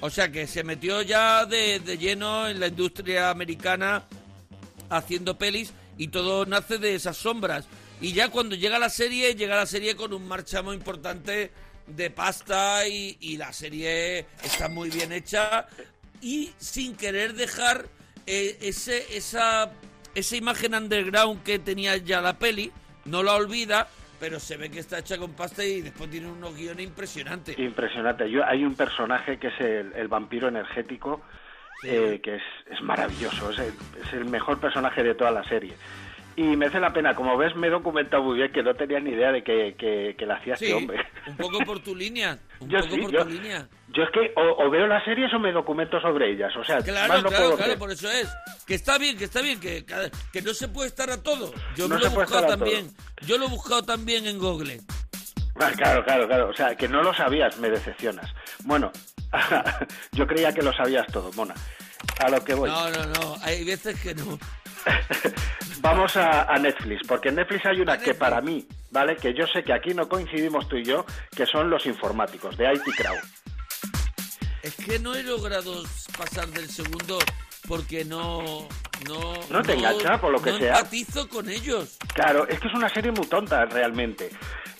o 0.00 0.10
sea 0.10 0.30
que 0.30 0.46
se 0.46 0.62
metió 0.62 1.02
ya 1.02 1.46
de, 1.46 1.80
de 1.80 1.96
lleno 1.98 2.48
en 2.48 2.60
la 2.60 2.66
industria 2.68 3.30
americana 3.30 4.04
haciendo 4.90 5.38
pelis 5.38 5.72
y 5.96 6.08
todo 6.08 6.44
nace 6.46 6.78
de 6.78 6.94
esas 6.94 7.16
sombras. 7.16 7.66
Y 8.00 8.12
ya 8.12 8.28
cuando 8.28 8.56
llega 8.56 8.78
la 8.78 8.88
serie, 8.88 9.34
llega 9.34 9.56
la 9.56 9.66
serie 9.66 9.94
con 9.96 10.12
un 10.14 10.26
marchamo 10.26 10.72
importante 10.72 11.50
de 11.86 12.10
pasta 12.10 12.86
y, 12.86 13.16
y 13.20 13.36
la 13.36 13.52
serie 13.52 14.26
está 14.42 14.68
muy 14.68 14.90
bien 14.90 15.12
hecha 15.12 15.66
y 16.20 16.52
sin 16.58 16.96
querer 16.96 17.34
dejar 17.34 17.86
eh, 18.26 18.58
ese, 18.60 19.16
esa, 19.16 19.72
esa 20.14 20.36
imagen 20.36 20.74
underground 20.74 21.42
que 21.42 21.58
tenía 21.58 21.96
ya 21.96 22.20
la 22.20 22.38
peli, 22.38 22.70
no 23.04 23.22
la 23.22 23.34
olvida, 23.34 23.88
pero 24.18 24.38
se 24.38 24.56
ve 24.56 24.70
que 24.70 24.80
está 24.80 24.98
hecha 24.98 25.18
con 25.18 25.32
pasta 25.32 25.64
y 25.64 25.80
después 25.80 26.10
tiene 26.10 26.28
unos 26.28 26.54
guiones 26.54 26.86
impresionantes. 26.86 27.58
Impresionante. 27.58 28.30
Yo, 28.30 28.44
hay 28.44 28.64
un 28.64 28.74
personaje 28.74 29.38
que 29.38 29.48
es 29.48 29.60
el, 29.60 29.92
el 29.94 30.08
vampiro 30.08 30.48
energético, 30.48 31.22
eh, 31.82 32.20
que 32.22 32.36
es, 32.36 32.42
es 32.70 32.82
maravilloso, 32.82 33.50
es 33.50 33.58
el, 33.58 33.72
es 34.04 34.12
el 34.12 34.26
mejor 34.26 34.60
personaje 34.60 35.02
de 35.02 35.14
toda 35.14 35.30
la 35.30 35.42
serie. 35.44 35.74
Y 36.42 36.56
merece 36.56 36.80
la 36.80 36.90
pena, 36.90 37.14
como 37.14 37.36
ves, 37.36 37.54
me 37.54 37.66
he 37.66 37.70
documentado 37.70 38.22
muy 38.22 38.38
bien, 38.38 38.50
que 38.50 38.62
no 38.62 38.72
tenía 38.74 38.98
ni 38.98 39.10
idea 39.10 39.30
de 39.30 39.42
que, 39.44 39.74
que, 39.78 40.14
que 40.18 40.24
la 40.24 40.36
hacía 40.36 40.56
Sí, 40.56 40.64
este 40.66 40.74
hombre. 40.74 41.04
un 41.26 41.36
poco 41.36 41.58
por 41.66 41.80
tu 41.80 41.94
línea, 41.94 42.38
un 42.60 42.68
Yo 42.70 42.78
poco 42.80 42.94
sí, 42.94 43.00
por 43.02 43.12
yo- 43.12 43.22
tu 43.24 43.28
línea. 43.30 43.68
Yo 43.88 44.04
es 44.04 44.10
que 44.10 44.32
o, 44.36 44.64
o 44.64 44.70
veo 44.70 44.86
las 44.86 45.04
series 45.04 45.34
o 45.34 45.38
me 45.38 45.52
documento 45.52 46.00
sobre 46.00 46.32
ellas, 46.32 46.50
o 46.56 46.64
sea, 46.64 46.78
Claro, 46.78 47.12
más 47.12 47.22
no 47.24 47.28
claro, 47.28 47.44
puedo 47.44 47.56
claro, 47.58 47.72
hacer. 47.72 47.78
por 47.78 47.90
eso 47.90 48.10
es. 48.10 48.28
Que 48.66 48.74
está 48.76 48.96
bien, 48.96 49.18
que 49.18 49.24
está 49.24 49.42
bien, 49.42 49.60
que, 49.60 49.84
que 50.32 50.40
no 50.42 50.54
se 50.54 50.68
puede 50.68 50.88
estar 50.88 51.10
a 51.10 51.22
todo. 51.22 51.52
Yo 51.76 51.88
No 51.88 51.96
me 51.96 52.00
lo 52.00 52.06
he 52.06 52.10
buscado 52.10 52.46
también. 52.46 52.88
Yo 53.26 53.36
lo 53.36 53.44
he 53.46 53.48
buscado 53.50 53.82
también 53.82 54.26
en 54.26 54.38
Google. 54.38 54.78
Ah, 55.60 55.72
claro, 55.76 56.02
claro, 56.04 56.26
claro, 56.26 56.48
o 56.48 56.54
sea, 56.54 56.74
que 56.74 56.88
no 56.88 57.02
lo 57.02 57.12
sabías, 57.12 57.58
me 57.58 57.68
decepcionas. 57.68 58.30
Bueno, 58.64 58.90
yo 60.12 60.26
creía 60.26 60.52
que 60.54 60.62
lo 60.62 60.72
sabías 60.72 61.06
todo, 61.08 61.30
Mona. 61.34 61.54
A 62.18 62.30
lo 62.30 62.42
que 62.42 62.54
voy. 62.54 62.70
No, 62.70 62.88
no, 62.90 63.04
no, 63.06 63.36
hay 63.42 63.62
veces 63.64 64.00
que 64.00 64.14
no. 64.14 64.38
Vamos 65.80 66.16
a, 66.16 66.42
a 66.42 66.58
Netflix, 66.58 67.06
porque 67.06 67.30
en 67.30 67.36
Netflix 67.36 67.64
hay 67.66 67.80
una 67.80 67.98
que 67.98 68.14
para 68.14 68.40
mí, 68.40 68.66
¿vale? 68.90 69.16
Que 69.16 69.32
yo 69.32 69.46
sé 69.46 69.62
que 69.64 69.72
aquí 69.72 69.94
no 69.94 70.08
coincidimos 70.08 70.68
tú 70.68 70.76
y 70.76 70.84
yo, 70.84 71.06
que 71.34 71.46
son 71.46 71.70
los 71.70 71.86
informáticos, 71.86 72.56
de 72.56 72.72
IT 72.74 72.82
Crowd. 72.96 73.18
Es 74.62 74.76
que 74.76 74.98
no 74.98 75.14
he 75.14 75.22
logrado 75.22 75.82
pasar 76.18 76.48
del 76.48 76.68
segundo 76.68 77.18
porque 77.66 78.04
no... 78.04 78.68
No, 79.08 79.32
No 79.48 79.62
te 79.62 79.72
engancha, 79.72 80.20
por 80.20 80.30
lo 80.30 80.42
que 80.42 80.50
no 80.50 80.58
sea. 80.58 80.76
empatizo 80.76 81.26
con 81.26 81.48
ellos. 81.48 81.96
Claro, 82.12 82.46
es 82.46 82.60
que 82.60 82.68
es 82.68 82.74
una 82.74 82.90
serie 82.90 83.10
muy 83.12 83.26
tonta 83.26 83.64
realmente. 83.64 84.28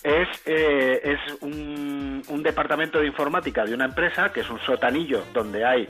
Es, 0.02 0.28
eh, 0.44 1.00
es 1.02 1.18
un, 1.40 2.22
un 2.28 2.42
departamento 2.42 2.98
de 2.98 3.06
informática 3.06 3.64
de 3.64 3.72
una 3.72 3.86
empresa, 3.86 4.30
que 4.30 4.40
es 4.40 4.50
un 4.50 4.60
sotanillo 4.60 5.24
donde 5.32 5.64
hay 5.64 5.88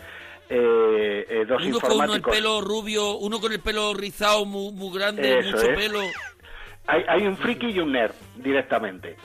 eh, 0.50 1.26
eh, 1.28 1.44
dos 1.46 1.62
Uno 1.64 1.78
con 1.80 1.92
uno 1.92 2.04
el 2.04 2.10
informáticos. 2.18 2.36
pelo 2.36 2.60
rubio, 2.60 3.16
uno 3.18 3.40
con 3.40 3.52
el 3.52 3.60
pelo 3.60 3.94
rizado 3.94 4.44
muy, 4.44 4.72
muy 4.72 4.92
grande, 4.98 5.38
Eso 5.38 5.52
mucho 5.56 5.70
es. 5.70 5.78
pelo. 5.78 6.00
Hay, 6.86 7.04
hay 7.08 7.26
un 7.26 7.36
friki 7.36 7.68
y 7.70 7.78
un 7.80 7.92
nerd 7.92 8.12
directamente. 8.36 9.16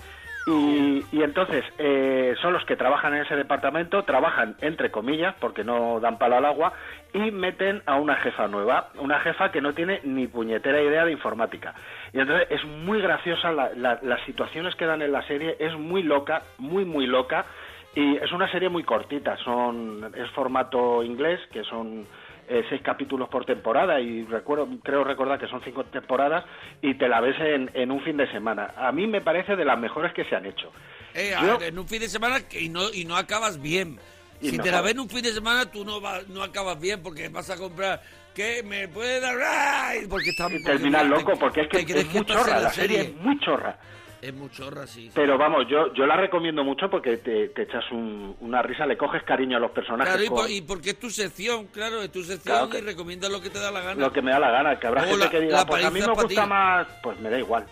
Y, 0.47 1.03
y 1.11 1.23
entonces 1.23 1.63
eh, 1.79 2.35
son 2.39 2.53
los 2.53 2.63
que 2.65 2.75
trabajan 2.75 3.15
en 3.15 3.23
ese 3.23 3.35
departamento, 3.35 4.03
trabajan 4.03 4.55
entre 4.61 4.91
comillas, 4.91 5.33
porque 5.39 5.63
no 5.63 5.99
dan 5.99 6.19
palo 6.19 6.35
al 6.37 6.45
agua, 6.45 6.73
y 7.13 7.31
meten 7.31 7.81
a 7.87 7.95
una 7.95 8.15
jefa 8.17 8.47
nueva, 8.47 8.91
una 8.99 9.19
jefa 9.21 9.51
que 9.51 9.59
no 9.61 9.73
tiene 9.73 10.01
ni 10.03 10.27
puñetera 10.27 10.79
idea 10.83 11.03
de 11.05 11.11
informática. 11.13 11.73
Y 12.13 12.19
entonces 12.19 12.45
es 12.51 12.63
muy 12.63 13.01
graciosa 13.01 13.51
la- 13.51 13.71
la- 13.75 13.99
las 14.03 14.23
situaciones 14.25 14.75
que 14.75 14.85
dan 14.85 15.01
en 15.01 15.11
la 15.13 15.25
serie, 15.25 15.55
es 15.59 15.73
muy 15.73 16.03
loca, 16.03 16.43
muy, 16.59 16.85
muy 16.85 17.07
loca, 17.07 17.47
y 17.95 18.17
es 18.17 18.31
una 18.31 18.51
serie 18.51 18.69
muy 18.69 18.83
cortita, 18.83 19.37
son 19.37 20.11
es 20.15 20.29
formato 20.31 21.01
inglés, 21.03 21.39
que 21.51 21.63
son 21.63 22.05
eh, 22.47 22.63
seis 22.69 22.81
capítulos 22.83 23.27
por 23.29 23.45
temporada 23.45 23.99
y 23.99 24.23
recuerdo 24.25 24.67
creo 24.83 25.03
recordar 25.03 25.39
que 25.39 25.47
son 25.47 25.61
cinco 25.63 25.83
temporadas 25.85 26.43
y 26.81 26.93
te 26.95 27.07
la 27.07 27.21
ves 27.21 27.35
en, 27.39 27.71
en 27.73 27.91
un 27.91 28.01
fin 28.03 28.17
de 28.17 28.29
semana. 28.31 28.73
A 28.77 28.91
mí 28.91 29.07
me 29.07 29.21
parece 29.21 29.55
de 29.55 29.65
las 29.65 29.79
mejores 29.79 30.13
que 30.13 30.25
se 30.25 30.35
han 30.35 30.45
hecho. 30.45 30.71
Eh, 31.13 31.33
Yo- 31.41 31.59
en 31.61 31.79
un 31.79 31.87
fin 31.87 32.01
de 32.01 32.07
semana 32.09 32.47
que- 32.47 32.61
y 32.61 32.69
no, 32.69 32.81
y 32.93 33.05
no 33.05 33.15
acabas 33.15 33.61
bien. 33.61 33.97
Si 34.41 34.57
no 34.57 34.63
te 34.63 34.69
la 34.71 34.81
ves 34.81 34.91
en 34.91 34.99
un 34.99 35.09
fin 35.09 35.23
de 35.23 35.31
semana, 35.31 35.71
tú 35.71 35.85
no, 35.85 36.01
vas, 36.01 36.27
no 36.27 36.43
acabas 36.43 36.79
bien 36.79 37.01
porque 37.01 37.29
vas 37.29 37.49
a 37.49 37.57
comprar. 37.57 38.01
¿Qué? 38.35 38.61
¿Me 38.63 38.89
puede 38.89 39.21
dar? 39.21 39.33
¡Ay! 39.41 40.05
Porque 40.09 40.31
está 40.31 40.47
Y 40.53 40.61
terminas 40.61 41.05
loco 41.07 41.33
porque 41.39 41.61
es 41.61 41.67
que 41.69 41.77
es 41.79 41.85
que 41.85 42.03
muy 42.19 42.25
chorra, 42.25 42.59
la 42.59 42.69
serie. 42.69 42.99
es 43.01 43.15
muy 43.15 43.39
chorra. 43.39 43.77
Es 44.29 44.89
sí. 44.89 45.01
sí. 45.05 45.11
Pero 45.13 45.37
vamos, 45.37 45.65
yo 45.69 45.93
yo 45.93 46.05
la 46.05 46.15
recomiendo 46.15 46.63
mucho 46.63 46.89
porque 46.89 47.17
te, 47.17 47.49
te 47.49 47.63
echas 47.63 47.83
un- 47.91 48.35
una 48.41 48.61
risa, 48.61 48.85
le 48.85 48.97
coges 48.97 49.23
cariño 49.23 49.57
a 49.57 49.59
los 49.59 49.71
personajes. 49.71 50.13
Claro, 50.13 50.23
y, 50.23 50.27
con 50.27 50.37
por- 50.37 50.49
y 50.51 50.61
porque 50.61 50.89
es 50.91 50.99
tu 50.99 51.09
sección, 51.09 51.67
claro, 51.67 52.01
es 52.01 52.11
tu 52.11 52.23
sección 52.23 52.55
Claro 52.55 52.69
que- 52.69 52.79
y 52.79 52.81
recomiendas 52.81 53.31
lo 53.31 53.41
que 53.41 53.49
te 53.49 53.59
da 53.59 53.71
la 53.71 53.81
gana. 53.81 54.01
Lo 54.01 54.11
que 54.11 54.21
me 54.21 54.31
da 54.31 54.39
la 54.39 54.51
gana, 54.51 54.79
que 54.79 54.87
habrá 54.87 55.03
gente 55.03 55.17
la- 55.25 55.29
que 55.29 55.39
diga, 55.41 55.65
pues 55.65 55.85
a 55.85 55.91
mí 55.91 55.99
me 55.99 56.07
gusta 56.07 56.27
ti. 56.27 56.35
más, 56.49 56.87
pues 57.03 57.19
me 57.19 57.29
da 57.29 57.39
igual. 57.39 57.65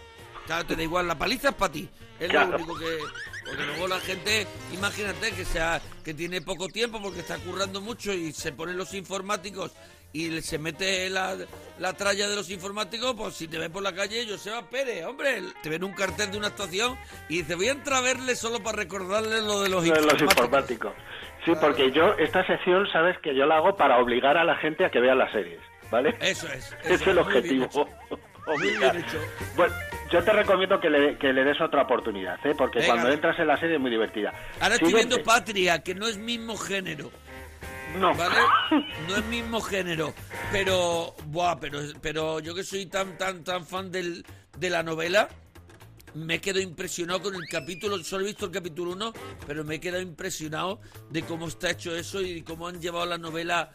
Claro, 0.45 0.65
te 0.65 0.75
da 0.75 0.83
igual, 0.83 1.07
la 1.07 1.17
paliza 1.17 1.49
es 1.49 1.55
para 1.55 1.71
ti. 1.73 1.89
Es 2.19 2.29
Claro. 2.29 2.51
lo 2.51 2.57
único 2.57 2.77
que. 2.77 2.97
Porque 3.45 3.65
luego 3.65 3.87
la 3.87 3.99
gente, 3.99 4.47
imagínate 4.73 5.31
que 5.31 5.43
sea 5.43 5.81
que 6.05 6.13
tiene 6.13 6.41
poco 6.41 6.67
tiempo 6.69 7.01
porque 7.01 7.19
está 7.19 7.37
currando 7.39 7.81
mucho 7.81 8.13
y 8.13 8.31
se 8.31 8.53
ponen 8.53 8.77
los 8.77 8.93
informáticos 8.93 9.71
y 10.13 10.41
se 10.41 10.59
mete 10.59 11.09
la, 11.09 11.35
la 11.79 11.93
tralla 11.93 12.29
de 12.29 12.35
los 12.35 12.49
informáticos, 12.51 13.15
pues 13.15 13.33
si 13.33 13.47
te 13.47 13.57
ven 13.57 13.71
por 13.71 13.81
la 13.81 13.93
calle, 13.93 14.25
Joseba 14.29 14.61
Pérez, 14.69 15.03
hombre, 15.05 15.41
te 15.63 15.69
ven 15.69 15.83
un 15.83 15.91
cartel 15.93 16.31
de 16.31 16.37
una 16.37 16.47
actuación 16.47 16.95
y 17.29 17.39
dice, 17.39 17.55
voy 17.55 17.67
a 17.67 17.71
entrar 17.71 17.97
a 17.97 18.01
verle 18.01 18.35
solo 18.35 18.61
para 18.61 18.77
recordarle 18.77 19.41
lo 19.41 19.61
de 19.63 19.69
los 19.69 19.85
Lo 19.87 19.93
de 19.95 20.01
los 20.01 20.21
informáticos. 20.21 20.93
informáticos. 20.93 20.93
Sí, 21.45 21.51
porque 21.59 21.91
yo 21.91 22.13
esta 22.19 22.45
sección, 22.45 22.87
sabes 22.91 23.17
que 23.19 23.35
yo 23.35 23.45
la 23.45 23.57
hago 23.57 23.75
para 23.75 23.97
obligar 23.97 24.37
a 24.37 24.43
la 24.45 24.55
gente 24.57 24.85
a 24.85 24.89
que 24.91 24.99
vea 24.99 25.15
las 25.15 25.31
series, 25.31 25.59
¿vale? 25.91 26.15
Eso 26.21 26.47
es. 26.47 26.73
eso 26.83 26.93
es 26.93 27.07
el 27.07 27.17
objetivo. 27.17 27.67
Obligar. 28.45 28.93
Bueno, 29.55 29.73
yo 30.11 30.21
te 30.21 30.31
recomiendo 30.33 30.77
que 30.79 30.89
le, 30.89 31.17
que 31.17 31.31
le 31.31 31.45
des 31.45 31.61
otra 31.61 31.83
oportunidad, 31.83 32.37
¿eh? 32.45 32.53
porque 32.57 32.79
Venga. 32.79 32.93
cuando 32.93 33.11
entras 33.13 33.39
en 33.39 33.47
la 33.47 33.57
serie 33.57 33.75
es 33.75 33.81
muy 33.81 33.89
divertida. 33.89 34.33
Ahora 34.59 34.75
estoy 34.75 34.93
viendo 34.93 35.23
Patria, 35.23 35.81
que 35.81 35.95
no 35.95 36.07
es 36.07 36.17
mismo 36.17 36.57
género. 36.57 37.09
No. 37.99 38.15
¿Vale? 38.15 38.35
No 39.07 39.17
es 39.17 39.25
mismo 39.25 39.61
género. 39.61 40.13
Pero, 40.51 41.15
buah, 41.27 41.59
pero, 41.59 41.79
pero 42.01 42.39
yo 42.39 42.55
que 42.55 42.63
soy 42.63 42.85
tan, 42.87 43.17
tan, 43.17 43.43
tan 43.43 43.65
fan 43.65 43.91
del, 43.91 44.25
de 44.57 44.69
la 44.69 44.83
novela, 44.83 45.29
me 46.13 46.39
quedo 46.39 46.59
impresionado 46.59 47.21
con 47.21 47.35
el 47.35 47.47
capítulo. 47.47 48.03
Solo 48.03 48.23
he 48.23 48.27
visto 48.27 48.45
el 48.45 48.51
capítulo 48.51 48.91
1, 48.91 49.13
pero 49.47 49.63
me 49.63 49.75
he 49.75 49.79
quedado 49.79 50.01
impresionado 50.01 50.79
de 51.09 51.23
cómo 51.23 51.47
está 51.47 51.71
hecho 51.71 51.95
eso 51.95 52.21
y 52.21 52.41
cómo 52.41 52.67
han 52.67 52.81
llevado 52.81 53.05
la 53.05 53.17
novela 53.17 53.73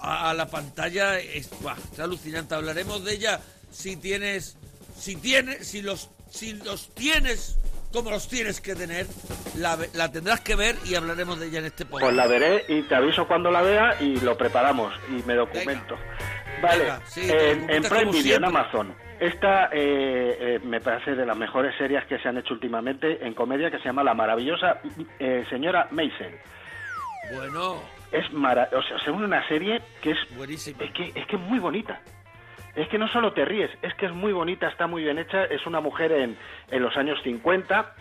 a, 0.00 0.34
la 0.34 0.48
pantalla. 0.48 1.18
Es, 1.18 1.50
buah, 1.60 1.76
es 1.92 1.98
alucinante. 1.98 2.54
Hablaremos 2.54 3.04
de 3.04 3.14
ella 3.14 3.40
si 3.70 3.96
tienes, 3.96 4.56
si 4.98 5.16
tienes, 5.16 5.66
si 5.66 5.82
los, 5.82 6.10
si 6.30 6.54
los 6.54 6.94
tienes 6.94 7.56
como 7.92 8.10
los 8.10 8.28
tienes 8.28 8.60
que 8.60 8.74
tener, 8.74 9.06
la, 9.56 10.10
tendrás 10.10 10.40
que 10.40 10.54
ver 10.54 10.76
y 10.84 10.94
hablaremos 10.94 11.38
de 11.40 11.46
ella 11.46 11.60
en 11.60 11.66
este 11.66 11.84
podcast. 11.84 12.04
Pues 12.04 12.16
la 12.16 12.26
veré 12.26 12.64
y 12.68 12.82
te 12.82 12.94
aviso 12.94 13.26
cuando 13.26 13.50
la 13.50 13.62
vea 13.62 14.00
y 14.00 14.20
lo 14.20 14.36
preparamos 14.36 14.94
y 15.08 15.22
me 15.26 15.34
documento. 15.34 15.96
Vale, 16.62 16.84
Venga, 16.84 17.00
sí, 17.04 17.26
te 17.26 17.50
en, 17.52 17.82
Prime 17.82 18.10
Video, 18.10 18.36
en. 18.36 18.44
Amazon. 18.44 18.94
Esta 19.20 19.66
eh, 19.72 20.36
eh, 20.40 20.60
me 20.62 20.80
parece 20.80 21.14
de 21.14 21.26
las 21.26 21.36
mejores 21.36 21.76
series 21.76 22.04
que 22.06 22.18
se 22.18 22.28
han 22.28 22.38
hecho 22.38 22.54
últimamente 22.54 23.24
en 23.24 23.34
comedia 23.34 23.70
que 23.70 23.78
se 23.78 23.84
llama 23.84 24.04
La 24.04 24.14
maravillosa 24.14 24.80
eh, 25.18 25.44
señora 25.50 25.88
Mason. 25.90 26.32
Bueno, 27.34 27.82
Es 28.12 28.32
mara 28.32 28.68
o 28.72 28.82
sea, 28.82 28.98
según 29.04 29.24
una 29.24 29.46
serie 29.48 29.82
que 30.00 30.12
es 30.12 30.18
buenísima. 30.36 30.84
es 30.84 30.92
que 30.92 31.20
es 31.20 31.26
que 31.26 31.36
es 31.36 31.42
muy 31.42 31.58
bonita. 31.58 32.00
Es 32.74 32.88
que 32.88 32.98
no 32.98 33.08
solo 33.08 33.32
te 33.32 33.44
ríes, 33.44 33.70
es 33.82 33.94
que 33.94 34.06
es 34.06 34.12
muy 34.12 34.32
bonita, 34.32 34.68
está 34.68 34.86
muy 34.86 35.02
bien 35.02 35.18
hecha. 35.18 35.44
Es 35.44 35.66
una 35.66 35.80
mujer 35.80 36.12
en, 36.12 36.36
en 36.70 36.82
los 36.82 36.96
años 36.96 37.18
50, 37.24 37.94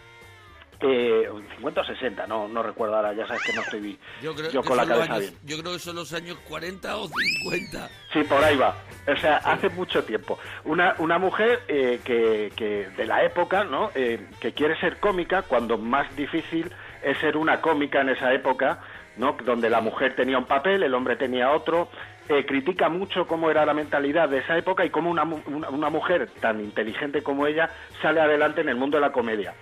eh, 0.82 1.28
50 1.56 1.82
o 1.82 1.84
60, 1.84 2.28
no, 2.28 2.48
no 2.48 2.62
recuerdo 2.62 2.96
ahora, 2.96 3.14
ya 3.14 3.26
sabes 3.26 3.42
que 3.44 3.54
no 3.54 3.62
estoy 3.62 4.00
Yo 4.22 4.36
creo, 4.36 4.52
yo 4.52 4.62
con 4.62 4.78
la 4.78 4.86
cabeza 4.86 5.14
años, 5.14 5.32
bien. 5.32 5.34
yo 5.44 5.60
creo 5.60 5.74
que 5.74 5.80
son 5.80 5.96
los 5.96 6.14
años 6.14 6.38
40 6.48 6.98
o 6.98 7.08
50. 7.08 7.90
Sí, 8.14 8.24
por 8.24 8.44
ahí 8.44 8.56
va. 8.58 8.76
O 9.08 9.16
sea, 9.18 9.38
hace 9.38 9.70
mucho 9.70 10.04
tiempo. 10.04 10.38
Una, 10.66 10.96
una 11.00 11.18
mujer 11.18 11.62
eh, 11.68 12.00
que, 12.04 12.52
que 12.56 12.90
de 12.96 13.06
la 13.06 13.24
época, 13.24 13.64
¿no? 13.64 13.90
Eh, 13.96 14.28
que 14.40 14.52
quiere 14.52 14.80
ser 14.80 15.00
cómica 15.00 15.42
cuando 15.42 15.78
más 15.78 16.16
difícil 16.16 16.72
es 17.02 17.18
ser 17.20 17.38
una 17.38 17.60
cómica 17.62 18.02
en 18.02 18.10
esa 18.10 18.32
época, 18.34 18.80
¿no? 19.18 19.36
Donde 19.44 19.70
la 19.70 19.82
mujer 19.82 20.16
tenía 20.16 20.38
un 20.38 20.46
papel, 20.46 20.84
el 20.84 20.94
hombre 20.94 21.16
tenía 21.16 21.52
otro. 21.52 21.90
Eh, 22.30 22.46
critica 22.46 22.90
mucho 22.90 23.26
cómo 23.26 23.50
era 23.50 23.66
la 23.66 23.74
mentalidad 23.74 24.28
de 24.28 24.40
esa 24.40 24.58
época 24.58 24.84
y 24.86 24.90
cómo 24.90 25.10
una, 25.10 25.24
una, 25.24 25.70
una 25.70 25.90
mujer 25.90 26.30
tan 26.42 26.60
inteligente 26.60 27.24
como 27.24 27.48
ella 27.48 27.70
sale 28.02 28.20
adelante 28.20 28.62
en 28.62 28.70
el 28.70 28.76
mundo 28.76 28.98
de 28.98 29.02
la 29.02 29.12
comedia. 29.14 29.54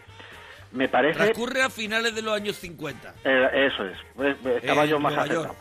Me 0.72 0.88
parece... 0.90 1.18
Transcurre 1.20 1.62
a 1.62 1.70
finales 1.70 2.16
de 2.16 2.22
los 2.24 2.34
años 2.34 2.56
50. 2.58 3.14
Eh, 3.24 3.70
eso 3.72 3.86
es, 3.86 3.98
pues, 4.16 4.36
estaba 4.46 4.84
En 4.84 4.90
yo 4.90 5.00
más 5.00 5.16
acertado. 5.16 5.56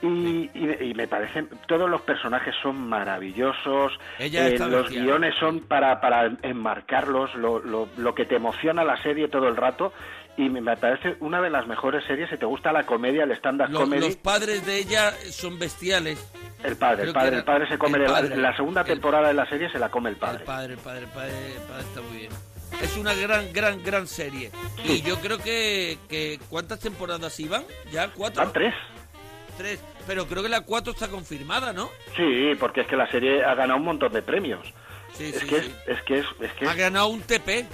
Y, 0.00 0.48
y- 0.54 0.76
y 0.90 0.94
me 0.94 1.08
parecen, 1.08 1.48
todos 1.66 1.90
los 1.90 2.02
personajes 2.02 2.54
son 2.62 2.88
maravillosos, 2.88 3.98
Ella 4.20 4.46
eh, 4.46 4.56
los 4.56 4.88
guiones 4.90 5.34
son 5.40 5.58
para, 5.62 6.00
para 6.00 6.30
enmarcarlos, 6.42 7.34
lo, 7.34 7.58
lo, 7.58 7.88
lo 7.96 8.14
que 8.14 8.24
te 8.24 8.36
emociona 8.36 8.84
la 8.84 9.02
serie 9.02 9.26
todo 9.26 9.48
el 9.48 9.56
rato, 9.56 9.92
y 10.38 10.48
me, 10.48 10.76
parece 10.76 11.16
una 11.20 11.40
de 11.42 11.50
las 11.50 11.66
mejores 11.66 12.04
series, 12.06 12.30
si 12.30 12.36
te 12.38 12.46
gusta 12.46 12.72
la 12.72 12.84
comedia, 12.86 13.24
el 13.24 13.32
stand-up 13.32 13.72
comedy, 13.72 14.00
los 14.00 14.16
padres 14.16 14.64
de 14.64 14.78
ella 14.78 15.12
son 15.30 15.58
bestiales. 15.58 16.18
el 16.64 16.76
padre, 16.76 16.96
creo 17.02 17.08
el 17.08 17.12
padre, 17.14 17.36
el 17.38 17.44
padre 17.44 17.68
se 17.68 17.76
come, 17.78 17.98
el 17.98 18.04
la- 18.04 18.10
padre. 18.10 18.36
la, 18.36 18.56
segunda 18.56 18.80
El- 18.82 18.86
temporada 18.86 19.28
de 19.28 19.34
la 19.34 19.46
serie 19.48 19.68
se 19.70 19.78
la 19.78 19.90
come 19.90 20.08
el 20.10 20.14
El 20.14 20.20
padre. 20.20 20.44
padre, 20.44 20.72
el 20.74 20.78
padre, 20.78 21.00
el 21.00 21.06
padre, 21.08 21.52
el 21.56 21.62
padre 21.62 21.82
está 21.82 22.00
muy 22.00 22.16
bien. 22.18 22.32
Es 22.82 22.96
una 22.96 23.14
gran, 23.14 23.52
gran, 23.52 23.82
gran 23.82 24.06
serie. 24.06 24.50
Y 24.84 25.02
yo 25.02 25.18
creo 25.20 25.38
que, 25.38 25.98
que 26.08 26.38
¿cuántas 26.48 26.78
temporadas 26.80 27.38
iban? 27.40 27.64
¿Ya? 27.90 28.08
¿Cuatro? 28.12 28.44
Van 28.44 28.52
tres. 28.52 28.74
Tres. 29.56 29.80
Pero 30.06 30.26
creo 30.26 30.42
que 30.42 30.48
la 30.48 30.60
cuatro 30.60 30.92
está 30.92 31.08
confirmada, 31.08 31.72
¿no? 31.72 31.90
Sí, 32.16 32.52
porque 32.60 32.82
es 32.82 32.86
que 32.86 32.96
la 32.96 33.10
serie 33.10 33.44
ha 33.44 33.54
ganado 33.54 33.78
un 33.80 33.84
montón 33.86 34.12
de 34.12 34.22
premios. 34.22 34.60
Sí, 35.14 35.24
es, 35.34 35.40
sí, 35.40 35.46
que 35.48 35.56
es, 35.56 35.70
es 35.86 36.02
que 36.02 36.18
es, 36.20 36.26
es 36.40 36.52
que 36.52 36.66
Ha 36.68 36.74
ganado 36.74 37.08
un 37.08 37.22
TP. 37.22 37.66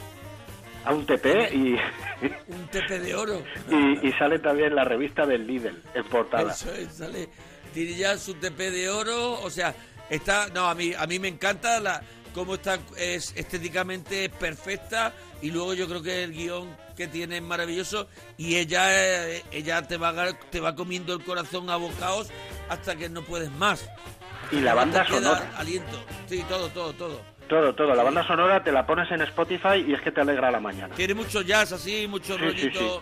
A 0.85 0.93
un 0.93 1.07
TP 1.07 1.53
y, 1.53 1.77
Un 2.49 2.69
TP 2.69 2.99
de 3.01 3.15
oro. 3.15 3.43
y, 3.71 4.09
y 4.09 4.13
sale 4.13 4.39
también 4.39 4.75
la 4.75 4.85
revista 4.85 5.27
del 5.27 5.47
Lidl 5.47 5.83
en 5.95 6.05
portada. 6.05 6.53
Eso 6.53 6.73
es, 6.73 6.95
sale. 6.95 7.29
Tiene 7.73 7.95
ya 7.95 8.17
su 8.19 8.35
TP 8.35 8.71
de 8.71 8.89
oro, 8.89 9.41
o 9.41 9.51
sea, 9.51 9.75
está, 10.11 10.49
no, 10.55 10.67
a 10.67 10.75
mí, 10.75 10.93
a 10.97 11.07
mí 11.07 11.19
me 11.19 11.29
encanta 11.29 11.81
la 11.81 12.03
cómo 12.35 12.55
está, 12.55 12.79
es 12.97 13.33
estéticamente 13.37 14.29
perfecta 14.29 15.13
y 15.41 15.51
luego 15.51 15.75
yo 15.75 15.89
creo 15.89 16.03
que 16.03 16.25
el 16.25 16.33
guion 16.33 16.77
que 16.97 17.07
tiene 17.07 17.37
es 17.37 17.43
maravilloso 17.43 18.09
y 18.37 18.57
ella, 18.57 18.87
eh, 18.91 19.43
ella 19.53 19.83
te 19.83 19.97
va, 19.97 20.33
te 20.51 20.61
va 20.61 20.75
comiendo 20.75 21.15
el 21.15 21.25
corazón 21.25 21.71
a 21.71 21.77
bocados 21.77 22.29
hasta 22.69 22.97
que 22.97 23.09
no 23.09 23.23
puedes 23.23 23.51
más. 23.53 23.89
Y 24.53 24.61
la 24.61 24.75
banda 24.75 25.07
sonora. 25.07 25.53
aliento. 25.57 26.05
Sí, 26.29 26.45
todo, 26.49 26.69
todo, 26.69 26.93
todo. 26.93 27.34
Todo, 27.55 27.73
todo. 27.75 27.95
La 27.95 28.03
banda 28.03 28.27
sonora 28.27 28.65
te 28.65 28.73
la 28.73 28.85
pones 28.85 29.09
en 29.13 29.21
Spotify 29.23 29.85
y 29.87 29.95
es 29.95 30.01
que 30.01 30.11
te 30.11 30.21
alegra 30.21 30.51
la 30.51 30.59
mañana. 30.59 30.93
Tiene 30.97 31.15
mucho 31.15 31.41
jazz 31.43 31.71
así, 31.71 32.09
mucho 32.09 32.35
Sí, 32.37 32.41
rollito. 32.45 33.01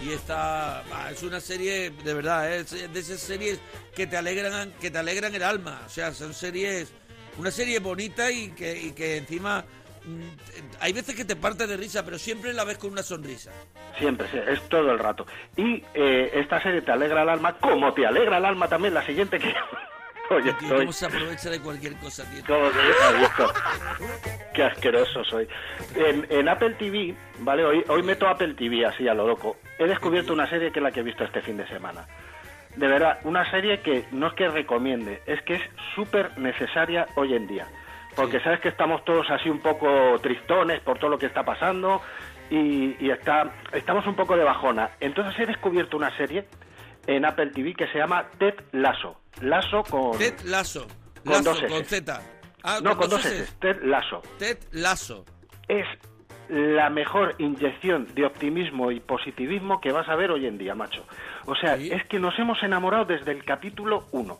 sí, 0.00 0.06
Y 0.06 0.12
está. 0.12 0.84
es 1.10 1.20
una 1.24 1.40
serie, 1.40 1.90
de 1.90 2.14
verdad, 2.14 2.52
¿eh? 2.52 2.58
es 2.60 2.70
de 2.92 3.00
esas 3.00 3.18
series 3.18 3.60
que 3.96 4.06
te 4.06 4.16
alegran, 4.16 4.72
que 4.80 4.92
te 4.92 4.98
alegran 4.98 5.34
el 5.34 5.42
alma. 5.42 5.82
O 5.84 5.88
sea, 5.88 6.12
son 6.12 6.32
series. 6.34 6.92
Una 7.36 7.50
serie 7.50 7.80
bonita 7.80 8.30
y 8.30 8.50
que, 8.52 8.80
y 8.80 8.92
que 8.92 9.16
encima. 9.16 9.64
mm, 10.04 10.78
Hay 10.80 10.92
veces 10.92 11.16
que 11.16 11.24
te 11.24 11.34
parte 11.34 11.66
de 11.66 11.76
risa, 11.76 12.04
pero 12.04 12.16
siempre 12.16 12.52
la 12.52 12.62
ves 12.62 12.78
con 12.78 12.92
una 12.92 13.02
sonrisa. 13.02 13.50
Siempre, 13.98 14.28
sí, 14.30 14.38
es 14.46 14.60
todo 14.68 14.92
el 14.92 15.00
rato. 15.00 15.26
Y 15.56 15.82
eh, 15.94 16.30
esta 16.34 16.62
serie 16.62 16.82
te 16.82 16.92
alegra 16.92 17.22
el 17.24 17.28
alma, 17.28 17.54
como 17.58 17.92
te 17.92 18.06
alegra 18.06 18.38
el 18.38 18.44
alma 18.44 18.68
también 18.68 18.94
la 18.94 19.04
siguiente 19.04 19.40
que... 19.40 19.52
Tío, 20.30 20.38
estoy... 20.38 20.78
¿Cómo 20.78 20.92
se 20.92 21.06
aprovecha 21.06 21.50
de 21.50 21.60
cualquier 21.60 21.96
cosa, 21.96 22.24
tío? 22.30 22.42
¿Cómo 22.46 22.70
se 22.70 22.78
ha 22.78 23.18
visto? 23.18 23.52
Qué 24.54 24.62
asqueroso 24.62 25.24
soy. 25.24 25.48
En, 25.96 26.24
en 26.30 26.48
Apple 26.48 26.74
TV, 26.78 27.14
¿vale? 27.40 27.64
Hoy, 27.64 27.84
hoy 27.88 28.02
meto 28.04 28.28
Apple 28.28 28.54
TV 28.54 28.86
así 28.86 29.08
a 29.08 29.14
lo 29.14 29.26
loco. 29.26 29.56
He 29.76 29.86
descubierto 29.86 30.32
una 30.32 30.48
serie 30.48 30.70
que 30.70 30.78
es 30.78 30.82
la 30.84 30.92
que 30.92 31.00
he 31.00 31.02
visto 31.02 31.24
este 31.24 31.42
fin 31.42 31.56
de 31.56 31.66
semana. 31.66 32.06
De 32.76 32.86
verdad, 32.86 33.18
una 33.24 33.50
serie 33.50 33.80
que 33.80 34.04
no 34.12 34.28
es 34.28 34.34
que 34.34 34.48
recomiende, 34.48 35.20
es 35.26 35.42
que 35.42 35.54
es 35.54 35.62
súper 35.96 36.38
necesaria 36.38 37.08
hoy 37.16 37.34
en 37.34 37.48
día. 37.48 37.66
Porque 38.14 38.38
sabes 38.40 38.60
que 38.60 38.68
estamos 38.68 39.04
todos 39.04 39.28
así 39.30 39.50
un 39.50 39.60
poco 39.60 40.16
tristones 40.22 40.80
por 40.80 40.98
todo 40.98 41.10
lo 41.10 41.18
que 41.18 41.26
está 41.26 41.42
pasando 41.42 42.02
y, 42.50 43.04
y 43.04 43.10
está, 43.10 43.50
estamos 43.72 44.06
un 44.06 44.14
poco 44.14 44.36
de 44.36 44.44
bajona. 44.44 44.90
Entonces 45.00 45.38
he 45.40 45.46
descubierto 45.46 45.96
una 45.96 46.16
serie 46.16 46.44
en 47.08 47.24
Apple 47.24 47.50
TV 47.50 47.74
que 47.74 47.88
se 47.88 47.98
llama 47.98 48.26
Ted 48.38 48.54
Lasso. 48.72 49.19
Lasso 49.42 49.82
con... 49.82 50.18
Ted 50.18 50.40
Lasso. 50.44 50.86
Con 51.24 51.42
dos 51.44 51.62
S. 51.62 51.68
con 51.68 51.84
Z. 51.84 52.20
Ah, 52.62 52.78
no, 52.82 52.96
con 52.96 53.08
dos 53.08 53.24
S. 53.24 53.52
Ted 53.60 53.82
Lasso. 53.82 54.22
Ted 54.38 54.58
Lasso. 54.72 55.24
Es 55.68 55.86
la 56.48 56.90
mejor 56.90 57.36
inyección 57.38 58.08
de 58.14 58.24
optimismo 58.24 58.90
y 58.90 58.98
positivismo 58.98 59.80
que 59.80 59.92
vas 59.92 60.08
a 60.08 60.16
ver 60.16 60.32
hoy 60.32 60.46
en 60.46 60.58
día, 60.58 60.74
macho. 60.74 61.06
O 61.46 61.54
sea, 61.54 61.76
es 61.76 62.04
que 62.06 62.18
nos 62.18 62.36
hemos 62.38 62.60
enamorado 62.62 63.04
desde 63.04 63.30
el 63.30 63.44
capítulo 63.44 64.06
1. 64.10 64.36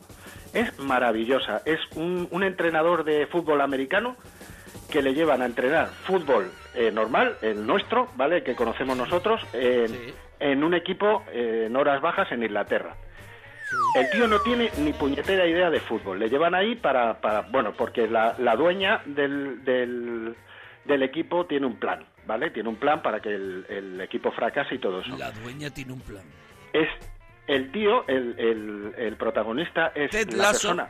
Es 0.53 0.77
maravillosa. 0.79 1.61
Es 1.65 1.79
un, 1.95 2.27
un 2.31 2.43
entrenador 2.43 3.05
de 3.05 3.27
fútbol 3.27 3.61
americano 3.61 4.17
que 4.91 5.01
le 5.01 5.13
llevan 5.13 5.41
a 5.41 5.45
entrenar 5.45 5.87
fútbol 5.87 6.51
eh, 6.75 6.91
normal, 6.91 7.37
el 7.41 7.65
nuestro, 7.65 8.09
¿vale? 8.15 8.43
Que 8.43 8.55
conocemos 8.55 8.97
nosotros, 8.97 9.41
en, 9.53 9.95
en 10.39 10.63
un 10.65 10.73
equipo 10.73 11.23
eh, 11.31 11.67
en 11.67 11.75
horas 11.77 12.01
bajas 12.01 12.29
en 12.33 12.43
Inglaterra. 12.43 12.97
El 13.95 14.09
tío 14.09 14.27
no 14.27 14.39
tiene 14.39 14.69
ni 14.79 14.93
puñetera 14.93 15.45
idea 15.45 15.69
de 15.69 15.79
fútbol. 15.79 16.19
Le 16.19 16.29
llevan 16.29 16.55
ahí 16.55 16.75
para, 16.75 17.19
para 17.21 17.41
bueno, 17.41 17.73
porque 17.73 18.07
la, 18.07 18.35
la 18.39 18.55
dueña 18.55 19.01
del, 19.05 19.63
del, 19.63 20.35
del 20.85 21.03
equipo 21.03 21.45
tiene 21.45 21.65
un 21.65 21.77
plan, 21.77 22.05
¿vale? 22.25 22.51
Tiene 22.51 22.69
un 22.69 22.75
plan 22.77 23.01
para 23.01 23.19
que 23.19 23.29
el, 23.33 23.65
el 23.69 24.01
equipo 24.01 24.31
fracase 24.31 24.75
y 24.75 24.79
todo 24.79 25.01
eso. 25.01 25.17
La 25.17 25.31
dueña 25.31 25.69
tiene 25.69 25.93
un 25.93 26.01
plan. 26.01 26.23
Es 26.73 26.89
el 27.47 27.71
tío, 27.71 28.07
el, 28.07 28.35
el, 28.37 28.93
el 28.97 29.15
protagonista 29.17 29.91
es 29.95 30.11
Ted 30.11 30.31
la 30.31 30.37
Lasso. 30.37 30.51
persona 30.69 30.89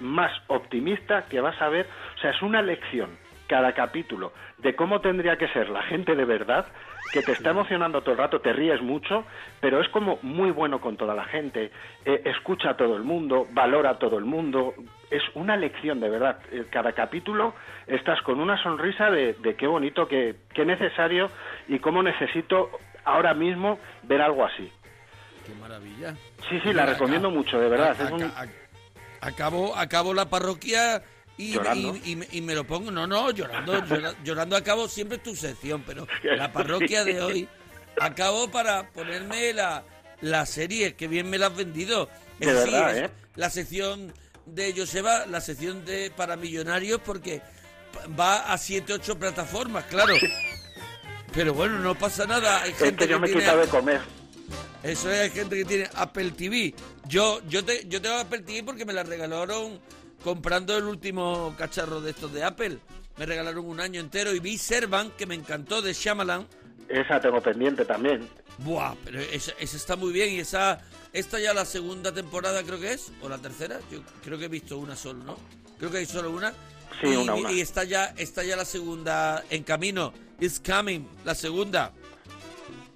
más 0.00 0.32
optimista 0.48 1.26
que 1.26 1.40
vas 1.40 1.60
a 1.60 1.68
ver. 1.68 1.86
O 2.16 2.20
sea, 2.20 2.30
es 2.30 2.42
una 2.42 2.60
lección 2.62 3.10
cada 3.46 3.72
capítulo 3.72 4.32
de 4.58 4.74
cómo 4.74 5.00
tendría 5.00 5.36
que 5.36 5.48
ser 5.48 5.68
la 5.68 5.82
gente 5.82 6.14
de 6.14 6.24
verdad, 6.24 6.66
que 7.12 7.22
te 7.22 7.32
está 7.32 7.50
emocionando 7.50 8.00
todo 8.00 8.12
el 8.12 8.18
rato, 8.18 8.40
te 8.40 8.52
ríes 8.52 8.80
mucho, 8.80 9.24
pero 9.60 9.80
es 9.80 9.88
como 9.90 10.18
muy 10.22 10.50
bueno 10.50 10.80
con 10.80 10.96
toda 10.96 11.14
la 11.14 11.24
gente, 11.24 11.70
eh, 12.04 12.22
escucha 12.24 12.70
a 12.70 12.76
todo 12.76 12.96
el 12.96 13.02
mundo, 13.04 13.46
valora 13.52 13.90
a 13.90 13.98
todo 13.98 14.18
el 14.18 14.24
mundo, 14.24 14.74
es 15.10 15.22
una 15.34 15.56
lección 15.56 16.00
de 16.00 16.08
verdad. 16.08 16.38
Eh, 16.50 16.64
Cada 16.70 16.92
capítulo 16.92 17.54
estás 17.86 18.20
con 18.22 18.40
una 18.40 18.60
sonrisa 18.62 19.10
de, 19.10 19.34
de 19.34 19.54
qué 19.56 19.66
bonito, 19.66 20.08
qué, 20.08 20.36
qué 20.54 20.64
necesario 20.64 21.30
y 21.68 21.78
cómo 21.78 22.02
necesito 22.02 22.70
ahora 23.04 23.34
mismo 23.34 23.78
ver 24.04 24.22
algo 24.22 24.44
así. 24.46 24.72
Qué 25.46 25.52
maravilla. 25.60 26.14
Sí, 26.48 26.58
sí, 26.64 26.72
la 26.72 26.86
recomiendo 26.86 27.28
acá- 27.28 27.36
mucho, 27.36 27.60
de 27.60 27.68
verdad. 27.68 27.96
a- 28.00 28.04
es 28.04 28.10
un- 28.10 28.22
la 30.14 30.28
parroquia 30.30 31.02
y, 31.38 31.52
Llorando. 31.52 31.96
y- 32.04 32.12
y 32.12 32.16
me- 32.16 32.28
y 32.32 32.40
me 32.40 32.54
lo 32.54 32.64
pongo. 32.66 32.90
No, 32.90 33.06
no, 33.06 33.30
llorando, 33.30 33.78
llora- 33.86 34.14
llorando 34.24 34.56
acabo 34.56 34.88
siempre 34.88 35.18
tu 35.18 35.34
sección, 35.34 35.82
pero 35.86 36.06
la 36.22 36.52
parroquia 36.52 37.04
de 37.04 37.20
hoy 37.20 37.48
acabo 38.00 38.50
para 38.50 38.90
ponerme 38.90 39.52
la, 39.52 39.84
la 40.20 40.46
serie, 40.46 40.94
que 40.94 41.08
bien 41.08 41.28
me 41.30 41.38
la 41.38 41.46
has 41.48 41.56
vendido. 41.56 42.08
De 42.38 42.48
Es 42.48 42.54
verdad, 42.54 42.96
es 42.98 43.08
¿eh? 43.08 43.10
La 43.36 43.48
sección 43.50 44.12
de 44.46 44.74
Joseba, 44.76 45.26
la 45.26 45.40
sección 45.40 45.84
de 45.84 46.10
para 46.14 46.36
millonarios, 46.36 47.00
porque 47.04 47.40
va 48.18 48.52
a 48.52 48.58
7, 48.58 48.92
8 48.94 49.18
plataformas, 49.18 49.84
claro. 49.84 50.14
Pero 51.32 51.54
bueno, 51.54 51.78
no 51.78 51.94
pasa 51.94 52.26
nada. 52.26 52.62
Hay 52.62 52.72
Es 52.72 52.78
gente 52.78 53.06
que 53.06 53.10
yo 53.12 53.20
me 53.20 53.26
he 53.26 53.30
tiene- 53.30 53.42
quitado 53.44 53.60
de 53.62 53.68
comer. 53.68 54.00
eso 54.82 55.10
es, 55.10 55.20
hay 55.20 55.30
gente 55.30 55.56
que 55.56 55.64
tiene 55.64 55.88
Apple 55.94 56.30
TV. 56.32 56.74
Yo, 57.08 57.40
yo, 57.48 57.64
te, 57.64 57.86
yo 57.88 58.02
tengo 58.02 58.16
Apple 58.16 58.40
TV 58.40 58.62
porque 58.64 58.84
me 58.84 58.92
la 58.92 59.02
regalaron 59.02 59.80
comprando 60.22 60.76
el 60.76 60.84
último 60.84 61.54
cacharro 61.58 62.00
de 62.00 62.10
estos 62.10 62.32
de 62.32 62.44
Apple. 62.44 62.78
Me 63.18 63.26
regalaron 63.26 63.66
un 63.66 63.80
año 63.80 64.00
entero 64.00 64.34
y 64.34 64.40
vi 64.40 64.58
Servant, 64.58 65.14
que 65.16 65.26
me 65.26 65.34
encantó, 65.34 65.82
de 65.82 65.92
Shyamalan. 65.92 66.46
Esa 66.88 67.20
tengo 67.20 67.40
pendiente 67.40 67.84
también. 67.84 68.28
Buah, 68.58 68.94
pero 69.04 69.20
esa, 69.20 69.52
esa 69.58 69.76
está 69.76 69.96
muy 69.96 70.12
bien 70.12 70.30
y 70.30 70.40
esa... 70.40 70.80
Esta 71.12 71.38
ya 71.38 71.52
la 71.52 71.66
segunda 71.66 72.12
temporada 72.12 72.62
creo 72.62 72.80
que 72.80 72.92
es, 72.94 73.12
o 73.20 73.28
la 73.28 73.36
tercera. 73.36 73.80
Yo 73.90 74.00
creo 74.24 74.38
que 74.38 74.46
he 74.46 74.48
visto 74.48 74.78
una 74.78 74.96
solo, 74.96 75.22
¿no? 75.24 75.36
Creo 75.78 75.90
que 75.90 75.98
hay 75.98 76.06
solo 76.06 76.30
una. 76.30 76.52
Sí, 77.00 77.08
y, 77.08 77.16
una, 77.16 77.34
una. 77.34 77.52
Y 77.52 77.60
está 77.60 77.84
ya, 77.84 78.14
está 78.16 78.42
ya 78.42 78.56
la 78.56 78.64
segunda 78.64 79.44
en 79.50 79.62
camino. 79.62 80.14
It's 80.40 80.58
coming, 80.58 81.00
la 81.26 81.34
segunda. 81.34 81.92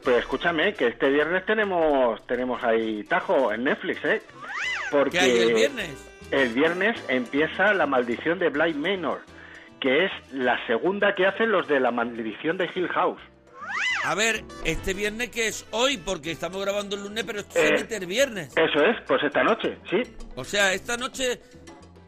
Pues 0.02 0.16
escúchame, 0.18 0.72
que 0.72 0.86
este 0.86 1.10
viernes 1.10 1.44
tenemos 1.44 2.26
tenemos 2.26 2.62
ahí 2.62 3.04
Tajo 3.04 3.52
en 3.52 3.64
Netflix, 3.64 4.04
¿eh? 4.04 4.22
Porque 4.90 5.18
¿Qué 5.18 5.24
hay 5.24 5.38
el 5.38 5.54
viernes? 5.54 5.90
El 6.30 6.48
viernes 6.50 7.00
empieza 7.08 7.72
La 7.74 7.86
Maldición 7.86 8.38
de 8.38 8.48
Blind 8.50 8.76
Manor, 8.76 9.20
que 9.80 10.04
es 10.06 10.10
la 10.32 10.64
segunda 10.66 11.14
que 11.14 11.26
hacen 11.26 11.50
los 11.50 11.66
de 11.68 11.80
La 11.80 11.90
Maldición 11.90 12.56
de 12.58 12.68
Hill 12.74 12.88
House. 12.88 13.20
A 14.04 14.14
ver, 14.14 14.44
este 14.64 14.94
viernes 14.94 15.30
que 15.30 15.48
es 15.48 15.66
hoy, 15.72 15.96
porque 15.96 16.30
estamos 16.30 16.62
grabando 16.62 16.94
el 16.96 17.02
lunes, 17.02 17.24
pero 17.24 17.40
esto 17.40 17.52
se 17.54 17.66
Eh, 17.66 17.74
emite 17.76 17.96
el 17.96 18.06
viernes. 18.06 18.48
Eso 18.56 18.84
es, 18.84 19.02
pues 19.06 19.22
esta 19.24 19.42
noche, 19.42 19.78
sí. 19.90 20.02
O 20.36 20.44
sea, 20.44 20.72
esta 20.74 20.96
noche 20.96 21.40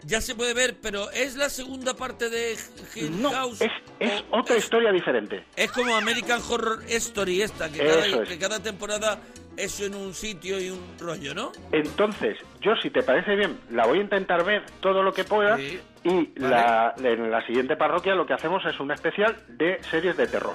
ya 0.04 0.20
se 0.20 0.34
puede 0.36 0.54
ver, 0.54 0.76
pero 0.80 1.10
¿es 1.10 1.34
la 1.36 1.48
segunda 1.48 1.94
parte 1.94 2.30
de 2.30 2.56
Hill 2.94 3.20
No, 3.20 3.30
House? 3.30 3.60
es, 3.60 3.70
es 3.98 4.22
otra 4.30 4.56
historia 4.56 4.92
diferente. 4.92 5.44
Es 5.56 5.72
como 5.72 5.96
American 5.96 6.40
Horror 6.48 6.84
Story 6.88 7.42
esta, 7.42 7.68
cada, 7.68 8.24
que 8.24 8.38
cada 8.38 8.62
temporada 8.62 9.18
es 9.58 9.80
en 9.80 9.94
un 9.94 10.14
sitio 10.14 10.60
y 10.60 10.70
un 10.70 10.80
rollo, 10.98 11.34
¿no? 11.34 11.52
Entonces, 11.72 12.38
yo 12.60 12.74
si 12.82 12.90
te 12.90 13.02
parece 13.02 13.34
bien, 13.36 13.58
la 13.70 13.86
voy 13.86 13.98
a 13.98 14.02
intentar 14.02 14.44
ver 14.44 14.64
todo 14.80 15.02
lo 15.02 15.12
que 15.12 15.24
pueda 15.24 15.56
Sí. 15.56 15.80
y 16.04 16.26
Vale. 16.40 16.48
la, 16.48 16.94
en 17.02 17.30
la 17.30 17.44
siguiente 17.46 17.76
parroquia 17.76 18.14
lo 18.14 18.24
que 18.26 18.34
hacemos 18.34 18.64
es 18.64 18.78
un 18.80 18.90
especial 18.92 19.36
de 19.48 19.80
series 19.90 20.16
de 20.16 20.26
terror. 20.28 20.54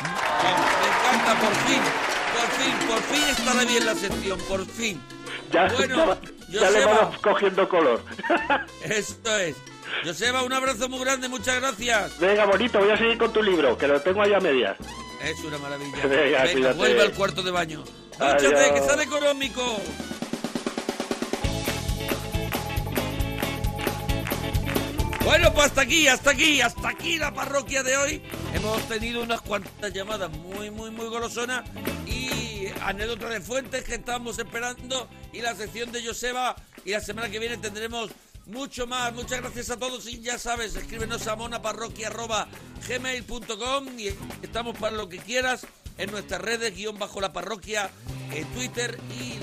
Me 0.00 0.08
encanta, 0.88 1.40
por 1.40 1.54
fin, 1.54 1.80
por 2.32 2.48
fin, 2.58 2.88
por 2.88 2.98
fin 3.02 3.28
estará 3.28 3.64
bien 3.64 3.86
la 3.86 3.94
sección, 3.94 4.38
por 4.48 4.64
fin. 4.66 5.00
Ya, 5.50 5.66
Bueno, 5.76 6.16
ya, 6.48 6.60
ya 6.60 6.70
le 6.70 6.84
vamos 6.86 7.18
cogiendo 7.18 7.68
color. 7.68 8.02
Esto 8.84 9.36
es. 9.38 9.56
Joseba, 10.04 10.42
un 10.42 10.52
abrazo 10.52 10.88
muy 10.88 11.00
grande, 11.00 11.28
muchas 11.28 11.60
gracias. 11.60 12.18
Venga, 12.18 12.46
bonito, 12.46 12.78
voy 12.78 12.90
a 12.90 12.96
seguir 12.96 13.18
con 13.18 13.32
tu 13.32 13.42
libro, 13.42 13.76
que 13.76 13.86
lo 13.86 14.00
tengo 14.00 14.22
ahí 14.22 14.32
a 14.32 14.40
medias. 14.40 14.76
Es 15.22 15.38
una 15.44 15.58
maravilla. 15.58 16.06
Venga, 16.06 16.44
Venga, 16.44 16.72
vuelve 16.72 17.02
al 17.02 17.12
cuarto 17.12 17.42
de 17.42 17.50
baño. 17.50 17.84
Adiós. 18.18 18.42
Dúchate, 18.42 18.74
que 18.74 18.86
sale 18.86 19.02
económico. 19.04 19.80
Bueno, 25.24 25.52
pues 25.54 25.66
hasta 25.66 25.82
aquí, 25.82 26.08
hasta 26.08 26.32
aquí, 26.32 26.60
hasta 26.60 26.88
aquí 26.88 27.16
la 27.16 27.32
parroquia 27.32 27.82
de 27.82 27.96
hoy. 27.96 28.22
Hemos 28.54 28.82
tenido 28.88 29.22
unas 29.22 29.40
cuantas 29.40 29.92
llamadas 29.92 30.30
muy, 30.30 30.70
muy, 30.70 30.90
muy 30.90 31.06
golosonas 31.06 31.62
y 32.06 32.66
anécdota 32.82 33.28
de 33.28 33.40
fuentes 33.40 33.84
que 33.84 33.94
estamos 33.94 34.38
esperando 34.38 35.08
y 35.32 35.40
la 35.40 35.54
sección 35.54 35.92
de 35.92 36.04
Joseba 36.04 36.56
y 36.84 36.90
la 36.90 37.00
semana 37.00 37.30
que 37.30 37.38
viene 37.38 37.56
tendremos 37.56 38.10
mucho 38.46 38.86
más. 38.86 39.14
Muchas 39.14 39.40
gracias 39.40 39.70
a 39.70 39.78
todos 39.78 40.06
y 40.06 40.20
ya 40.20 40.38
sabes, 40.38 40.76
escríbenos 40.76 41.26
a 41.26 41.36
monaparroquia.gmail.com 41.36 43.98
y 43.98 44.08
estamos 44.42 44.76
para 44.76 44.94
lo 44.96 45.08
que 45.08 45.16
quieras 45.18 45.66
en 46.02 46.10
nuestras 46.10 46.40
redes, 46.40 46.74
guion 46.74 46.98
bajo 46.98 47.20
la 47.20 47.32
parroquia, 47.32 47.88
en 48.32 48.44
Twitter 48.48 48.98
y 49.16 49.38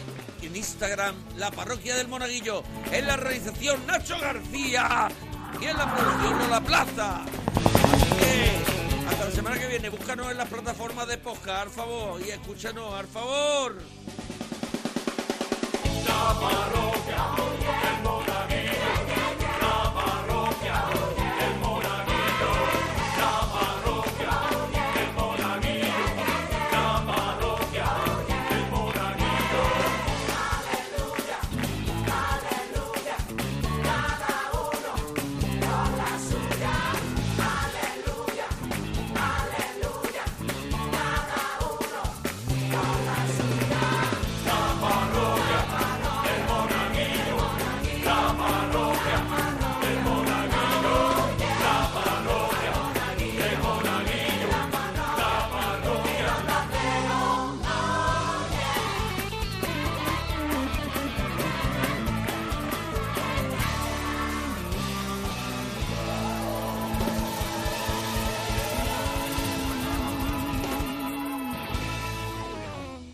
en 0.45 0.55
Instagram, 0.55 1.15
la 1.37 1.51
parroquia 1.51 1.95
del 1.95 2.09
Monaguillo. 2.09 2.63
En 2.91 3.07
la 3.07 3.15
realización, 3.15 3.85
Nacho 3.87 4.19
García. 4.19 5.07
Y 5.61 5.65
en 5.65 5.77
la 5.77 5.95
producción, 5.95 6.49
La 6.49 6.59
Plaza. 6.59 7.23
Así 7.23 8.09
que, 8.19 9.07
hasta 9.09 9.25
la 9.25 9.31
semana 9.31 9.57
que 9.57 9.67
viene, 9.67 9.87
búscanos 9.87 10.29
en 10.29 10.37
las 10.37 10.49
plataformas 10.49 11.07
de 11.07 11.17
podcast, 11.17 11.61
al 11.61 11.69
favor, 11.69 12.21
y 12.21 12.29
escúchanos, 12.29 12.93
al 12.93 13.07
favor. 13.07 13.77
La 16.05 16.39
parroquia 16.41 17.88